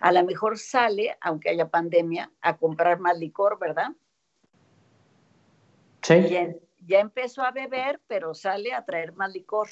a 0.00 0.12
lo 0.12 0.24
mejor 0.24 0.58
sale, 0.58 1.16
aunque 1.20 1.50
haya 1.50 1.68
pandemia, 1.68 2.32
a 2.40 2.56
comprar 2.56 2.98
más 2.98 3.18
licor, 3.18 3.58
¿verdad? 3.58 3.92
Sí. 6.02 6.14
ya 6.86 7.00
empezó 7.00 7.42
a 7.42 7.50
beber, 7.50 8.00
pero 8.06 8.34
sale 8.34 8.72
a 8.72 8.84
traer 8.84 9.12
más 9.12 9.32
licor. 9.32 9.68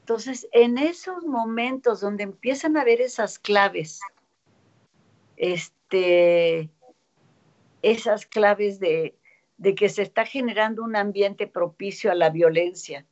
Entonces, 0.00 0.48
en 0.52 0.78
esos 0.78 1.24
momentos 1.24 2.00
donde 2.00 2.22
empiezan 2.22 2.76
a 2.76 2.84
ver 2.84 3.00
esas 3.00 3.38
claves, 3.38 4.00
este, 5.36 6.70
esas 7.82 8.26
claves 8.26 8.80
de, 8.80 9.16
que 9.76 9.88
se 9.88 10.02
está 10.02 10.24
generando 10.24 10.82
un 10.82 10.96
ambiente 10.96 11.46
propicio 11.46 12.10
a 12.10 12.14
la 12.14 12.30
violencia, 12.30 13.04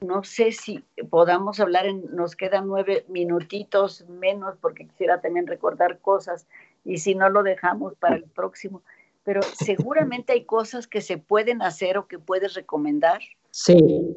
no 0.00 0.24
sé 0.24 0.52
si 0.52 0.84
podamos 1.08 1.58
hablar, 1.60 1.86
en, 1.86 2.14
nos 2.14 2.36
quedan 2.36 2.66
nueve 2.66 3.06
minutitos 3.08 4.06
menos 4.08 4.56
porque 4.60 4.86
quisiera 4.86 5.20
también 5.20 5.46
recordar 5.46 6.00
cosas 6.00 6.46
y 6.84 6.98
si 6.98 7.14
no 7.14 7.30
lo 7.30 7.42
dejamos 7.42 7.94
para 7.94 8.16
el 8.16 8.24
próximo, 8.24 8.82
pero 9.24 9.40
seguramente 9.42 10.32
hay 10.34 10.44
cosas 10.44 10.86
que 10.86 11.00
se 11.00 11.18
pueden 11.18 11.62
hacer 11.62 11.98
o 11.98 12.06
que 12.06 12.18
puedes 12.18 12.54
recomendar. 12.54 13.20
Sí, 13.50 14.16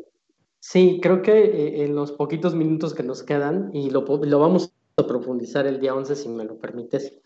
sí, 0.59 0.99
creo 1.01 1.21
que 1.21 1.31
eh, 1.31 1.85
en 1.85 1.95
los 1.95 2.11
poquitos 2.11 2.55
minutos 2.55 2.93
que 2.93 3.03
nos 3.03 3.23
quedan 3.23 3.71
y 3.73 3.89
lo, 3.89 4.01
lo 4.01 4.39
vamos 4.39 4.73
a 4.97 5.07
profundizar 5.07 5.65
el 5.65 5.79
día 5.79 5.95
11 5.95 6.15
si 6.15 6.29
me 6.29 6.43
lo 6.43 6.57
permites. 6.57 7.17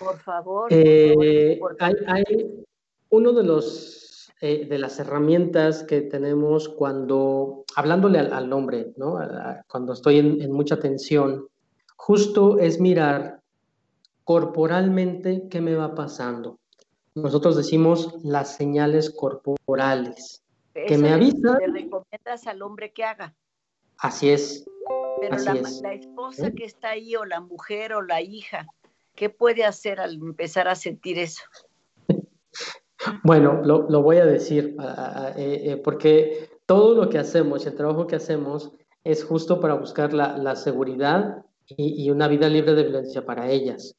Por 0.00 0.18
favor. 0.18 0.66
Eh, 0.70 1.60
hay, 1.78 1.94
hay 2.06 2.64
uno 3.10 3.32
de 3.32 3.44
los 3.44 4.00
eh, 4.42 4.64
de 4.64 4.78
las 4.78 4.98
herramientas 4.98 5.82
que 5.82 6.00
tenemos 6.00 6.70
cuando, 6.70 7.66
hablándole 7.76 8.20
al, 8.20 8.50
hombre, 8.54 8.94
¿no? 8.96 9.18
cuando 9.68 9.92
estoy 9.92 10.18
en, 10.18 10.50
mucha 10.50 10.80
tensión, 10.80 11.46
justo 11.94 12.58
es 12.58 12.80
mirar 12.80 13.42
corporalmente 14.24 15.46
qué 15.50 15.60
me 15.60 15.74
va 15.74 15.94
pasando. 15.94 16.58
Nosotros 17.14 17.54
decimos 17.54 18.14
las 18.24 18.56
señales 18.56 19.10
corporales 19.10 20.42
que 20.72 20.96
me 20.96 21.12
avisan. 21.12 21.58
Le 21.58 21.82
recomiendas 21.82 22.46
al 22.46 22.62
hombre 22.62 22.94
que 22.94 23.04
haga. 23.04 23.34
Así 23.98 24.30
es. 24.30 24.64
Pero 25.20 25.36
la, 25.36 25.52
la, 25.52 25.92
esposa 25.92 26.46
¿Eh? 26.46 26.54
que 26.54 26.64
está 26.64 26.90
ahí, 26.90 27.14
o 27.14 27.26
la 27.26 27.42
mujer, 27.42 27.92
o 27.92 28.00
la 28.00 28.22
hija, 28.22 28.66
¿qué 29.20 29.28
puede 29.28 29.64
hacer 29.64 30.00
al 30.00 30.14
empezar 30.14 30.66
a 30.66 30.74
sentir 30.74 31.18
eso? 31.18 31.42
Bueno, 33.22 33.60
lo, 33.62 34.02
voy 34.02 34.16
a 34.16 34.24
decir, 34.24 34.76
eh, 35.36 35.62
eh, 35.64 35.76
porque 35.76 36.48
todo 36.64 36.94
lo 36.94 37.10
que 37.10 37.18
hacemos, 37.18 37.66
el 37.66 37.74
trabajo 37.74 38.06
que 38.06 38.16
hacemos, 38.16 38.72
es 39.04 39.22
justo 39.22 39.60
para 39.60 39.74
buscar 39.74 40.14
la, 40.14 40.56
seguridad 40.56 41.44
y, 41.66 42.10
una 42.10 42.28
vida 42.28 42.48
libre 42.48 42.74
de 42.74 42.84
violencia 42.84 43.26
para 43.26 43.50
ellas. 43.50 43.94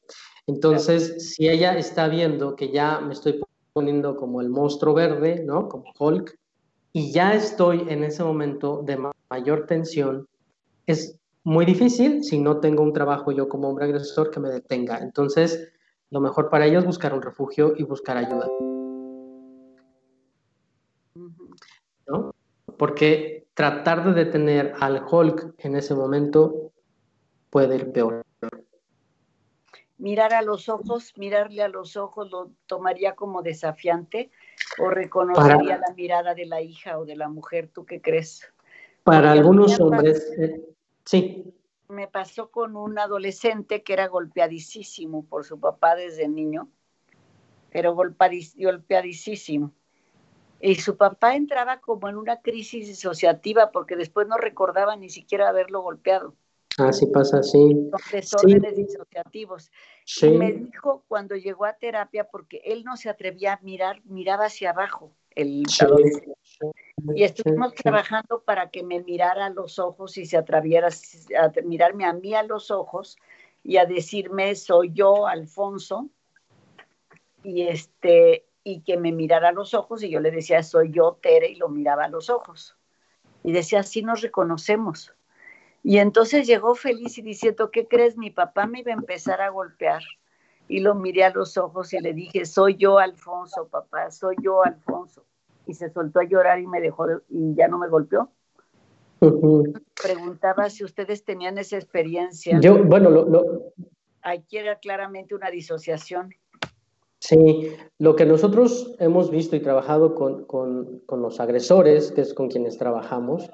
Entonces, 0.48 1.34
si 1.34 1.48
ella 1.48 1.76
está 1.78 2.08
viendo 2.08 2.56
que 2.56 2.72
ya 2.72 3.00
me 3.00 3.12
estoy 3.12 3.40
poniendo 3.72 4.16
como 4.16 4.40
el 4.40 4.48
monstruo 4.48 4.92
verde, 4.92 5.44
¿no? 5.44 5.68
Como 5.68 5.84
Hulk, 5.96 6.36
y 6.92 7.12
ya 7.12 7.34
estoy 7.34 7.86
en 7.88 8.02
ese 8.02 8.24
momento 8.24 8.82
de 8.84 8.98
mayor 9.30 9.66
tensión, 9.66 10.26
es 10.86 11.16
muy 11.44 11.64
difícil 11.64 12.22
si 12.22 12.38
no 12.38 12.60
tengo 12.60 12.82
un 12.82 12.92
trabajo 12.92 13.32
yo 13.32 13.48
como 13.48 13.68
hombre 13.68 13.86
agresor 13.86 14.30
que 14.30 14.40
me 14.40 14.48
detenga. 14.48 14.98
Entonces, 14.98 15.72
lo 16.10 16.20
mejor 16.20 16.50
para 16.50 16.66
ellos 16.66 16.80
es 16.80 16.86
buscar 16.86 17.14
un 17.14 17.22
refugio 17.22 17.74
y 17.76 17.84
buscar 17.84 18.16
ayuda. 18.16 18.48
¿no? 22.06 22.34
Porque 22.78 23.46
tratar 23.54 24.04
de 24.04 24.24
detener 24.24 24.74
al 24.80 25.04
Hulk 25.08 25.54
en 25.58 25.76
ese 25.76 25.94
momento 25.94 26.72
puede 27.50 27.76
ir 27.76 27.92
peor. 27.92 28.22
Mirar 29.98 30.34
a 30.34 30.42
los 30.42 30.68
ojos, 30.68 31.12
mirarle 31.16 31.62
a 31.62 31.68
los 31.68 31.96
ojos, 31.96 32.28
¿lo 32.30 32.50
tomaría 32.66 33.14
como 33.14 33.42
desafiante 33.42 34.32
o 34.78 34.90
reconocería 34.90 35.78
la 35.78 35.94
mirada 35.94 36.34
de 36.34 36.46
la 36.46 36.60
hija 36.60 36.98
o 36.98 37.04
de 37.04 37.14
la 37.14 37.28
mujer? 37.28 37.68
¿Tú 37.72 37.84
qué 37.84 38.00
crees? 38.00 38.52
Para 39.04 39.30
algunos 39.30 39.78
hombres, 39.78 40.32
eh, 40.38 40.60
sí. 41.04 41.54
Me 41.88 42.08
pasó 42.08 42.50
con 42.50 42.76
un 42.76 42.98
adolescente 42.98 43.82
que 43.82 43.92
era 43.92 44.08
golpeadísimo 44.08 45.24
por 45.26 45.44
su 45.44 45.60
papá 45.60 45.94
desde 45.94 46.26
niño, 46.26 46.68
pero 47.70 47.94
golpeadísimo 47.94 49.72
y 50.62 50.76
su 50.76 50.96
papá 50.96 51.34
entraba 51.34 51.80
como 51.80 52.08
en 52.08 52.16
una 52.16 52.40
crisis 52.40 52.86
disociativa 52.86 53.72
porque 53.72 53.96
después 53.96 54.28
no 54.28 54.38
recordaba 54.38 54.94
ni 54.96 55.10
siquiera 55.10 55.48
haberlo 55.48 55.82
golpeado. 55.82 56.36
Así 56.78 57.06
pasa, 57.06 57.42
sí. 57.42 57.90
desórdenes 58.12 58.76
disociativos. 58.76 59.70
Y 60.22 60.30
me 60.30 60.52
dijo 60.52 61.04
cuando 61.08 61.34
llegó 61.34 61.64
a 61.66 61.74
terapia, 61.74 62.28
porque 62.30 62.62
él 62.64 62.84
no 62.84 62.96
se 62.96 63.10
atrevía 63.10 63.54
a 63.54 63.60
mirar, 63.62 64.00
miraba 64.04 64.46
hacia 64.46 64.70
abajo 64.70 65.12
el 65.36 65.64
Y 67.14 67.24
estuvimos 67.24 67.74
trabajando 67.74 68.42
para 68.44 68.70
que 68.70 68.82
me 68.82 69.02
mirara 69.02 69.46
a 69.46 69.50
los 69.50 69.78
ojos 69.78 70.16
y 70.18 70.26
se 70.26 70.36
atreviera 70.36 70.88
a 70.88 71.52
mirarme 71.64 72.04
a 72.04 72.12
mí 72.12 72.34
a 72.34 72.42
los 72.42 72.70
ojos 72.70 73.16
y 73.64 73.76
a 73.76 73.86
decirme, 73.86 74.54
soy 74.54 74.92
yo, 74.92 75.26
Alfonso. 75.26 76.08
Y 77.44 77.62
este, 77.62 78.46
y 78.64 78.80
que 78.82 78.96
me 78.96 79.12
mirara 79.12 79.48
a 79.48 79.52
los 79.52 79.74
ojos 79.74 80.02
y 80.02 80.10
yo 80.10 80.20
le 80.20 80.30
decía, 80.30 80.62
soy 80.62 80.92
yo, 80.92 81.18
Tere, 81.20 81.50
y 81.50 81.56
lo 81.56 81.68
miraba 81.68 82.04
a 82.04 82.08
los 82.08 82.30
ojos. 82.30 82.76
Y 83.42 83.52
decía, 83.52 83.80
así 83.80 84.02
nos 84.02 84.20
reconocemos. 84.20 85.12
Y 85.82 85.98
entonces 85.98 86.46
llegó 86.46 86.74
feliz 86.74 87.18
y 87.18 87.22
diciendo, 87.22 87.70
¿qué 87.72 87.88
crees? 87.88 88.16
Mi 88.16 88.30
papá 88.30 88.66
me 88.66 88.80
iba 88.80 88.92
a 88.92 88.96
empezar 88.96 89.40
a 89.40 89.48
golpear. 89.48 90.02
Y 90.72 90.80
lo 90.80 90.94
miré 90.94 91.24
a 91.24 91.30
los 91.30 91.58
ojos 91.58 91.92
y 91.92 92.00
le 92.00 92.14
dije, 92.14 92.46
soy 92.46 92.76
yo, 92.76 92.98
Alfonso, 92.98 93.68
papá, 93.68 94.10
soy 94.10 94.36
yo, 94.42 94.64
Alfonso. 94.64 95.22
Y 95.66 95.74
se 95.74 95.90
soltó 95.90 96.20
a 96.20 96.24
llorar 96.24 96.60
y 96.60 96.66
me 96.66 96.80
dejó 96.80 97.04
y 97.28 97.54
ya 97.54 97.68
no 97.68 97.76
me 97.76 97.88
golpeó. 97.88 98.30
Preguntaba 100.02 100.70
si 100.70 100.82
ustedes 100.82 101.26
tenían 101.26 101.58
esa 101.58 101.76
experiencia. 101.76 102.58
Yo, 102.58 102.82
bueno, 102.84 103.10
lo, 103.10 103.28
lo... 103.28 103.44
Aquí 104.22 104.56
era 104.56 104.78
claramente 104.78 105.34
una 105.34 105.50
disociación. 105.50 106.30
Sí, 107.18 107.76
lo 107.98 108.16
que 108.16 108.24
nosotros 108.24 108.96
hemos 108.98 109.30
visto 109.30 109.56
y 109.56 109.60
trabajado 109.60 110.14
con, 110.14 110.46
con, 110.46 111.02
los 111.10 111.38
agresores, 111.38 112.12
que 112.12 112.22
es 112.22 112.32
con 112.32 112.48
quienes 112.48 112.78
trabajamos, 112.78 113.50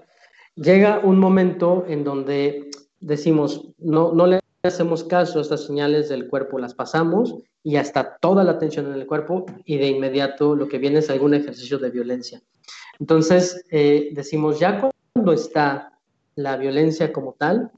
llega 0.54 1.00
un 1.00 1.18
momento 1.18 1.84
en 1.88 2.04
donde 2.04 2.70
decimos, 3.00 3.74
no, 3.78 4.12
no 4.12 4.28
le 4.28 4.38
hacemos 4.68 5.04
caso 5.04 5.40
estas 5.40 5.64
señales 5.66 6.08
del 6.08 6.28
cuerpo, 6.28 6.58
las 6.58 6.74
pasamos 6.74 7.34
y 7.62 7.76
hasta 7.76 8.16
toda 8.18 8.44
la 8.44 8.58
tensión 8.58 8.86
en 8.86 8.94
el 8.94 9.06
cuerpo 9.06 9.44
y 9.64 9.78
de 9.78 9.88
inmediato 9.88 10.54
lo 10.54 10.68
que 10.68 10.78
viene 10.78 11.00
es 11.00 11.10
algún 11.10 11.34
ejercicio 11.34 11.78
de 11.78 11.90
violencia. 11.90 12.40
Entonces, 13.00 13.64
eh, 13.70 14.10
decimos, 14.12 14.58
ya 14.58 14.90
cuando 15.12 15.32
está 15.32 15.92
la 16.34 16.56
violencia 16.56 17.12
como 17.12 17.34
tal, 17.34 17.70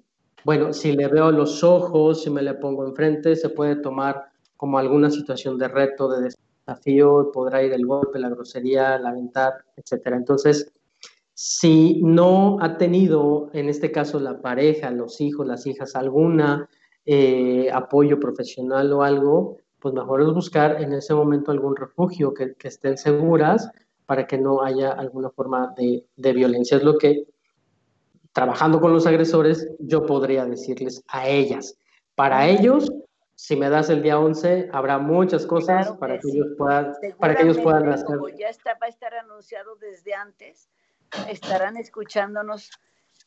bueno, 0.45 0.72
si 0.72 0.93
le 0.93 1.09
veo 1.09 1.30
los 1.30 1.62
ojos, 1.62 2.22
si 2.22 2.30
me 2.30 2.43
le 2.43 2.55
pongo 2.55 2.86
enfrente, 2.86 3.36
se 3.36 3.51
puede 3.51 3.76
tomar 3.76 4.30
como 4.57 4.78
alguna 4.78 5.11
situación 5.11 5.59
de 5.59 5.68
reto, 5.68 6.09
de 6.09 6.30
desafío, 6.66 7.30
podrá 7.32 7.62
ir 7.62 7.72
el 7.72 7.86
golpe, 7.86 8.18
la 8.18 8.28
grosería, 8.28 8.99
lamentar, 8.99 9.55
etcétera. 9.76 10.16
Entonces, 10.16 10.72
si 11.34 12.03
no 12.03 12.59
ha 12.61 12.76
tenido, 12.76 13.51
en 13.55 13.68
este 13.70 13.91
caso, 13.91 14.20
la 14.20 14.41
pareja, 14.41 14.91
los 14.91 15.20
hijos, 15.20 15.47
las 15.47 15.66
hijas, 15.66 15.97
alguna 15.97 16.68
eh, 17.13 17.69
apoyo 17.73 18.21
profesional 18.21 18.93
o 18.93 19.03
algo, 19.03 19.57
pues 19.81 19.93
mejor 19.93 20.23
es 20.23 20.29
buscar 20.29 20.81
en 20.81 20.93
ese 20.93 21.13
momento 21.13 21.51
algún 21.51 21.75
refugio 21.75 22.33
que, 22.33 22.55
estén 22.63 22.97
seguras 22.97 23.69
para 24.07 24.29
que 24.29 24.39
no 24.39 24.63
haya 24.63 24.93
alguna 24.93 25.29
forma 25.31 25.75
de, 25.77 26.07
de 26.15 26.33
violencia. 26.33 26.77
Es 26.77 26.85
lo 26.85 26.99
que, 26.99 27.25
trabajando 28.33 28.81
con 28.81 28.93
los 28.93 29.09
agresores, 29.09 29.69
yo 29.81 30.07
podría 30.07 30.45
decirles 30.45 31.03
a 31.09 31.27
ellas. 31.27 31.77
Para 32.15 32.47
ellos, 32.47 32.89
si 33.35 33.57
me 33.57 33.69
das 33.69 33.91
el 33.91 34.05
día 34.05 34.17
11, 34.17 34.69
habrá 34.73 34.99
muchas 34.99 35.45
cosas 35.47 35.91
para, 35.95 36.17
que 36.21 36.29
ellos 36.29 36.47
puedan, 36.57 36.93
para 37.19 37.35
que 37.35 37.43
ellos 37.43 37.59
puedan 37.59 37.89
hacer. 37.89 38.07
Como 38.07 38.29
ya 38.29 38.51
está, 38.51 38.75
va 38.75 38.87
a 38.87 38.89
estar 38.89 39.15
anunciado 39.15 39.75
desde 39.81 40.15
antes, 40.15 40.71
estarán 41.29 41.77
escuchándonos 41.77 42.71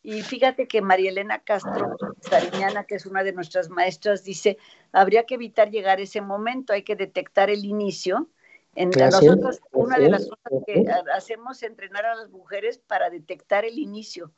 Y 0.04 0.22
fíjate 0.22 0.68
que 0.68 0.82
María 0.82 1.10
Elena 1.10 1.40
Castro 1.40 1.96
Sariñana, 2.20 2.84
que 2.84 2.96
es 2.96 3.06
una 3.06 3.24
de 3.24 3.32
nuestras 3.32 3.70
maestras, 3.70 4.26
dice, 4.26 4.58
habría 4.92 5.24
que 5.24 5.36
evitar 5.36 5.72
llegar 5.72 6.00
a 6.00 6.02
ese 6.02 6.20
momento, 6.20 6.74
hay 6.74 6.84
que 6.84 6.98
detectar 6.98 7.50
el 7.50 7.64
inicio. 7.64 8.28
En 8.76 8.90
nosotros, 8.90 9.62
una 9.72 9.98
de 9.98 10.10
las 10.10 10.28
cosas 10.28 10.64
que 10.68 10.86
hacemos 11.16 11.58
es 11.58 11.70
entrenar 11.70 12.06
a 12.06 12.16
las 12.16 12.30
mujeres 12.30 12.80
para 12.80 13.10
detectar 13.10 13.64
el 13.64 13.80
inicio. 13.80 14.32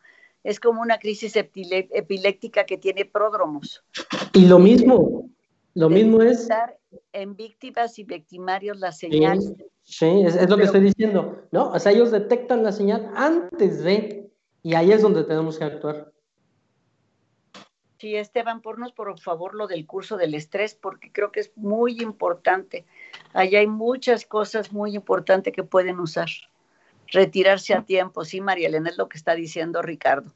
Es 0.43 0.59
como 0.59 0.81
una 0.81 0.99
crisis 0.99 1.35
epiléptica 1.35 2.65
que 2.65 2.77
tiene 2.77 3.05
pródromos. 3.05 3.83
Y 4.33 4.45
lo 4.45 4.59
mismo, 4.59 5.29
lo 5.73 5.89
mismo 5.89 6.21
es... 6.21 6.47
En 7.11 7.35
víctimas 7.35 7.97
y 7.97 8.03
victimarios 8.03 8.79
la 8.79 8.91
señal. 8.91 9.39
Sí, 9.83 10.23
es, 10.25 10.49
lo 10.49 10.57
que 10.57 10.63
estoy 10.63 10.81
diciendo, 10.81 11.47
¿no? 11.51 11.71
O 11.71 11.79
sea, 11.79 11.91
ellos 11.91 12.11
detectan 12.11 12.63
la 12.63 12.71
señal 12.71 13.11
antes 13.15 13.83
de, 13.83 14.24
y 14.65 14.73
ahí 14.73 14.91
es 14.91 15.03
donde 15.03 15.23
tenemos 15.23 15.59
que 15.59 15.63
actuar. 15.63 16.11
Sí, 17.99 18.15
Esteban, 18.15 18.63
pornos 18.63 18.93
por 18.93 19.19
favor 19.19 19.53
lo 19.53 19.67
del 19.67 19.85
curso 19.85 20.17
del 20.17 20.33
estrés, 20.33 20.73
porque 20.73 21.11
creo 21.11 21.31
que 21.31 21.41
es 21.41 21.51
muy 21.55 22.01
importante. 22.01 22.83
Allá 23.33 23.59
hay 23.59 23.67
muchas 23.67 24.25
cosas 24.25 24.73
muy 24.73 24.95
importantes 24.95 25.53
que 25.53 25.61
pueden 25.61 25.99
usar. 25.99 26.29
Retirarse 27.11 27.75
a 27.75 27.83
tiempo, 27.83 28.25
sí, 28.25 28.41
María 28.41 28.67
Elena, 28.67 28.89
es 28.89 28.97
lo 28.97 29.07
que 29.07 29.19
está 29.19 29.35
diciendo 29.35 29.83
Ricardo. 29.83 30.31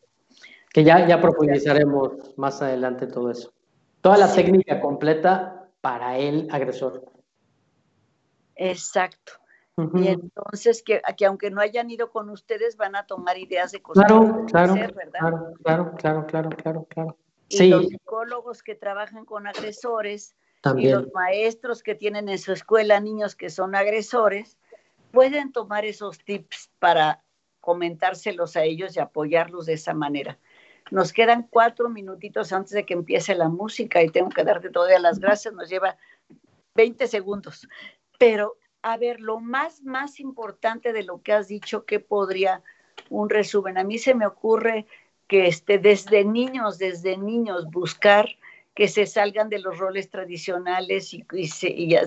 Que 0.72 0.84
ya, 0.84 1.08
ya 1.08 1.20
profundizaremos 1.20 2.38
más 2.38 2.62
adelante 2.62 3.08
todo 3.08 3.32
eso. 3.32 3.52
Toda 4.02 4.18
la 4.18 4.32
técnica 4.32 4.80
completa 4.80 5.72
para 5.82 6.20
el 6.20 6.48
agresor. 6.52 7.12
Exacto. 8.56 9.39
Y 9.94 10.08
entonces, 10.08 10.84
que, 10.84 11.02
que, 11.18 11.26
aunque 11.26 11.52
no 11.52 11.62
hayan 11.62 11.90
ido 11.90 12.12
con 12.12 12.30
ustedes, 12.30 12.78
van 12.78 12.96
a 12.96 13.06
tomar 13.06 13.38
ideas 13.38 13.72
de 13.72 13.82
cosas 13.82 14.06
claro, 14.06 14.46
claro, 14.48 14.74
Claro, 14.74 15.54
claro, 15.64 15.96
claro, 15.96 16.26
claro, 16.28 16.50
claro, 16.50 16.88
claro. 16.90 17.18
Y 17.50 17.68
los 17.68 17.88
psicólogos 17.88 18.62
que 18.62 18.76
trabajan 18.76 19.26
con 19.26 19.48
agresores 19.48 20.36
y 20.78 20.90
los 20.90 21.12
maestros 21.14 21.82
que 21.82 21.96
tienen 21.96 22.30
en 22.30 22.38
su 22.38 22.52
escuela 22.52 23.00
niños 23.00 23.36
que 23.36 23.50
son 23.50 23.76
agresores, 23.76 24.58
pueden 25.12 25.52
tomar 25.52 25.86
esos 25.86 26.20
tips 26.20 26.70
para 26.80 27.24
comentárselos 27.60 28.56
a 28.56 28.64
ellos 28.64 28.96
y 28.96 29.00
apoyarlos 29.00 29.66
de 29.66 29.74
esa 29.74 29.94
manera. 29.94 30.38
Nos 30.92 31.14
quedan 31.14 31.48
cuatro 31.50 31.90
minutitos 31.90 32.52
antes 32.52 32.72
de 32.72 32.86
que 32.86 32.94
empiece 32.94 33.36
la 33.36 33.50
música 33.50 34.02
y 34.02 34.10
tengo 34.10 34.30
que 34.30 34.44
darte 34.44 34.70
todas 34.70 35.00
las 35.02 35.20
gracias. 35.20 35.54
Nos 35.54 35.70
lleva 35.70 35.98
20 36.76 37.08
segundos. 37.08 37.68
Pero 38.18 38.58
a 38.82 38.98
ver, 38.98 39.20
lo 39.20 39.40
más, 39.40 39.84
más 39.84 40.20
importante 40.20 40.94
de 40.94 41.04
lo 41.04 41.22
que 41.22 41.34
has 41.34 41.48
dicho, 41.48 41.86
que 41.86 42.00
podría 42.00 42.64
un 43.10 43.30
resumen? 43.30 43.78
A 43.78 43.84
mí 43.84 43.98
se 43.98 44.16
me 44.16 44.26
ocurre 44.26 44.86
que 45.28 45.48
este, 45.48 45.78
desde 45.78 46.24
niños, 46.26 46.78
desde 46.78 47.18
niños, 47.18 47.66
buscar 47.70 48.30
que 48.74 48.88
se 48.88 49.06
salgan 49.06 49.50
de 49.50 49.60
los 49.60 49.78
roles 49.78 50.10
tradicionales 50.10 51.14
y, 51.14 51.26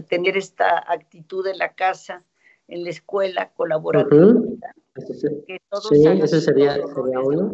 tener 0.09 0.37
esta 0.37 0.79
actitud 0.91 1.47
en 1.47 1.59
la 1.59 1.75
casa, 1.75 2.25
en 2.67 2.85
la 2.85 2.91
escuela, 2.91 3.51
colaborativa. 3.51 4.41
Que 5.47 5.61
todos 5.69 5.89
sí, 5.89 6.07
eso 6.07 6.41
sería, 6.41 6.75
sería 6.75 7.21
uno. 7.21 7.53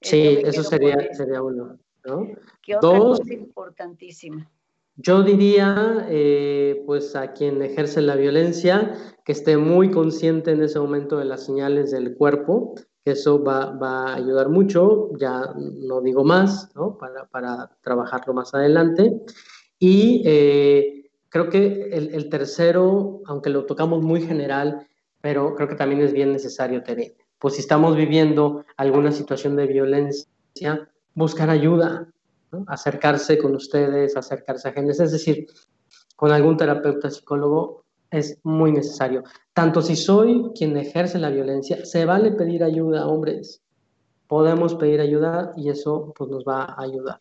Sí, 0.00 0.38
eso 0.44 0.62
sería, 0.64 1.14
sería 1.14 1.42
uno. 1.42 1.78
¿no? 2.04 2.28
¿Qué 2.60 2.76
otra 2.76 2.90
Dos, 2.90 3.20
cosa 3.20 3.34
importantísima? 3.34 4.50
Yo 4.96 5.22
diría, 5.24 6.06
eh, 6.08 6.82
pues 6.86 7.16
a 7.16 7.32
quien 7.32 7.62
ejerce 7.62 8.00
la 8.00 8.14
violencia, 8.14 8.94
que 9.24 9.32
esté 9.32 9.56
muy 9.56 9.90
consciente 9.90 10.52
en 10.52 10.62
ese 10.62 10.78
momento 10.78 11.18
de 11.18 11.24
las 11.24 11.44
señales 11.44 11.90
del 11.90 12.14
cuerpo, 12.14 12.74
que 13.04 13.12
eso 13.12 13.42
va, 13.42 13.76
a 13.80 14.14
ayudar 14.14 14.48
mucho, 14.50 15.10
ya 15.18 15.52
no 15.56 16.00
digo 16.00 16.24
más, 16.24 16.70
¿no? 16.76 16.96
Para, 16.96 17.70
trabajarlo 17.82 18.34
más 18.34 18.54
adelante. 18.54 19.20
Y 19.80 20.22
eh, 20.24 21.10
creo 21.28 21.48
que 21.48 21.88
el, 21.90 22.14
el, 22.14 22.28
tercero, 22.28 23.20
aunque 23.26 23.50
lo 23.50 23.66
tocamos 23.66 24.00
muy 24.02 24.22
general, 24.22 24.86
pero 25.20 25.56
creo 25.56 25.68
que 25.68 25.74
también 25.74 26.02
es 26.02 26.12
bien 26.12 26.32
necesario 26.32 26.82
tener, 26.82 27.14
pues 27.40 27.54
si 27.54 27.60
estamos 27.60 27.96
viviendo 27.96 28.64
alguna 28.76 29.10
situación 29.10 29.56
de 29.56 29.66
violencia, 29.66 30.88
buscar 31.14 31.50
ayuda, 31.50 32.13
acercarse 32.66 33.38
con 33.38 33.54
ustedes, 33.54 34.16
acercarse 34.16 34.68
a 34.68 34.72
gente, 34.72 34.92
es 34.92 35.12
decir, 35.12 35.46
con 36.16 36.32
algún 36.32 36.56
terapeuta 36.56 37.10
psicólogo 37.10 37.84
es 38.10 38.38
muy 38.44 38.72
necesario. 38.72 39.24
Tanto 39.52 39.82
si 39.82 39.96
soy 39.96 40.52
quien 40.54 40.76
ejerce 40.76 41.18
la 41.18 41.30
violencia, 41.30 41.84
se 41.84 42.04
vale 42.04 42.32
pedir 42.32 42.62
ayuda, 42.62 43.06
hombres. 43.06 43.62
Podemos 44.26 44.74
pedir 44.76 45.00
ayuda 45.00 45.52
y 45.56 45.68
eso 45.70 46.12
pues, 46.16 46.30
nos 46.30 46.44
va 46.44 46.64
a 46.64 46.82
ayudar. 46.82 47.20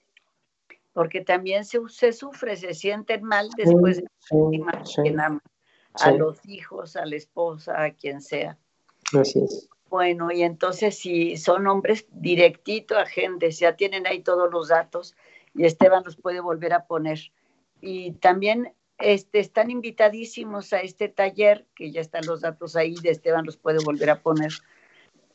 Porque 0.93 1.21
también 1.21 1.65
se, 1.65 1.79
se 1.88 2.13
sufre, 2.13 2.55
se 2.55 2.73
sienten 2.75 3.23
mal 3.23 3.49
después 3.57 3.97
de 3.97 4.07
sí, 4.19 5.05
a 5.95 6.11
los 6.11 6.45
hijos, 6.45 6.95
a 6.95 7.05
la 7.05 7.15
esposa, 7.15 7.84
a 7.84 7.91
quien 7.91 8.21
sea. 8.21 8.57
Así 9.13 9.39
es. 9.39 9.69
Bueno, 9.93 10.31
y 10.31 10.41
entonces 10.41 10.97
si 10.97 11.37
son 11.37 11.67
hombres 11.67 12.07
directito 12.09 12.97
a 12.97 13.05
gente, 13.05 13.51
ya 13.51 13.75
tienen 13.75 14.07
ahí 14.07 14.21
todos 14.21 14.51
los 14.51 14.69
datos 14.69 15.15
y 15.53 15.65
Esteban 15.65 16.01
los 16.03 16.15
puede 16.15 16.39
volver 16.39 16.73
a 16.73 16.87
poner. 16.87 17.31
Y 17.79 18.13
también 18.13 18.73
este, 18.97 19.37
están 19.37 19.69
invitadísimos 19.69 20.73
a 20.73 20.79
este 20.79 21.09
taller, 21.09 21.67
que 21.75 21.91
ya 21.91 22.01
están 22.01 22.25
los 22.25 22.41
datos 22.41 22.75
ahí, 22.75 22.95
de 23.03 23.11
Esteban 23.11 23.45
los 23.45 23.55
puede 23.55 23.85
volver 23.85 24.09
a 24.09 24.19
poner, 24.19 24.51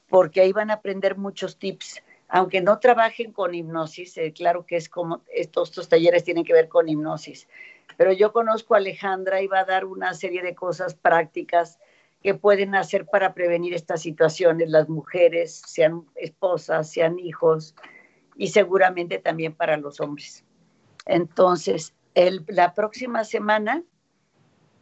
porque 0.08 0.40
ahí 0.40 0.52
van 0.52 0.72
a 0.72 0.74
aprender 0.74 1.16
muchos 1.16 1.60
tips. 1.60 2.02
Aunque 2.26 2.60
no 2.60 2.80
trabajen 2.80 3.32
con 3.32 3.54
hipnosis, 3.54 4.18
eh, 4.18 4.32
claro 4.32 4.66
que 4.66 4.74
es 4.74 4.88
como 4.88 5.22
estos, 5.32 5.68
estos 5.68 5.88
talleres 5.88 6.24
tienen 6.24 6.42
que 6.42 6.52
ver 6.52 6.66
con 6.66 6.88
hipnosis, 6.88 7.46
pero 7.96 8.10
yo 8.10 8.32
conozco 8.32 8.74
a 8.74 8.78
Alejandra 8.78 9.40
y 9.40 9.46
va 9.46 9.60
a 9.60 9.64
dar 9.64 9.84
una 9.84 10.14
serie 10.14 10.42
de 10.42 10.56
cosas 10.56 10.96
prácticas 10.96 11.78
que 12.22 12.34
pueden 12.34 12.74
hacer 12.74 13.06
para 13.06 13.34
prevenir 13.34 13.74
estas 13.74 14.02
situaciones 14.02 14.70
las 14.70 14.88
mujeres, 14.88 15.62
sean 15.66 16.06
esposas, 16.16 16.90
sean 16.90 17.18
hijos 17.18 17.74
y 18.36 18.48
seguramente 18.48 19.18
también 19.18 19.54
para 19.54 19.76
los 19.76 20.00
hombres. 20.00 20.44
Entonces, 21.06 21.94
el, 22.14 22.44
la 22.48 22.74
próxima 22.74 23.24
semana 23.24 23.82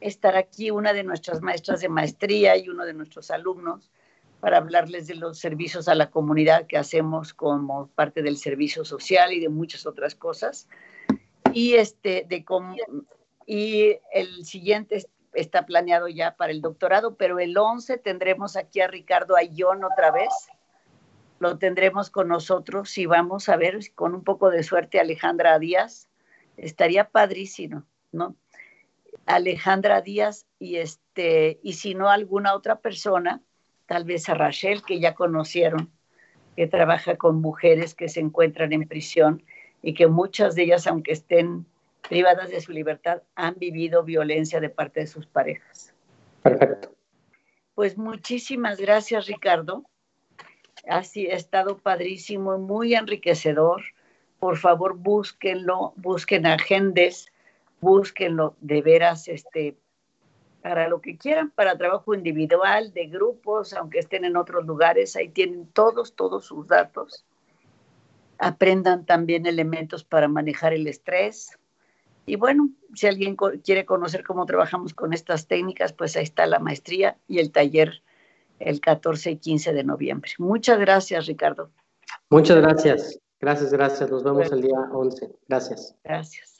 estará 0.00 0.38
aquí 0.38 0.70
una 0.70 0.92
de 0.92 1.04
nuestras 1.04 1.42
maestras 1.42 1.80
de 1.80 1.88
maestría 1.88 2.56
y 2.56 2.68
uno 2.68 2.84
de 2.84 2.94
nuestros 2.94 3.30
alumnos 3.30 3.90
para 4.40 4.58
hablarles 4.58 5.06
de 5.06 5.14
los 5.14 5.38
servicios 5.38 5.88
a 5.88 5.94
la 5.94 6.10
comunidad 6.10 6.66
que 6.66 6.76
hacemos 6.76 7.34
como 7.34 7.88
parte 7.88 8.22
del 8.22 8.36
servicio 8.36 8.84
social 8.84 9.32
y 9.32 9.40
de 9.40 9.48
muchas 9.48 9.86
otras 9.86 10.14
cosas. 10.14 10.68
Y, 11.52 11.74
este, 11.74 12.26
de 12.28 12.44
cómo, 12.44 12.76
y 13.46 13.96
el 14.12 14.44
siguiente 14.44 15.06
está 15.36 15.66
planeado 15.66 16.08
ya 16.08 16.36
para 16.36 16.52
el 16.52 16.60
doctorado, 16.60 17.16
pero 17.16 17.38
el 17.38 17.56
11 17.56 17.98
tendremos 17.98 18.56
aquí 18.56 18.80
a 18.80 18.88
Ricardo 18.88 19.36
Ayón 19.36 19.84
otra 19.84 20.10
vez. 20.10 20.32
Lo 21.38 21.58
tendremos 21.58 22.10
con 22.10 22.28
nosotros 22.28 22.96
y 22.96 23.06
vamos 23.06 23.48
a 23.48 23.56
ver 23.56 23.78
con 23.94 24.14
un 24.14 24.24
poco 24.24 24.50
de 24.50 24.62
suerte 24.62 24.98
Alejandra 24.98 25.58
Díaz. 25.58 26.08
Estaría 26.56 27.10
padrísimo, 27.10 27.84
¿no? 28.12 28.34
Alejandra 29.26 30.00
Díaz 30.00 30.46
y 30.58 30.76
este 30.76 31.60
y 31.62 31.74
si 31.74 31.94
no 31.94 32.08
alguna 32.08 32.54
otra 32.54 32.80
persona, 32.80 33.42
tal 33.86 34.04
vez 34.04 34.28
a 34.28 34.34
Rachel 34.34 34.82
que 34.82 34.98
ya 34.98 35.14
conocieron, 35.14 35.92
que 36.56 36.66
trabaja 36.66 37.16
con 37.16 37.40
mujeres 37.40 37.94
que 37.94 38.08
se 38.08 38.20
encuentran 38.20 38.72
en 38.72 38.88
prisión 38.88 39.42
y 39.82 39.94
que 39.94 40.06
muchas 40.06 40.54
de 40.54 40.62
ellas 40.62 40.86
aunque 40.86 41.12
estén 41.12 41.66
privadas 42.08 42.50
de 42.50 42.60
su 42.60 42.72
libertad 42.72 43.22
han 43.34 43.54
vivido 43.58 44.02
violencia 44.02 44.60
de 44.60 44.70
parte 44.70 45.00
de 45.00 45.06
sus 45.06 45.26
parejas. 45.26 45.94
Perfecto. 46.42 46.94
Pues 47.74 47.98
muchísimas 47.98 48.80
gracias, 48.80 49.26
Ricardo. 49.26 49.84
Ha 50.88 51.00
estado 51.00 51.78
padrísimo, 51.78 52.58
muy 52.58 52.94
enriquecedor. 52.94 53.82
Por 54.38 54.56
favor, 54.56 54.96
búsquenlo, 54.96 55.92
busquen 55.96 56.46
agendas, 56.46 57.26
búsquenlo 57.80 58.56
de 58.60 58.82
veras, 58.82 59.28
este, 59.28 59.76
para 60.62 60.88
lo 60.88 61.00
que 61.00 61.16
quieran, 61.16 61.50
para 61.50 61.78
trabajo 61.78 62.14
individual, 62.14 62.92
de 62.92 63.06
grupos, 63.06 63.72
aunque 63.72 63.98
estén 63.98 64.24
en 64.24 64.36
otros 64.36 64.66
lugares, 64.66 65.14
ahí 65.16 65.28
tienen 65.28 65.66
todos, 65.68 66.14
todos 66.14 66.46
sus 66.46 66.66
datos. 66.66 67.24
Aprendan 68.38 69.06
también 69.06 69.46
elementos 69.46 70.02
para 70.02 70.28
manejar 70.28 70.72
el 70.72 70.86
estrés, 70.86 71.58
y 72.26 72.36
bueno, 72.36 72.70
si 72.94 73.06
alguien 73.06 73.36
quiere 73.64 73.86
conocer 73.86 74.24
cómo 74.24 74.46
trabajamos 74.46 74.94
con 74.94 75.12
estas 75.12 75.46
técnicas, 75.46 75.92
pues 75.92 76.16
ahí 76.16 76.24
está 76.24 76.46
la 76.46 76.58
maestría 76.58 77.16
y 77.28 77.38
el 77.38 77.52
taller 77.52 78.02
el 78.58 78.80
14 78.80 79.32
y 79.32 79.36
15 79.36 79.72
de 79.72 79.84
noviembre. 79.84 80.30
Muchas 80.38 80.78
gracias, 80.78 81.26
Ricardo. 81.26 81.70
Muchas 82.30 82.56
gracias. 82.56 83.20
Gracias, 83.40 83.72
gracias. 83.72 84.10
Nos 84.10 84.24
vemos 84.24 84.50
el 84.50 84.62
día 84.62 84.78
11. 84.92 85.30
Gracias. 85.48 85.94
Gracias. 86.02 86.55